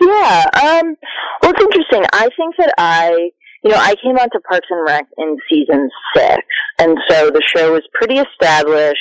Yeah. 0.00 0.44
Um. 0.54 0.96
Well, 1.42 1.52
it's 1.52 1.62
interesting. 1.62 2.04
I 2.12 2.28
think 2.36 2.56
that 2.58 2.74
I, 2.78 3.30
you 3.66 3.72
know, 3.72 3.78
I 3.78 3.96
came 3.96 4.16
onto 4.16 4.38
Parks 4.48 4.68
and 4.70 4.86
Rec 4.86 5.06
in 5.18 5.36
season 5.50 5.90
six, 6.14 6.38
and 6.78 6.96
so 7.08 7.30
the 7.30 7.42
show 7.54 7.72
was 7.72 7.82
pretty 7.92 8.20
established. 8.20 9.00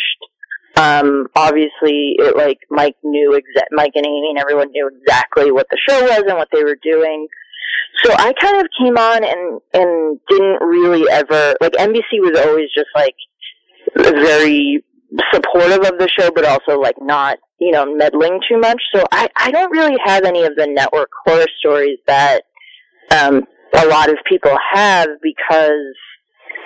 Um, 0.76 1.28
obviously, 1.36 2.16
it, 2.18 2.36
like 2.36 2.58
Mike 2.72 2.96
knew 3.04 3.36
exact, 3.36 3.70
Mike 3.72 3.92
and 3.94 4.08
Amy 4.08 4.32
and 4.32 4.40
everyone 4.40 4.72
knew 4.72 4.90
exactly 4.90 5.52
what 5.52 5.68
the 5.70 5.78
show 5.88 6.02
was 6.02 6.24
and 6.28 6.38
what 6.38 6.48
they 6.52 6.64
were 6.64 6.80
doing. 6.82 7.28
So 8.04 8.14
I 8.14 8.34
kind 8.42 8.60
of 8.60 8.68
came 8.82 8.98
on 8.98 9.24
and 9.24 9.62
and 9.74 10.20
didn't 10.30 10.68
really 10.68 11.08
ever 11.12 11.56
like 11.62 11.74
NBC 11.74 12.20
was 12.20 12.36
always 12.40 12.70
just 12.76 12.90
like 12.96 13.16
very 13.96 14.84
supportive 15.32 15.86
of 15.86 16.00
the 16.00 16.10
show, 16.10 16.32
but 16.34 16.44
also 16.44 16.82
like 16.82 16.96
not 17.00 17.38
you 17.60 17.72
know 17.72 17.86
meddling 17.96 18.40
too 18.50 18.60
much. 18.60 18.82
So 18.96 19.06
I 19.12 19.30
I 19.36 19.52
don't 19.52 19.70
really 19.70 19.98
have 20.04 20.24
any 20.24 20.44
of 20.44 20.56
the 20.56 20.66
network 20.66 21.12
horror 21.24 21.46
stories 21.60 22.00
that 22.08 22.42
um, 23.12 23.44
a 23.74 23.86
lot 23.88 24.10
of 24.10 24.18
people 24.30 24.56
have 24.74 25.08
because 25.22 25.96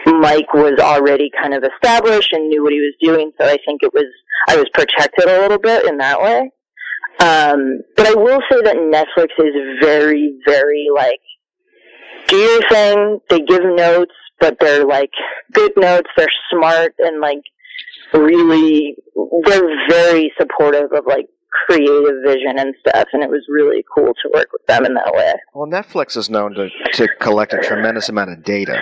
Mike 0.06 0.54
was 0.54 0.80
already 0.80 1.30
kind 1.41 1.54
of 1.54 1.64
established 1.64 2.34
and 2.34 2.50
knew 2.50 2.64
what 2.64 2.74
he 2.74 2.80
was 2.80 2.95
doing. 3.02 3.32
So 3.39 3.47
I 3.47 3.58
think 3.66 3.82
it 3.84 3.93
was 3.93 4.06
I 4.47 4.56
was 4.56 4.66
protected 4.74 5.28
a 5.28 5.41
little 5.41 5.60
bit 5.60 5.86
in 5.88 5.97
that 5.97 6.22
way. 6.22 6.52
Um, 7.20 7.82
but 7.97 8.08
I 8.08 8.14
will 8.14 8.39
say 8.50 8.62
that 8.64 8.78
Netflix 8.78 9.28
is 9.39 9.54
very, 9.82 10.39
very 10.45 10.88
like, 10.93 11.20
do 12.28 12.38
your 12.38 12.62
thing. 12.70 13.20
They 13.30 13.41
give 13.41 13.62
notes, 13.64 14.14
but 14.39 14.58
they're 14.60 14.86
like 14.86 15.12
good 15.52 15.74
notes. 15.76 16.10
They're 16.16 16.32
smart 16.52 16.93
and 17.00 17.20
like 17.20 17.41
really, 18.14 18.95
they're 19.45 19.89
very 19.89 20.32
supportive 20.39 20.93
of 20.93 21.06
like 21.06 21.26
creative 21.66 22.24
vision 22.26 22.58
and 22.58 22.76
stuff. 22.80 23.08
And 23.14 23.24
it 23.24 23.30
was 23.30 23.45
really 23.50 23.84
cool 23.93 24.14
to 24.14 24.30
work 24.34 24.52
with 24.52 24.66
them 24.68 24.86
in 24.86 24.93
that 24.95 25.12
way. 25.14 25.34
Well, 25.54 25.68
Netflix 25.68 26.18
is 26.18 26.30
known 26.30 26.54
to, 26.56 26.70
to 26.93 27.08
collect 27.20 27.54
a 27.54 27.60
tremendous 27.60 28.10
amount 28.10 28.32
of 28.32 28.43
data. 28.43 28.82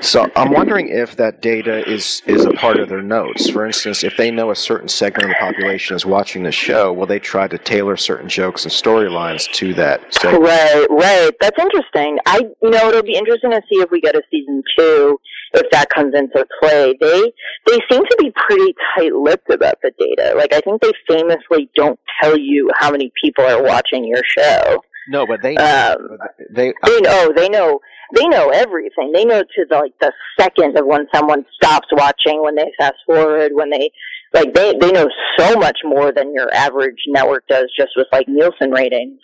So 0.00 0.30
I'm 0.36 0.52
wondering 0.52 0.88
if 0.88 1.16
that 1.16 1.42
data 1.42 1.88
is, 1.88 2.22
is 2.26 2.44
a 2.44 2.50
part 2.52 2.78
of 2.78 2.88
their 2.88 3.02
notes. 3.02 3.50
For 3.50 3.66
instance, 3.66 4.04
if 4.04 4.16
they 4.16 4.30
know 4.30 4.50
a 4.50 4.56
certain 4.56 4.88
segment 4.88 5.24
of 5.24 5.30
the 5.30 5.36
population 5.38 5.96
is 5.96 6.04
watching 6.04 6.42
the 6.42 6.52
show, 6.52 6.92
will 6.92 7.06
they 7.06 7.18
try 7.18 7.48
to 7.48 7.58
tailor 7.58 7.96
certain 7.96 8.28
jokes 8.28 8.64
and 8.64 8.72
storylines 8.72 9.50
to 9.54 9.74
that 9.74 10.02
segment? 10.12 10.44
Right, 10.44 10.86
right. 10.90 11.30
That's 11.40 11.58
interesting. 11.58 12.18
I, 12.26 12.38
you 12.62 12.70
know, 12.70 12.88
it'll 12.88 13.02
be 13.02 13.16
interesting 13.16 13.50
to 13.50 13.62
see 13.68 13.80
if 13.80 13.90
we 13.90 14.00
get 14.00 14.14
a 14.14 14.22
season 14.30 14.62
two, 14.76 15.20
if 15.54 15.70
that 15.70 15.88
comes 15.90 16.14
into 16.14 16.46
play. 16.60 16.94
They, 17.00 17.32
they 17.66 17.78
seem 17.90 18.02
to 18.04 18.16
be 18.18 18.30
pretty 18.34 18.74
tight-lipped 18.96 19.50
about 19.50 19.76
the 19.82 19.92
data. 19.98 20.34
Like, 20.36 20.52
I 20.52 20.60
think 20.60 20.82
they 20.82 20.92
famously 21.08 21.70
don't 21.74 21.98
tell 22.22 22.38
you 22.38 22.70
how 22.76 22.90
many 22.90 23.12
people 23.22 23.44
are 23.44 23.62
watching 23.62 24.04
your 24.04 24.22
show. 24.24 24.82
No, 25.08 25.26
but 25.26 25.40
they 25.42 25.56
Um, 25.56 26.18
they 26.50 26.74
they 26.84 27.00
know, 27.00 27.32
they 27.34 27.48
know, 27.48 27.80
they 28.14 28.26
know 28.26 28.50
everything. 28.50 29.12
They 29.12 29.24
know 29.24 29.40
to 29.40 29.66
the, 29.68 29.76
like 29.76 29.92
the 30.00 30.12
second 30.38 30.76
of 30.78 30.84
when 30.84 31.06
someone 31.14 31.44
stops 31.54 31.88
watching, 31.92 32.42
when 32.42 32.56
they 32.56 32.70
fast 32.78 32.96
forward, 33.06 33.52
when 33.54 33.70
they, 33.70 33.90
like, 34.34 34.52
they, 34.52 34.74
they 34.78 34.92
know 34.92 35.08
so 35.38 35.56
much 35.56 35.78
more 35.82 36.12
than 36.12 36.34
your 36.34 36.52
average 36.52 36.98
network 37.08 37.46
does 37.48 37.72
just 37.74 37.92
with 37.96 38.06
like 38.12 38.28
Nielsen 38.28 38.70
ratings. 38.70 39.18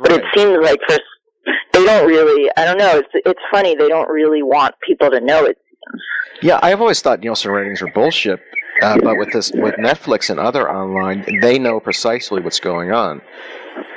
But 0.00 0.12
it 0.12 0.24
seems 0.34 0.58
like 0.62 0.80
for 0.88 0.98
they 1.72 1.84
don't 1.84 2.06
really. 2.06 2.50
I 2.56 2.64
don't 2.64 2.78
know. 2.78 2.98
It's 2.98 3.08
it's 3.14 3.40
funny. 3.50 3.74
They 3.76 3.88
don't 3.88 4.08
really 4.08 4.42
want 4.42 4.74
people 4.86 5.10
to 5.10 5.20
know 5.20 5.44
it. 5.44 5.58
Yeah, 6.42 6.58
I've 6.62 6.80
always 6.80 7.00
thought 7.02 7.20
Nielsen 7.20 7.50
ratings 7.50 7.82
are 7.82 7.88
bullshit. 7.92 8.40
Uh, 8.82 8.96
but 9.02 9.18
with 9.18 9.30
this, 9.32 9.50
with 9.52 9.74
Netflix 9.74 10.30
and 10.30 10.40
other 10.40 10.70
online, 10.70 11.22
they 11.42 11.58
know 11.58 11.80
precisely 11.80 12.40
what's 12.40 12.60
going 12.60 12.92
on 12.92 13.20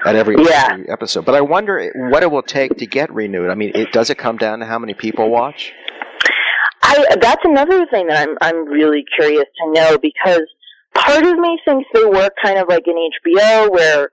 at 0.06 0.18
every, 0.18 0.36
Yeah. 0.44 0.72
every 0.74 0.90
episode. 0.90 1.24
But 1.24 1.36
I 1.36 1.42
wonder 1.42 1.90
what 2.12 2.22
it 2.22 2.30
will 2.30 2.42
take 2.44 2.76
to 2.80 2.86
get 2.86 3.10
renewed. 3.14 3.50
I 3.50 3.56
mean, 3.56 3.72
it, 3.76 3.94
does 3.94 4.10
it 4.10 4.18
come 4.18 4.36
down 4.36 4.60
to 4.60 4.66
how 4.66 4.78
many 4.78 4.94
people 4.94 5.30
watch? 5.30 5.72
I 6.82 7.06
that's 7.22 7.46
another 7.46 7.86
thing 7.88 8.08
that 8.08 8.28
I'm 8.28 8.38
I'm 8.42 8.66
really 8.68 9.06
curious 9.18 9.46
to 9.64 9.72
know 9.72 9.98
because 9.98 10.42
part 10.94 11.24
of 11.26 11.40
me 11.40 11.58
thinks 11.66 11.88
they 11.94 12.04
work 12.06 12.34
kind 12.44 12.58
of 12.60 12.68
like 12.68 12.84
in 12.86 12.96
HBO 13.26 13.72
where 13.72 14.12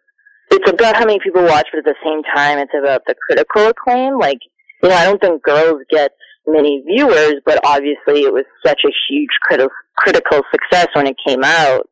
it's 0.51 0.71
about 0.71 0.97
how 0.97 1.07
many 1.07 1.19
people 1.23 1.43
watch, 1.45 1.69
but 1.73 1.79
at 1.79 1.85
the 1.85 1.95
same 2.05 2.23
time 2.35 2.59
it's 2.59 2.73
about 2.79 3.03
the 3.07 3.15
critical 3.15 3.69
acclaim. 3.69 4.19
Like, 4.19 4.39
you 4.83 4.89
know, 4.89 4.95
I 4.95 5.05
don't 5.05 5.21
think 5.21 5.43
Girls 5.43 5.83
gets 5.91 6.15
many 6.47 6.83
viewers, 6.87 7.35
but 7.47 7.61
obviously 7.65 8.23
it 8.23 8.33
was 8.33 8.45
such 8.65 8.83
a 8.85 8.91
huge 9.09 9.31
criti- 9.49 9.69
critical 9.97 10.43
success 10.51 10.89
when 10.95 11.07
it 11.07 11.17
came 11.25 11.45
out. 11.45 11.89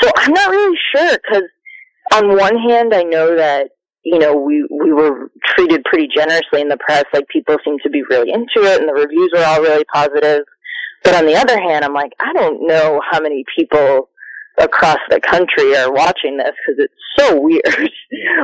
So 0.00 0.10
I'm 0.16 0.32
not 0.32 0.50
really 0.50 0.76
sure 0.94 1.16
because 1.16 1.48
on 2.14 2.36
one 2.36 2.56
hand, 2.58 2.94
I 2.94 3.02
know 3.02 3.34
that 3.36 3.70
you 4.02 4.18
know 4.18 4.36
we 4.36 4.66
we 4.70 4.92
were 4.92 5.30
treated 5.44 5.82
pretty 5.84 6.08
generously 6.14 6.60
in 6.60 6.68
the 6.68 6.76
press. 6.76 7.04
Like 7.12 7.26
people 7.28 7.56
seem 7.64 7.78
to 7.82 7.90
be 7.90 8.02
really 8.10 8.30
into 8.30 8.68
it, 8.68 8.80
and 8.80 8.88
the 8.88 8.94
reviews 8.94 9.32
are 9.36 9.44
all 9.44 9.62
really 9.62 9.84
positive. 9.92 10.44
But 11.02 11.14
on 11.14 11.26
the 11.26 11.36
other 11.36 11.58
hand, 11.58 11.84
I'm 11.84 11.94
like, 11.94 12.12
I 12.20 12.32
don't 12.32 12.66
know 12.66 13.00
how 13.10 13.20
many 13.20 13.44
people 13.56 14.08
across 14.58 14.98
the 15.10 15.20
country 15.20 15.76
are 15.76 15.92
watching 15.92 16.36
this 16.36 16.52
because 16.66 16.84
it's 16.84 16.94
so 17.18 17.40
weird. 17.40 17.90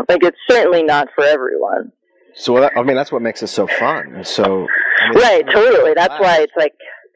like 0.08 0.22
it's 0.22 0.38
certainly 0.48 0.82
not 0.82 1.08
for 1.14 1.24
everyone. 1.24 1.92
So 2.34 2.64
I 2.64 2.82
mean, 2.82 2.96
that's 2.96 3.12
what 3.12 3.22
makes 3.22 3.42
it 3.42 3.48
so 3.48 3.66
fun. 3.66 4.24
So 4.24 4.66
I 5.00 5.10
mean, 5.10 5.18
Right, 5.18 5.44
totally. 5.50 5.92
That's 5.94 6.18
why 6.18 6.38
it's 6.40 6.52
like, 6.56 6.72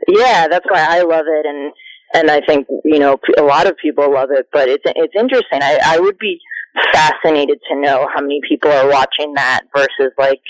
yeah, 0.09 0.47
that's 0.49 0.67
why 0.69 0.85
I 0.87 1.03
love 1.03 1.25
it, 1.27 1.47
and 1.47 1.73
and 2.13 2.31
I 2.31 2.41
think 2.47 2.67
you 2.85 2.99
know 2.99 3.19
a 3.39 3.43
lot 3.43 3.67
of 3.67 3.77
people 3.79 4.13
love 4.13 4.29
it. 4.31 4.49
But 4.53 4.69
it's 4.69 4.85
it's 4.85 5.15
interesting. 5.19 5.61
I 5.63 5.79
I 5.83 5.99
would 5.99 6.19
be 6.19 6.39
fascinated 6.93 7.59
to 7.71 7.81
know 7.81 8.09
how 8.15 8.21
many 8.21 8.41
people 8.47 8.71
are 8.71 8.91
watching 8.91 9.33
that 9.35 9.63
versus 9.75 10.13
like 10.19 10.43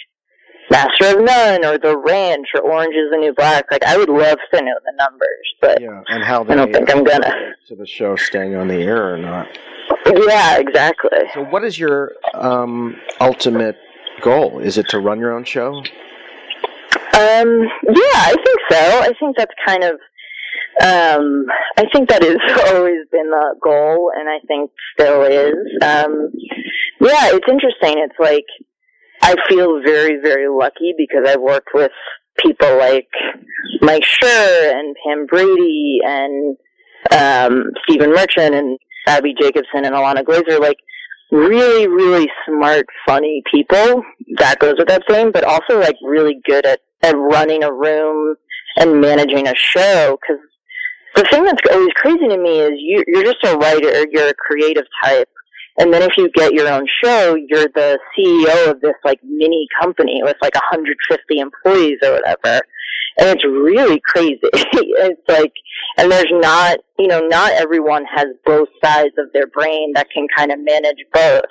Master 0.70 1.18
of 1.18 1.24
None 1.24 1.64
or 1.64 1.78
The 1.78 1.96
Ranch 1.96 2.48
or 2.54 2.60
Orange 2.62 2.94
Is 2.94 3.10
the 3.10 3.18
New 3.18 3.32
Black. 3.34 3.70
Like 3.70 3.84
I 3.84 3.96
would 3.96 4.08
love 4.08 4.38
to 4.52 4.60
know 4.62 4.74
the 4.84 4.92
numbers, 4.98 5.54
but 5.60 5.80
yeah, 5.80 6.02
and 6.08 6.24
how 6.24 6.42
I 6.42 6.54
don't 6.54 6.72
they 6.72 6.78
think 6.78 6.90
I'm 6.90 7.04
gonna. 7.04 7.54
to 7.68 7.76
the 7.76 7.86
show 7.86 8.16
staying 8.16 8.56
on 8.56 8.68
the 8.68 8.82
air 8.82 9.14
or 9.14 9.18
not. 9.18 9.46
Yeah, 10.06 10.58
exactly. 10.58 11.10
So, 11.34 11.44
what 11.44 11.64
is 11.64 11.78
your 11.78 12.12
um, 12.34 12.96
ultimate 13.20 13.76
goal? 14.20 14.58
Is 14.60 14.78
it 14.78 14.88
to 14.90 14.98
run 14.98 15.18
your 15.20 15.32
own 15.32 15.44
show? 15.44 15.82
Um, 17.14 17.62
yeah, 17.82 18.20
I 18.28 18.34
think 18.34 18.58
so. 18.70 19.00
I 19.00 19.12
think 19.18 19.36
that's 19.36 19.54
kind 19.66 19.84
of, 19.84 19.94
um, 20.82 21.46
I 21.78 21.84
think 21.92 22.08
that 22.10 22.22
has 22.22 22.36
always 22.74 23.06
been 23.10 23.30
the 23.30 23.54
goal, 23.62 24.12
and 24.14 24.28
I 24.28 24.38
think 24.46 24.70
still 24.92 25.22
is. 25.22 25.54
Um, 25.82 26.30
yeah, 27.00 27.30
it's 27.34 27.48
interesting. 27.48 28.02
It's 28.04 28.18
like 28.18 28.44
I 29.26 29.34
feel 29.48 29.80
very, 29.84 30.20
very 30.22 30.48
lucky 30.48 30.94
because 30.96 31.26
I've 31.26 31.40
worked 31.40 31.70
with 31.74 31.90
people 32.38 32.78
like 32.78 33.08
Mike 33.80 34.04
Schur 34.04 34.72
and 34.72 34.94
Pam 35.04 35.26
Brady 35.26 35.98
and 36.06 36.56
um, 37.10 37.64
Stephen 37.82 38.10
Merchant 38.10 38.54
and 38.54 38.78
Abbi 39.08 39.30
Jacobson 39.36 39.84
and 39.84 39.96
Ilana 39.96 40.22
Glazer, 40.22 40.60
like 40.60 40.76
really, 41.32 41.88
really 41.88 42.28
smart, 42.46 42.86
funny 43.04 43.42
people. 43.52 44.04
That 44.38 44.60
goes 44.60 44.74
with 44.78 44.86
that 44.86 45.02
saying, 45.08 45.32
but 45.32 45.42
also 45.42 45.80
like 45.80 45.96
really 46.04 46.40
good 46.46 46.64
at, 46.64 46.82
at 47.02 47.16
running 47.16 47.64
a 47.64 47.72
room 47.72 48.36
and 48.76 49.00
managing 49.00 49.48
a 49.48 49.54
show. 49.56 50.16
Because 50.20 50.40
the 51.16 51.24
thing 51.32 51.42
that's 51.42 51.62
always 51.72 51.92
crazy 51.96 52.28
to 52.28 52.38
me 52.38 52.60
is 52.60 52.72
you, 52.76 53.02
you're 53.08 53.24
just 53.24 53.42
a 53.44 53.56
writer, 53.56 54.06
you're 54.12 54.28
a 54.28 54.34
creative 54.34 54.84
type. 55.02 55.28
And 55.78 55.92
then 55.92 56.02
if 56.02 56.16
you 56.16 56.30
get 56.34 56.52
your 56.52 56.68
own 56.68 56.86
show, 57.02 57.34
you're 57.34 57.68
the 57.74 57.98
CEO 58.16 58.70
of 58.70 58.80
this 58.80 58.94
like 59.04 59.20
mini 59.22 59.66
company 59.80 60.20
with 60.22 60.36
like 60.40 60.54
150 60.54 61.38
employees 61.38 61.98
or 62.02 62.12
whatever. 62.12 62.62
And 63.18 63.28
it's 63.30 63.44
really 63.44 64.00
crazy. 64.04 64.40
it's 64.52 65.20
like, 65.28 65.52
and 65.98 66.10
there's 66.10 66.30
not, 66.30 66.78
you 66.98 67.08
know, 67.08 67.20
not 67.20 67.52
everyone 67.52 68.04
has 68.14 68.26
both 68.44 68.68
sides 68.82 69.14
of 69.18 69.26
their 69.32 69.46
brain 69.46 69.92
that 69.94 70.08
can 70.10 70.26
kind 70.36 70.50
of 70.50 70.58
manage 70.60 70.98
both. 71.12 71.44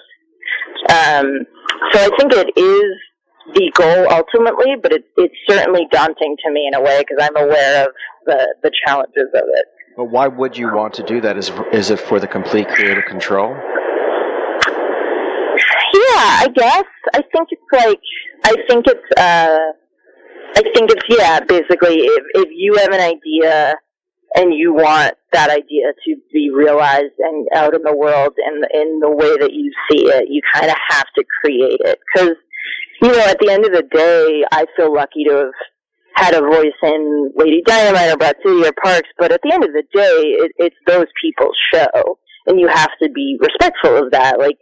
Um, 0.89 1.45
so 1.91 1.99
I 1.99 2.09
think 2.17 2.33
it 2.33 2.51
is 2.57 2.95
the 3.53 3.71
goal 3.75 4.07
ultimately, 4.09 4.75
but 4.81 4.91
it, 4.91 5.03
it's 5.17 5.35
certainly 5.47 5.87
daunting 5.91 6.35
to 6.45 6.51
me 6.51 6.67
in 6.67 6.73
a 6.73 6.81
way 6.81 7.03
because 7.07 7.17
I'm 7.21 7.35
aware 7.35 7.85
of 7.85 7.89
the, 8.25 8.55
the 8.63 8.71
challenges 8.85 9.29
of 9.33 9.43
it. 9.45 9.65
But 9.95 10.05
why 10.05 10.27
would 10.27 10.57
you 10.57 10.73
want 10.73 10.93
to 10.95 11.03
do 11.03 11.21
that? 11.21 11.37
Is 11.37 11.51
is 11.71 11.89
it 11.89 11.99
for 11.99 12.19
the 12.19 12.27
complete 12.27 12.67
creative 12.67 13.05
control? 13.05 13.55
I 16.25 16.47
guess. 16.53 16.83
I 17.13 17.21
think 17.33 17.49
it's 17.51 17.61
like 17.71 17.99
I 18.43 18.55
think 18.67 18.85
it's 18.87 19.19
uh 19.19 19.57
I 20.57 20.61
think 20.73 20.91
it's 20.91 21.03
yeah, 21.09 21.39
basically 21.41 21.97
if 21.99 22.23
if 22.35 22.49
you 22.51 22.75
have 22.75 22.93
an 22.93 23.01
idea 23.01 23.75
and 24.35 24.53
you 24.53 24.73
want 24.73 25.13
that 25.31 25.49
idea 25.49 25.93
to 26.05 26.15
be 26.33 26.51
realized 26.53 27.15
and 27.19 27.47
out 27.55 27.73
in 27.73 27.81
the 27.83 27.95
world 27.95 28.33
in 28.37 28.63
in 28.79 28.99
the 28.99 29.09
way 29.09 29.35
that 29.37 29.53
you 29.53 29.71
see 29.89 30.05
it, 30.05 30.25
you 30.29 30.41
kind 30.53 30.69
of 30.69 30.77
have 30.89 31.07
to 31.17 31.23
create 31.41 31.79
it 31.81 31.99
cuz 32.15 32.35
you 33.01 33.11
know, 33.11 33.19
at 33.19 33.39
the 33.39 33.51
end 33.51 33.65
of 33.65 33.71
the 33.73 33.83
day, 33.83 34.43
I 34.51 34.65
feel 34.75 34.93
lucky 34.93 35.25
to 35.25 35.35
have 35.35 35.53
had 36.15 36.33
a 36.33 36.41
voice 36.41 36.79
in 36.81 37.31
Lady 37.35 37.61
Dynamite 37.65 38.13
or 38.13 38.17
Broad 38.17 38.35
City 38.43 38.65
or 38.65 38.71
Parks, 38.83 39.09
but 39.19 39.31
at 39.31 39.41
the 39.43 39.53
end 39.53 39.63
of 39.63 39.71
the 39.73 39.83
day, 39.93 40.21
it, 40.39 40.51
it's 40.57 40.75
those 40.87 41.07
people's 41.21 41.57
show, 41.73 42.17
and 42.47 42.59
you 42.59 42.67
have 42.67 42.91
to 43.03 43.09
be 43.09 43.37
respectful 43.39 43.97
of 43.97 44.11
that. 44.11 44.39
Like, 44.39 44.57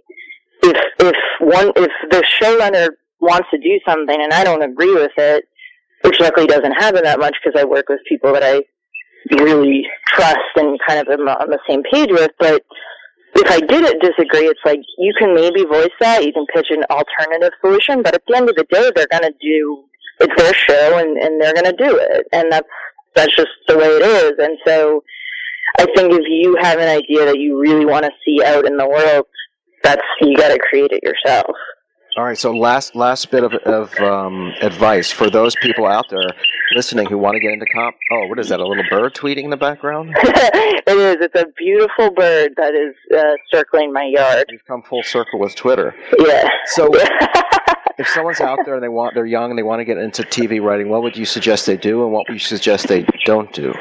if 0.64 0.78
if 0.99 1.16
one 1.39 1.72
if 1.76 1.91
the 2.09 2.24
showrunner 2.41 2.89
wants 3.20 3.47
to 3.51 3.57
do 3.57 3.80
something 3.88 4.20
and 4.20 4.34
I 4.34 4.43
don't 4.43 4.64
agree 4.64 4.93
with 4.93 5.11
it, 5.18 5.45
which 6.03 6.20
luckily 6.20 6.47
doesn't 6.47 6.74
happen 6.74 7.03
that 7.03 7.20
much 7.20 7.36
because 7.43 7.59
I 7.59 7.66
work 7.66 7.89
with 7.89 7.99
people 8.07 8.34
that 8.34 8.43
I 8.43 8.61
really 9.32 9.84
trust 10.07 10.39
and 10.55 10.80
kind 10.88 10.99
of 10.99 11.07
am 11.07 11.28
on 11.28 11.49
the 11.49 11.59
same 11.68 11.84
page 11.91 12.09
with, 12.11 12.32
but 12.39 12.64
if 13.36 13.49
I 13.49 13.59
didn't 13.61 14.01
disagree, 14.01 14.45
it's 14.45 14.59
like 14.66 14.80
you 14.97 15.14
can 15.18 15.34
maybe 15.34 15.64
voice 15.66 15.95
that, 15.99 16.24
you 16.24 16.34
can 16.34 16.45
pitch 16.53 16.68
an 16.70 16.84
alternative 16.89 17.51
solution, 17.61 18.03
but 18.03 18.14
at 18.14 18.22
the 18.28 18.38
end 18.38 18.49
of 18.49 18.55
the 18.55 18.66
day, 18.70 18.91
they're 18.95 19.07
going 19.09 19.24
to 19.24 19.34
do 19.41 19.86
it's 20.20 20.41
their 20.41 20.53
show 20.53 20.99
and, 20.99 21.18
and 21.18 21.41
they're 21.41 21.53
going 21.53 21.66
to 21.66 21.84
do 21.84 21.97
it, 21.97 22.28
and 22.32 22.51
that's 22.51 22.68
that's 23.16 23.36
just 23.36 23.49
the 23.68 23.78
way 23.78 23.86
it 23.86 24.01
is. 24.01 24.34
And 24.39 24.57
so, 24.66 25.03
I 25.80 25.86
think 25.95 26.14
if 26.14 26.26
you 26.28 26.55
have 26.61 26.80
an 26.80 26.88
idea 26.88 27.26
that 27.26 27.39
you 27.39 27.59
really 27.59 27.86
want 27.86 28.05
to 28.05 28.11
see 28.26 28.43
out 28.43 28.66
in 28.66 28.78
the 28.78 28.88
world, 28.88 29.26
that's 29.84 30.01
you 30.21 30.36
got 30.38 30.49
to 30.49 30.59
create 30.59 30.91
it 30.91 31.03
yourself. 31.03 31.55
All 32.15 32.23
right. 32.23 32.38
So 32.38 32.51
last 32.51 32.95
last 32.95 33.31
bit 33.31 33.43
of, 33.43 33.53
of 33.53 33.93
um, 33.99 34.53
advice 34.61 35.09
for 35.09 35.29
those 35.31 35.55
people 35.55 35.88
out 35.88 36.05
there 36.09 36.29
listening 36.75 37.07
who 37.07 37.17
want 37.17 37.34
to 37.36 37.39
get 37.39 37.51
into 37.51 37.65
comp. 37.73 37.95
Oh, 38.11 38.27
what 38.27 38.38
is 38.39 38.49
that? 38.49 38.59
A 38.59 38.67
little 38.67 38.84
bird 38.89 39.15
tweeting 39.15 39.45
in 39.45 39.49
the 39.49 39.57
background? 39.57 40.13
it 40.15 40.88
is. 40.88 41.17
It's 41.21 41.36
a 41.36 41.47
beautiful 41.57 42.11
bird 42.11 42.53
that 42.57 42.75
is 42.75 42.93
uh, 43.17 43.34
circling 43.51 43.91
my 43.91 44.03
yard. 44.03 44.45
You've 44.49 44.65
come 44.65 44.84
full 44.84 45.01
circle 45.01 45.39
with 45.39 45.55
Twitter. 45.55 45.95
Yeah. 46.19 46.47
So, 46.67 46.89
if 47.97 48.07
someone's 48.09 48.41
out 48.41 48.59
there 48.63 48.75
and 48.75 48.84
they 48.84 48.89
want 48.89 49.15
they're 49.15 49.25
young 49.25 49.49
and 49.49 49.57
they 49.57 49.63
want 49.63 49.79
to 49.79 49.86
get 49.86 49.97
into 49.97 50.21
TV 50.21 50.61
writing, 50.61 50.89
what 50.89 51.01
would 51.01 51.17
you 51.17 51.25
suggest 51.25 51.65
they 51.65 51.77
do, 51.77 52.03
and 52.03 52.11
what 52.11 52.27
would 52.27 52.36
you 52.36 52.39
suggest 52.39 52.88
they 52.88 53.05
don't 53.25 53.51
do? 53.53 53.73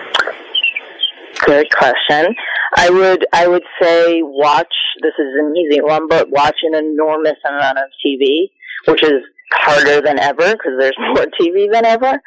Good 1.44 1.70
question. 1.70 2.34
I 2.83 2.91
would 2.91 3.24
I 3.33 3.47
would 3.47 3.62
say 3.80 4.22
watch. 4.22 4.74
This 5.03 5.12
is 5.16 5.33
an 5.39 5.55
easy 5.57 5.80
one, 5.80 6.09
but 6.09 6.30
watch 6.30 6.57
an 6.62 6.74
enormous 6.74 7.39
amount 7.49 7.78
of 7.78 7.85
TV, 8.05 8.51
which 8.87 9.05
is 9.05 9.22
harder 9.53 10.01
than 10.01 10.18
ever 10.18 10.53
because 10.53 10.72
there's 10.80 10.97
more 11.14 11.26
TV 11.41 11.70
than 11.70 11.85
ever. 11.85 12.20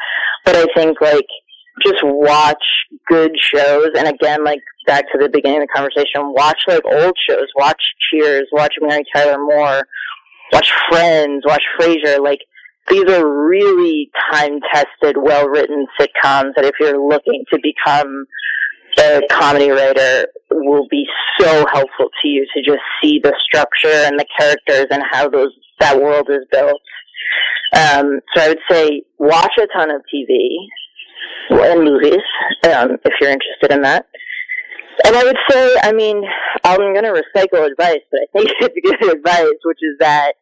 But 0.46 0.56
I 0.56 0.66
think 0.74 1.02
like 1.02 1.28
just 1.86 2.00
watch 2.04 2.64
good 3.10 3.32
shows, 3.38 3.90
and 3.98 4.08
again, 4.08 4.46
like 4.46 4.62
back 4.88 5.04
to 5.12 5.18
the 5.20 5.28
beginning 5.28 5.62
of 5.62 5.68
the 5.68 5.74
conversation, 5.76 6.32
watch 6.34 6.60
like 6.70 6.84
old 6.86 7.18
shows. 7.28 7.48
Watch 7.58 7.84
Cheers. 8.10 8.48
Watch 8.54 8.76
Mary 8.80 9.04
Tyler 9.14 9.38
Moore. 9.38 9.86
Watch 10.54 10.72
Friends. 10.90 11.44
Watch 11.46 11.64
Frasier. 11.78 12.24
Like 12.24 12.40
these 12.90 13.04
are 13.10 13.28
really 13.28 14.10
time 14.32 14.62
tested, 14.74 15.18
well 15.18 15.50
written 15.50 15.86
sitcoms 16.00 16.54
that 16.56 16.64
if 16.64 16.76
you're 16.80 17.06
looking 17.06 17.44
to 17.52 17.60
become 17.62 18.26
a 19.00 19.22
comedy 19.30 19.70
writer 19.70 20.28
will 20.52 20.88
be 20.90 21.06
so 21.40 21.66
helpful 21.72 22.10
to 22.22 22.28
you 22.28 22.46
to 22.56 22.62
just 22.64 22.82
see 23.02 23.20
the 23.24 23.34
structure 23.46 23.88
and 23.88 24.20
the 24.20 24.26
characters 24.38 24.86
and 24.92 25.04
how 25.12 25.30
those 25.30 25.54
that 25.80 26.00
world 26.00 26.30
is 26.30 26.46
built. 26.52 26.82
Um, 27.76 28.22
so 28.34 28.44
I 28.44 28.48
would 28.50 28.60
say 28.70 29.04
watch 29.20 29.52
a 29.58 29.68
ton 29.68 29.92
of 29.92 30.02
TV 30.14 30.38
and 31.50 31.84
movies 31.84 32.24
um, 32.70 32.98
if 33.04 33.14
you're 33.20 33.32
interested 33.32 33.72
in 33.72 33.82
that. 33.82 34.08
And 35.06 35.16
I 35.16 35.24
would 35.26 35.38
say, 35.50 35.76
I 35.84 35.92
mean, 35.92 36.24
I'm 36.64 36.78
going 36.78 37.04
to 37.04 37.12
recycle 37.12 37.70
advice, 37.70 38.00
but 38.12 38.22
I 38.22 38.28
think 38.34 38.50
it's 38.60 39.02
good 39.02 39.18
advice, 39.18 39.60
which 39.66 39.80
is 39.82 39.98
that 40.00 40.34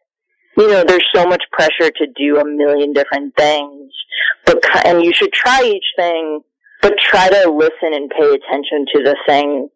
you 0.55 0.67
know 0.67 0.83
there's 0.83 1.05
so 1.15 1.25
much 1.25 1.41
pressure 1.51 1.89
to 1.89 2.07
do 2.15 2.37
a 2.37 2.45
million 2.45 2.93
different 2.93 3.35
things, 3.35 3.91
but 4.45 4.63
and 4.85 5.03
you 5.03 5.11
should 5.11 5.33
try 5.33 5.63
each 5.63 5.85
thing 5.97 6.41
but 6.83 6.93
try 6.99 7.29
to 7.29 7.49
listen 7.49 7.93
and 7.93 8.11
pay 8.11 8.27
attention 8.27 8.85
to 8.93 9.03
the 9.03 9.17
thing 9.25 9.69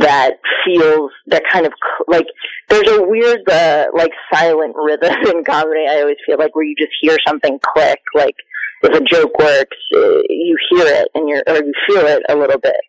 that 0.00 0.32
feels 0.64 1.12
that 1.28 1.42
kind 1.52 1.64
of 1.64 1.72
like 2.08 2.26
there's 2.68 2.88
a 2.88 3.02
weird 3.02 3.48
uh, 3.48 3.86
like 3.94 4.10
silent 4.34 4.74
rhythm 4.74 5.14
in 5.28 5.44
comedy. 5.44 5.84
I 5.88 6.00
always 6.00 6.16
feel 6.26 6.38
like 6.38 6.56
where 6.56 6.64
you 6.64 6.74
just 6.76 6.92
hear 7.00 7.16
something 7.26 7.60
click, 7.62 8.00
like 8.14 8.34
if 8.82 9.00
a 9.00 9.04
joke 9.04 9.38
works, 9.38 9.76
uh, 9.94 10.22
you 10.28 10.56
hear 10.70 10.86
it 10.86 11.08
and 11.14 11.28
you're 11.28 11.42
or 11.46 11.56
you 11.56 11.72
feel 11.86 12.06
it 12.06 12.22
a 12.28 12.34
little 12.34 12.58
bit. 12.58 12.80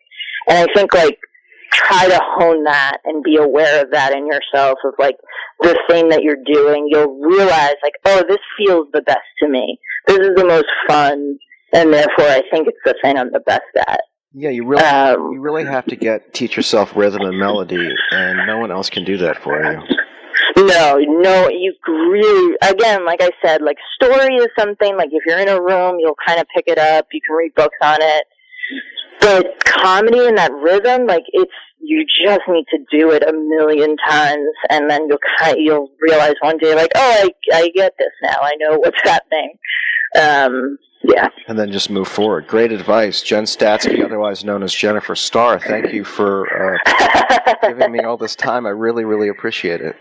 And 0.48 0.58
I 0.58 0.74
think 0.74 0.92
like 0.94 1.18
try 1.70 2.08
to 2.08 2.20
hone 2.22 2.64
that 2.64 2.98
and 3.04 3.22
be 3.22 3.36
aware 3.36 3.82
of 3.82 3.90
that 3.92 4.12
in 4.12 4.26
yourself 4.26 4.78
of 4.84 4.94
like 4.98 5.16
the 5.60 5.78
thing 5.88 6.08
that 6.08 6.22
you're 6.22 6.42
doing. 6.44 6.88
You'll 6.90 7.20
realize 7.20 7.74
like, 7.82 7.94
oh, 8.06 8.24
this 8.28 8.38
feels 8.56 8.88
the 8.92 9.02
best 9.02 9.28
to 9.42 9.48
me. 9.48 9.78
This 10.06 10.18
is 10.18 10.30
the 10.36 10.46
most 10.46 10.66
fun, 10.88 11.38
and 11.72 11.92
therefore 11.92 12.26
I 12.26 12.42
think 12.50 12.68
it's 12.68 12.78
the 12.84 12.94
thing 13.02 13.18
I'm 13.18 13.32
the 13.32 13.40
best 13.40 13.62
at. 13.76 14.00
Yeah, 14.32 14.50
you 14.50 14.66
really 14.66 14.82
Um, 14.82 15.32
you 15.32 15.40
really 15.40 15.64
have 15.64 15.86
to 15.86 15.96
get 15.96 16.34
teach 16.34 16.56
yourself 16.56 16.94
rhythm 16.94 17.22
and 17.22 17.38
melody, 17.38 17.94
and 18.10 18.46
no 18.46 18.58
one 18.58 18.70
else 18.70 18.90
can 18.90 19.04
do 19.04 19.16
that 19.18 19.42
for 19.42 19.62
you. 19.62 19.82
No, 20.56 20.96
no, 20.98 21.48
you 21.48 21.74
really, 21.86 22.56
again, 22.62 23.04
like 23.04 23.22
I 23.22 23.30
said, 23.44 23.62
like 23.62 23.76
story 23.94 24.36
is 24.36 24.48
something, 24.58 24.96
like 24.96 25.10
if 25.12 25.22
you're 25.26 25.38
in 25.38 25.48
a 25.48 25.60
room, 25.60 25.96
you'll 25.98 26.16
kind 26.26 26.40
of 26.40 26.46
pick 26.54 26.64
it 26.66 26.78
up, 26.78 27.06
you 27.12 27.20
can 27.26 27.36
read 27.36 27.54
books 27.54 27.76
on 27.80 27.98
it. 28.00 28.24
But 29.20 29.64
comedy 29.64 30.26
and 30.26 30.38
that 30.38 30.52
rhythm, 30.52 31.06
like 31.06 31.24
it's, 31.28 31.52
you 31.80 32.04
just 32.24 32.40
need 32.48 32.66
to 32.70 32.78
do 32.90 33.10
it 33.12 33.22
a 33.22 33.32
million 33.32 33.96
times 34.08 34.48
and 34.68 34.90
then 34.90 35.06
you'll 35.08 35.18
kind 35.38 35.56
you'll 35.58 35.90
realize 36.00 36.34
one 36.40 36.58
day 36.58 36.74
like, 36.74 36.90
oh, 36.96 37.28
I, 37.52 37.56
I 37.56 37.68
get 37.74 37.94
this 37.98 38.12
now. 38.22 38.38
I 38.40 38.52
know 38.58 38.78
what's 38.78 39.00
happening. 39.02 39.54
Um, 40.18 40.78
yeah. 41.02 41.28
And 41.46 41.58
then 41.58 41.72
just 41.72 41.90
move 41.90 42.08
forward. 42.08 42.46
Great 42.46 42.72
advice, 42.72 43.22
Jen 43.22 43.44
Statsky, 43.44 44.04
otherwise 44.04 44.44
known 44.44 44.62
as 44.62 44.72
Jennifer 44.72 45.14
Starr. 45.14 45.58
Thank 45.60 45.92
you 45.92 46.04
for 46.04 46.74
uh, 46.74 47.56
giving 47.62 47.92
me 47.92 48.00
all 48.00 48.16
this 48.16 48.34
time. 48.34 48.66
I 48.66 48.70
really, 48.70 49.04
really 49.04 49.28
appreciate 49.28 49.80
it. 49.80 49.96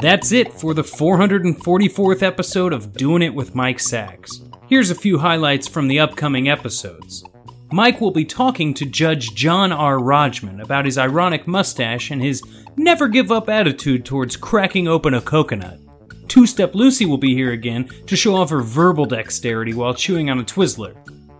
That's 0.00 0.32
it 0.32 0.52
for 0.52 0.74
the 0.74 0.82
444th 0.82 2.22
episode 2.22 2.72
of 2.72 2.92
Doing 2.94 3.22
It 3.22 3.34
with 3.34 3.54
Mike 3.54 3.78
Sacks. 3.78 4.40
Here's 4.68 4.90
a 4.90 4.96
few 4.96 5.18
highlights 5.18 5.68
from 5.68 5.86
the 5.86 6.00
upcoming 6.00 6.48
episodes. 6.48 7.24
Mike 7.72 8.02
will 8.02 8.10
be 8.10 8.26
talking 8.26 8.74
to 8.74 8.84
Judge 8.84 9.34
John 9.34 9.72
R. 9.72 9.98
Rodgman 9.98 10.60
about 10.60 10.84
his 10.84 10.98
ironic 10.98 11.46
mustache 11.46 12.10
and 12.10 12.20
his 12.20 12.42
never 12.76 13.08
give 13.08 13.32
up 13.32 13.48
attitude 13.48 14.04
towards 14.04 14.36
cracking 14.36 14.86
open 14.86 15.14
a 15.14 15.22
coconut. 15.22 15.80
Two 16.28 16.46
Step 16.46 16.74
Lucy 16.74 17.06
will 17.06 17.16
be 17.16 17.34
here 17.34 17.52
again 17.52 17.88
to 18.06 18.14
show 18.14 18.36
off 18.36 18.50
her 18.50 18.60
verbal 18.60 19.06
dexterity 19.06 19.72
while 19.72 19.94
chewing 19.94 20.28
on 20.28 20.38
a 20.38 20.44
Twizzler, 20.44 20.94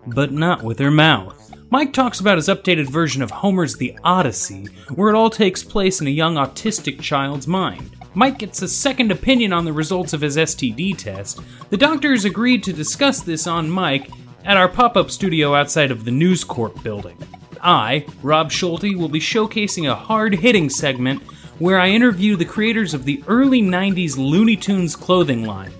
but 0.07 0.31
not 0.31 0.63
with 0.63 0.79
her 0.79 0.89
mouth. 0.89 1.39
Mike 1.69 1.93
talks 1.93 2.19
about 2.19 2.37
his 2.37 2.47
updated 2.47 2.89
version 2.89 3.21
of 3.21 3.29
Homer's 3.29 3.75
The 3.75 3.97
Odyssey, 4.03 4.65
where 4.95 5.09
it 5.09 5.15
all 5.15 5.29
takes 5.29 5.63
place 5.63 6.01
in 6.01 6.07
a 6.07 6.11
young 6.11 6.35
autistic 6.35 6.99
child's 6.99 7.47
mind. 7.47 7.95
Mike 8.15 8.39
gets 8.39 8.61
a 8.63 8.67
second 8.67 9.11
opinion 9.11 9.53
on 9.53 9.65
the 9.65 9.73
results 9.73 10.13
of 10.13 10.21
his 10.21 10.37
STD 10.37 10.97
test. 10.97 11.39
The 11.69 11.77
doctors 11.77 12.25
agreed 12.25 12.63
to 12.63 12.73
discuss 12.73 13.21
this 13.21 13.45
on 13.45 13.69
Mike 13.69 14.09
at 14.45 14.57
our 14.57 14.67
pop 14.67 14.97
up 14.97 15.09
studio 15.09 15.55
outside 15.55 15.91
of 15.91 16.05
the 16.05 16.11
News 16.11 16.43
Corp 16.43 16.81
building. 16.83 17.17
I, 17.61 18.05
Rob 18.21 18.51
Schulte, 18.51 18.95
will 18.95 19.07
be 19.07 19.19
showcasing 19.19 19.89
a 19.89 19.95
hard 19.95 20.35
hitting 20.35 20.69
segment 20.69 21.21
where 21.59 21.79
I 21.79 21.89
interview 21.89 22.35
the 22.35 22.45
creators 22.45 22.93
of 22.93 23.05
the 23.05 23.23
early 23.27 23.61
90s 23.61 24.17
Looney 24.17 24.57
Tunes 24.57 24.95
clothing 24.95 25.45
line. 25.45 25.71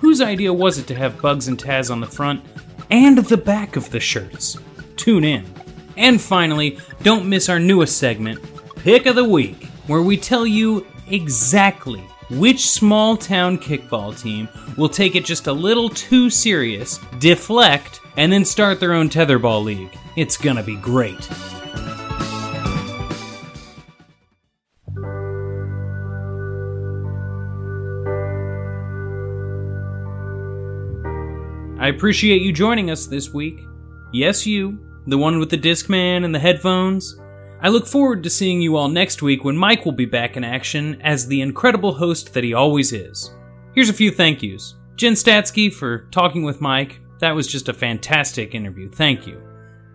Whose 0.00 0.20
idea 0.20 0.52
was 0.52 0.78
it 0.78 0.86
to 0.88 0.94
have 0.94 1.20
Bugs 1.20 1.48
and 1.48 1.58
Taz 1.58 1.90
on 1.90 2.00
the 2.00 2.06
front 2.06 2.44
and 2.90 3.18
the 3.18 3.36
back 3.36 3.76
of 3.76 3.90
the 3.90 4.00
shirts? 4.00 4.58
Tune 4.96 5.24
in. 5.24 5.44
And 5.96 6.20
finally, 6.20 6.78
don't 7.02 7.28
miss 7.28 7.48
our 7.48 7.58
newest 7.58 7.98
segment, 7.98 8.40
Pick 8.76 9.06
of 9.06 9.16
the 9.16 9.24
Week, 9.24 9.66
where 9.86 10.02
we 10.02 10.16
tell 10.16 10.46
you 10.46 10.86
exactly 11.08 12.00
which 12.30 12.70
small 12.70 13.16
town 13.16 13.58
kickball 13.58 14.18
team 14.18 14.48
will 14.76 14.88
take 14.88 15.16
it 15.16 15.24
just 15.24 15.48
a 15.48 15.52
little 15.52 15.88
too 15.88 16.30
serious, 16.30 16.98
deflect, 17.18 18.00
and 18.16 18.32
then 18.32 18.44
start 18.44 18.80
their 18.80 18.92
own 18.92 19.08
tetherball 19.08 19.64
league. 19.64 19.96
It's 20.16 20.36
gonna 20.36 20.62
be 20.62 20.76
great. 20.76 21.28
I 31.82 31.88
appreciate 31.88 32.42
you 32.42 32.52
joining 32.52 32.90
us 32.90 33.06
this 33.06 33.34
week. 33.34 33.58
Yes, 34.12 34.46
you, 34.46 34.78
the 35.08 35.18
one 35.18 35.40
with 35.40 35.50
the 35.50 35.58
Discman 35.58 36.24
and 36.24 36.32
the 36.32 36.38
headphones. 36.38 37.18
I 37.60 37.70
look 37.70 37.88
forward 37.88 38.22
to 38.22 38.30
seeing 38.30 38.62
you 38.62 38.76
all 38.76 38.88
next 38.88 39.20
week 39.20 39.42
when 39.42 39.56
Mike 39.56 39.84
will 39.84 39.92
be 39.92 40.04
back 40.04 40.36
in 40.36 40.44
action 40.44 41.00
as 41.02 41.26
the 41.26 41.40
incredible 41.40 41.92
host 41.94 42.34
that 42.34 42.44
he 42.44 42.54
always 42.54 42.92
is. 42.92 43.34
Here's 43.74 43.88
a 43.88 43.92
few 43.94 44.12
thank 44.12 44.44
yous. 44.44 44.76
Jen 44.94 45.14
Statsky 45.14 45.72
for 45.72 46.06
talking 46.12 46.44
with 46.44 46.60
Mike. 46.60 47.00
That 47.22 47.36
was 47.36 47.46
just 47.46 47.68
a 47.68 47.72
fantastic 47.72 48.52
interview. 48.52 48.90
Thank 48.90 49.28
you. 49.28 49.40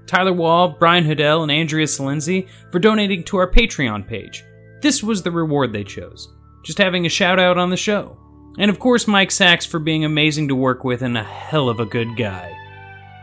Tyler 0.06 0.32
Wall, 0.32 0.70
Brian 0.70 1.04
Hodell, 1.04 1.44
and 1.44 1.52
Andrea 1.52 1.86
Salenzi 1.86 2.48
for 2.72 2.80
donating 2.80 3.22
to 3.26 3.36
our 3.36 3.52
Patreon 3.52 4.08
page. 4.08 4.46
This 4.82 5.04
was 5.04 5.22
the 5.22 5.32
reward 5.32 5.74
they 5.74 5.84
chose. 5.84 6.34
Just 6.64 6.78
having 6.78 7.06
a 7.06 7.10
shout 7.10 7.38
out 7.38 7.58
on 7.58 7.70
the 7.70 7.76
show. 7.76 8.18
And 8.58 8.72
of 8.72 8.80
course, 8.80 9.08
Mike 9.08 9.32
Sacks 9.32 9.66
for 9.66 9.78
being 9.78 10.06
amazing 10.06 10.48
to 10.48 10.56
work 10.56 10.86
with 10.86 11.02
and 11.02 11.18
a 11.18 11.24
hell 11.24 11.68
of 11.68 11.82
a 11.82 11.86
good 11.86 12.16
guy. 12.16 12.58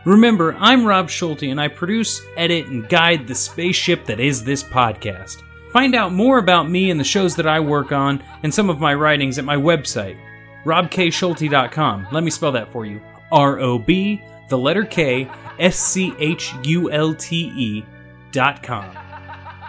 Remember, 0.05 0.53
I'm 0.59 0.85
Rob 0.85 1.09
Schulte 1.09 1.41
and 1.41 1.59
I 1.59 1.67
produce, 1.67 2.21
edit, 2.37 2.67
and 2.67 2.87
guide 2.87 3.25
the 3.25 3.33
spaceship 3.33 4.05
that 4.05 4.19
is 4.19 4.43
this 4.43 4.61
podcast. 4.61 5.41
Find 5.73 5.95
out 5.95 6.13
more 6.13 6.37
about 6.37 6.69
me 6.69 6.91
and 6.91 6.99
the 6.99 7.03
shows 7.03 7.35
that 7.37 7.47
I 7.47 7.59
work 7.59 7.91
on 7.91 8.23
and 8.43 8.53
some 8.53 8.69
of 8.69 8.79
my 8.79 8.93
writings 8.93 9.39
at 9.39 9.45
my 9.45 9.55
website, 9.55 10.19
robkschulte.com. 10.63 12.07
Let 12.11 12.23
me 12.23 12.29
spell 12.29 12.51
that 12.51 12.71
for 12.71 12.85
you 12.85 13.01
R 13.35 13.59
O 13.59 13.77
B, 13.77 14.21
the 14.49 14.57
letter 14.57 14.85
K, 14.85 15.29
S 15.59 15.77
C 15.77 16.13
H 16.17 16.53
U 16.63 16.91
L 16.91 17.13
T 17.13 17.51
E 17.55 17.85
dot 18.31 18.63
com. 18.63 18.89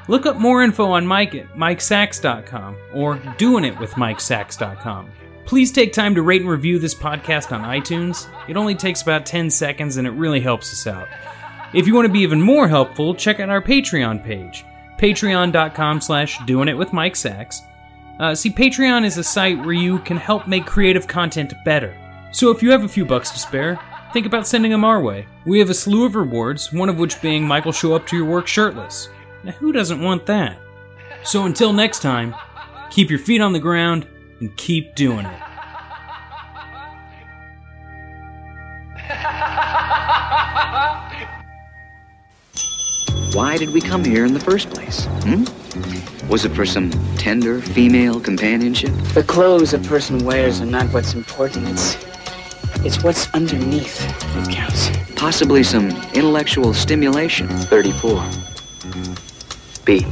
Look 0.08 0.24
up 0.24 0.36
more 0.36 0.62
info 0.62 0.86
on 0.92 1.06
Mike 1.06 1.34
at 1.34 1.54
MikeSacks.com 1.54 2.76
or 2.94 3.16
doingitwithMikeSacks.com. 3.16 5.10
Please 5.46 5.72
take 5.72 5.92
time 5.92 6.14
to 6.14 6.22
rate 6.22 6.40
and 6.40 6.50
review 6.50 6.78
this 6.78 6.94
podcast 6.94 7.52
on 7.52 7.62
iTunes. 7.62 8.28
It 8.48 8.56
only 8.56 8.74
takes 8.74 9.02
about 9.02 9.26
10 9.26 9.50
seconds 9.50 9.96
and 9.96 10.06
it 10.06 10.12
really 10.12 10.40
helps 10.40 10.72
us 10.72 10.86
out. 10.86 11.08
If 11.72 11.86
you 11.86 11.94
want 11.94 12.06
to 12.06 12.12
be 12.12 12.20
even 12.20 12.40
more 12.40 12.68
helpful, 12.68 13.14
check 13.14 13.40
out 13.40 13.50
our 13.50 13.62
Patreon 13.62 14.24
page, 14.24 14.64
patreon.com 14.98 16.00
slash 16.00 16.38
doingitwithmikesacks. 16.38 17.62
Uh, 18.18 18.34
see, 18.34 18.50
Patreon 18.50 19.04
is 19.04 19.18
a 19.18 19.24
site 19.24 19.58
where 19.58 19.72
you 19.72 19.98
can 20.00 20.16
help 20.16 20.46
make 20.48 20.66
creative 20.66 21.06
content 21.06 21.52
better. 21.64 21.96
So 22.36 22.50
if 22.50 22.62
you 22.62 22.70
have 22.72 22.84
a 22.84 22.88
few 22.88 23.06
bucks 23.06 23.30
to 23.30 23.38
spare, 23.38 23.80
think 24.12 24.26
about 24.26 24.46
sending 24.46 24.70
them 24.70 24.84
our 24.84 25.00
way. 25.00 25.26
We 25.46 25.58
have 25.58 25.70
a 25.70 25.74
slew 25.74 26.04
of 26.04 26.14
rewards, 26.14 26.70
one 26.70 26.90
of 26.90 26.98
which 26.98 27.22
being 27.22 27.48
Michael 27.48 27.72
show 27.72 27.94
up 27.94 28.06
to 28.08 28.16
your 28.16 28.26
work 28.26 28.46
shirtless. 28.46 29.08
Now, 29.42 29.52
who 29.52 29.72
doesn't 29.72 30.02
want 30.02 30.26
that? 30.26 30.60
So 31.24 31.46
until 31.46 31.72
next 31.72 32.02
time, 32.02 32.34
keep 32.90 33.08
your 33.08 33.20
feet 33.20 33.40
on 33.40 33.54
the 33.54 33.58
ground 33.58 34.06
and 34.40 34.54
keep 34.58 34.94
doing 34.94 35.24
it. 35.24 35.32
Why 43.34 43.56
did 43.56 43.72
we 43.72 43.80
come 43.80 44.04
here 44.04 44.26
in 44.26 44.34
the 44.34 44.40
first 44.40 44.68
place? 44.68 45.06
Hmm? 45.22 45.44
Was 46.28 46.44
it 46.44 46.50
for 46.50 46.66
some 46.66 46.90
tender 47.16 47.62
female 47.62 48.20
companionship? 48.20 48.92
The 49.14 49.22
clothes 49.22 49.72
a 49.72 49.78
person 49.78 50.22
wears 50.22 50.60
are 50.60 50.66
not 50.66 50.92
what's 50.92 51.14
important. 51.14 51.68
It's 51.68 52.05
it's 52.86 53.02
what's 53.02 53.28
underneath 53.34 53.98
that 54.34 54.48
counts. 54.48 54.90
Possibly 55.16 55.64
some 55.64 55.88
intellectual 56.14 56.72
stimulation. 56.72 57.48
34. 57.48 58.24
B. 59.84 60.06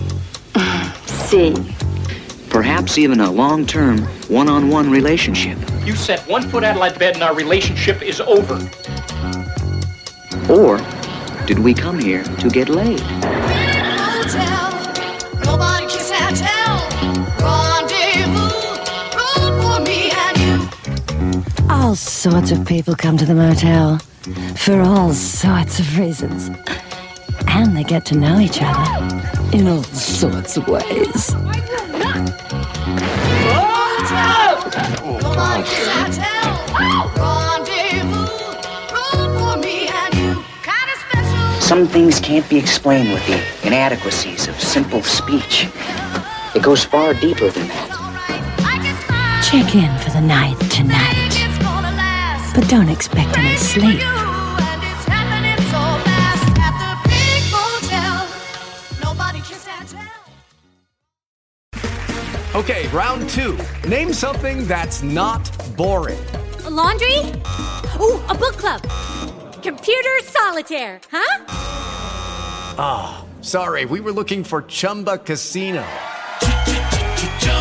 C. 1.07 1.55
Perhaps 2.49 2.99
even 2.99 3.21
a 3.21 3.31
long 3.31 3.65
term, 3.65 3.99
one 4.29 4.49
on 4.49 4.69
one 4.69 4.91
relationship. 4.91 5.57
You 5.85 5.95
set 5.95 6.27
one 6.29 6.49
foot 6.51 6.65
out 6.65 6.75
of 6.75 6.83
that 6.83 6.99
bed 6.99 7.15
and 7.15 7.23
our 7.23 7.35
relationship 7.35 8.03
is 8.03 8.21
over. 8.21 8.55
Or 10.53 10.79
did 11.47 11.61
we 11.61 11.75
come 11.75 11.99
here 12.01 12.25
to 12.25 12.49
get 12.49 12.69
laid? 12.69 13.01
All 21.95 21.99
sorts 21.99 22.51
of 22.51 22.67
people 22.67 22.97
come 22.97 23.17
to 23.19 23.25
the 23.25 23.37
motel 23.37 23.99
for 24.57 24.81
all 24.81 25.13
sorts 25.15 25.79
of 25.79 25.97
reasons. 25.97 26.51
And 27.47 27.77
they 27.77 27.85
get 27.85 28.05
to 28.07 28.17
know 28.17 28.41
each 28.41 28.59
other. 28.61 29.15
in 29.53 29.69
all 29.69 29.85
sorts 29.85 30.57
of 30.57 30.67
ways. 30.67 31.33
Nobody 31.33 31.63
can 35.71 36.11
tell. 36.11 36.59
Rendezvous, 37.15 38.27
room 38.91 39.39
for 39.39 39.57
me 39.59 39.87
and 39.87 40.15
you. 40.15 40.45
Kind 40.65 40.91
of 40.91 40.99
special. 40.99 41.61
Some 41.61 41.87
things 41.87 42.19
can't 42.19 42.49
be 42.51 42.57
explained 42.57 43.13
with 43.13 43.25
the 43.29 43.41
inadequacies 43.69 44.49
of 44.49 44.61
simple 44.61 45.05
speech. 45.05 45.69
It 46.57 46.63
goes 46.65 46.83
far 46.83 47.15
deeper 47.15 47.51
than 47.51 47.69
that. 47.69 47.91
Check 49.49 49.77
in 49.77 49.97
for 50.01 50.11
the 50.11 50.23
night 50.23 50.59
tonight. 50.73 51.24
But 52.55 52.69
don't 52.69 52.89
expect 52.89 53.37
any 53.37 53.57
sleep. 53.57 53.97
It's 53.97 54.05
happening 55.07 55.59
so 55.67 55.99
fast 56.07 56.59
at 56.61 56.73
the 56.79 56.97
big 57.11 57.43
motel. 57.51 58.29
Nobody 59.03 59.41
can 59.41 59.59
tell. 59.87 60.23
Okay, 62.61 62.87
round 62.89 63.29
two. 63.31 63.59
Name 63.89 64.13
something 64.13 64.67
that's 64.69 65.03
not 65.03 65.51
boring. 65.77 66.25
A 66.65 66.71
laundry? 66.71 67.19
Ooh, 68.01 68.21
a 68.29 68.35
book 68.35 68.57
club. 68.57 68.81
Computer 69.61 70.21
solitaire, 70.23 71.01
huh? 71.11 71.45
Ah, 72.79 73.25
sorry, 73.41 73.85
we 73.85 74.01
were 74.01 74.13
looking 74.13 74.45
for 74.45 74.63
Chumba 74.63 75.19
Casino. 75.19 75.85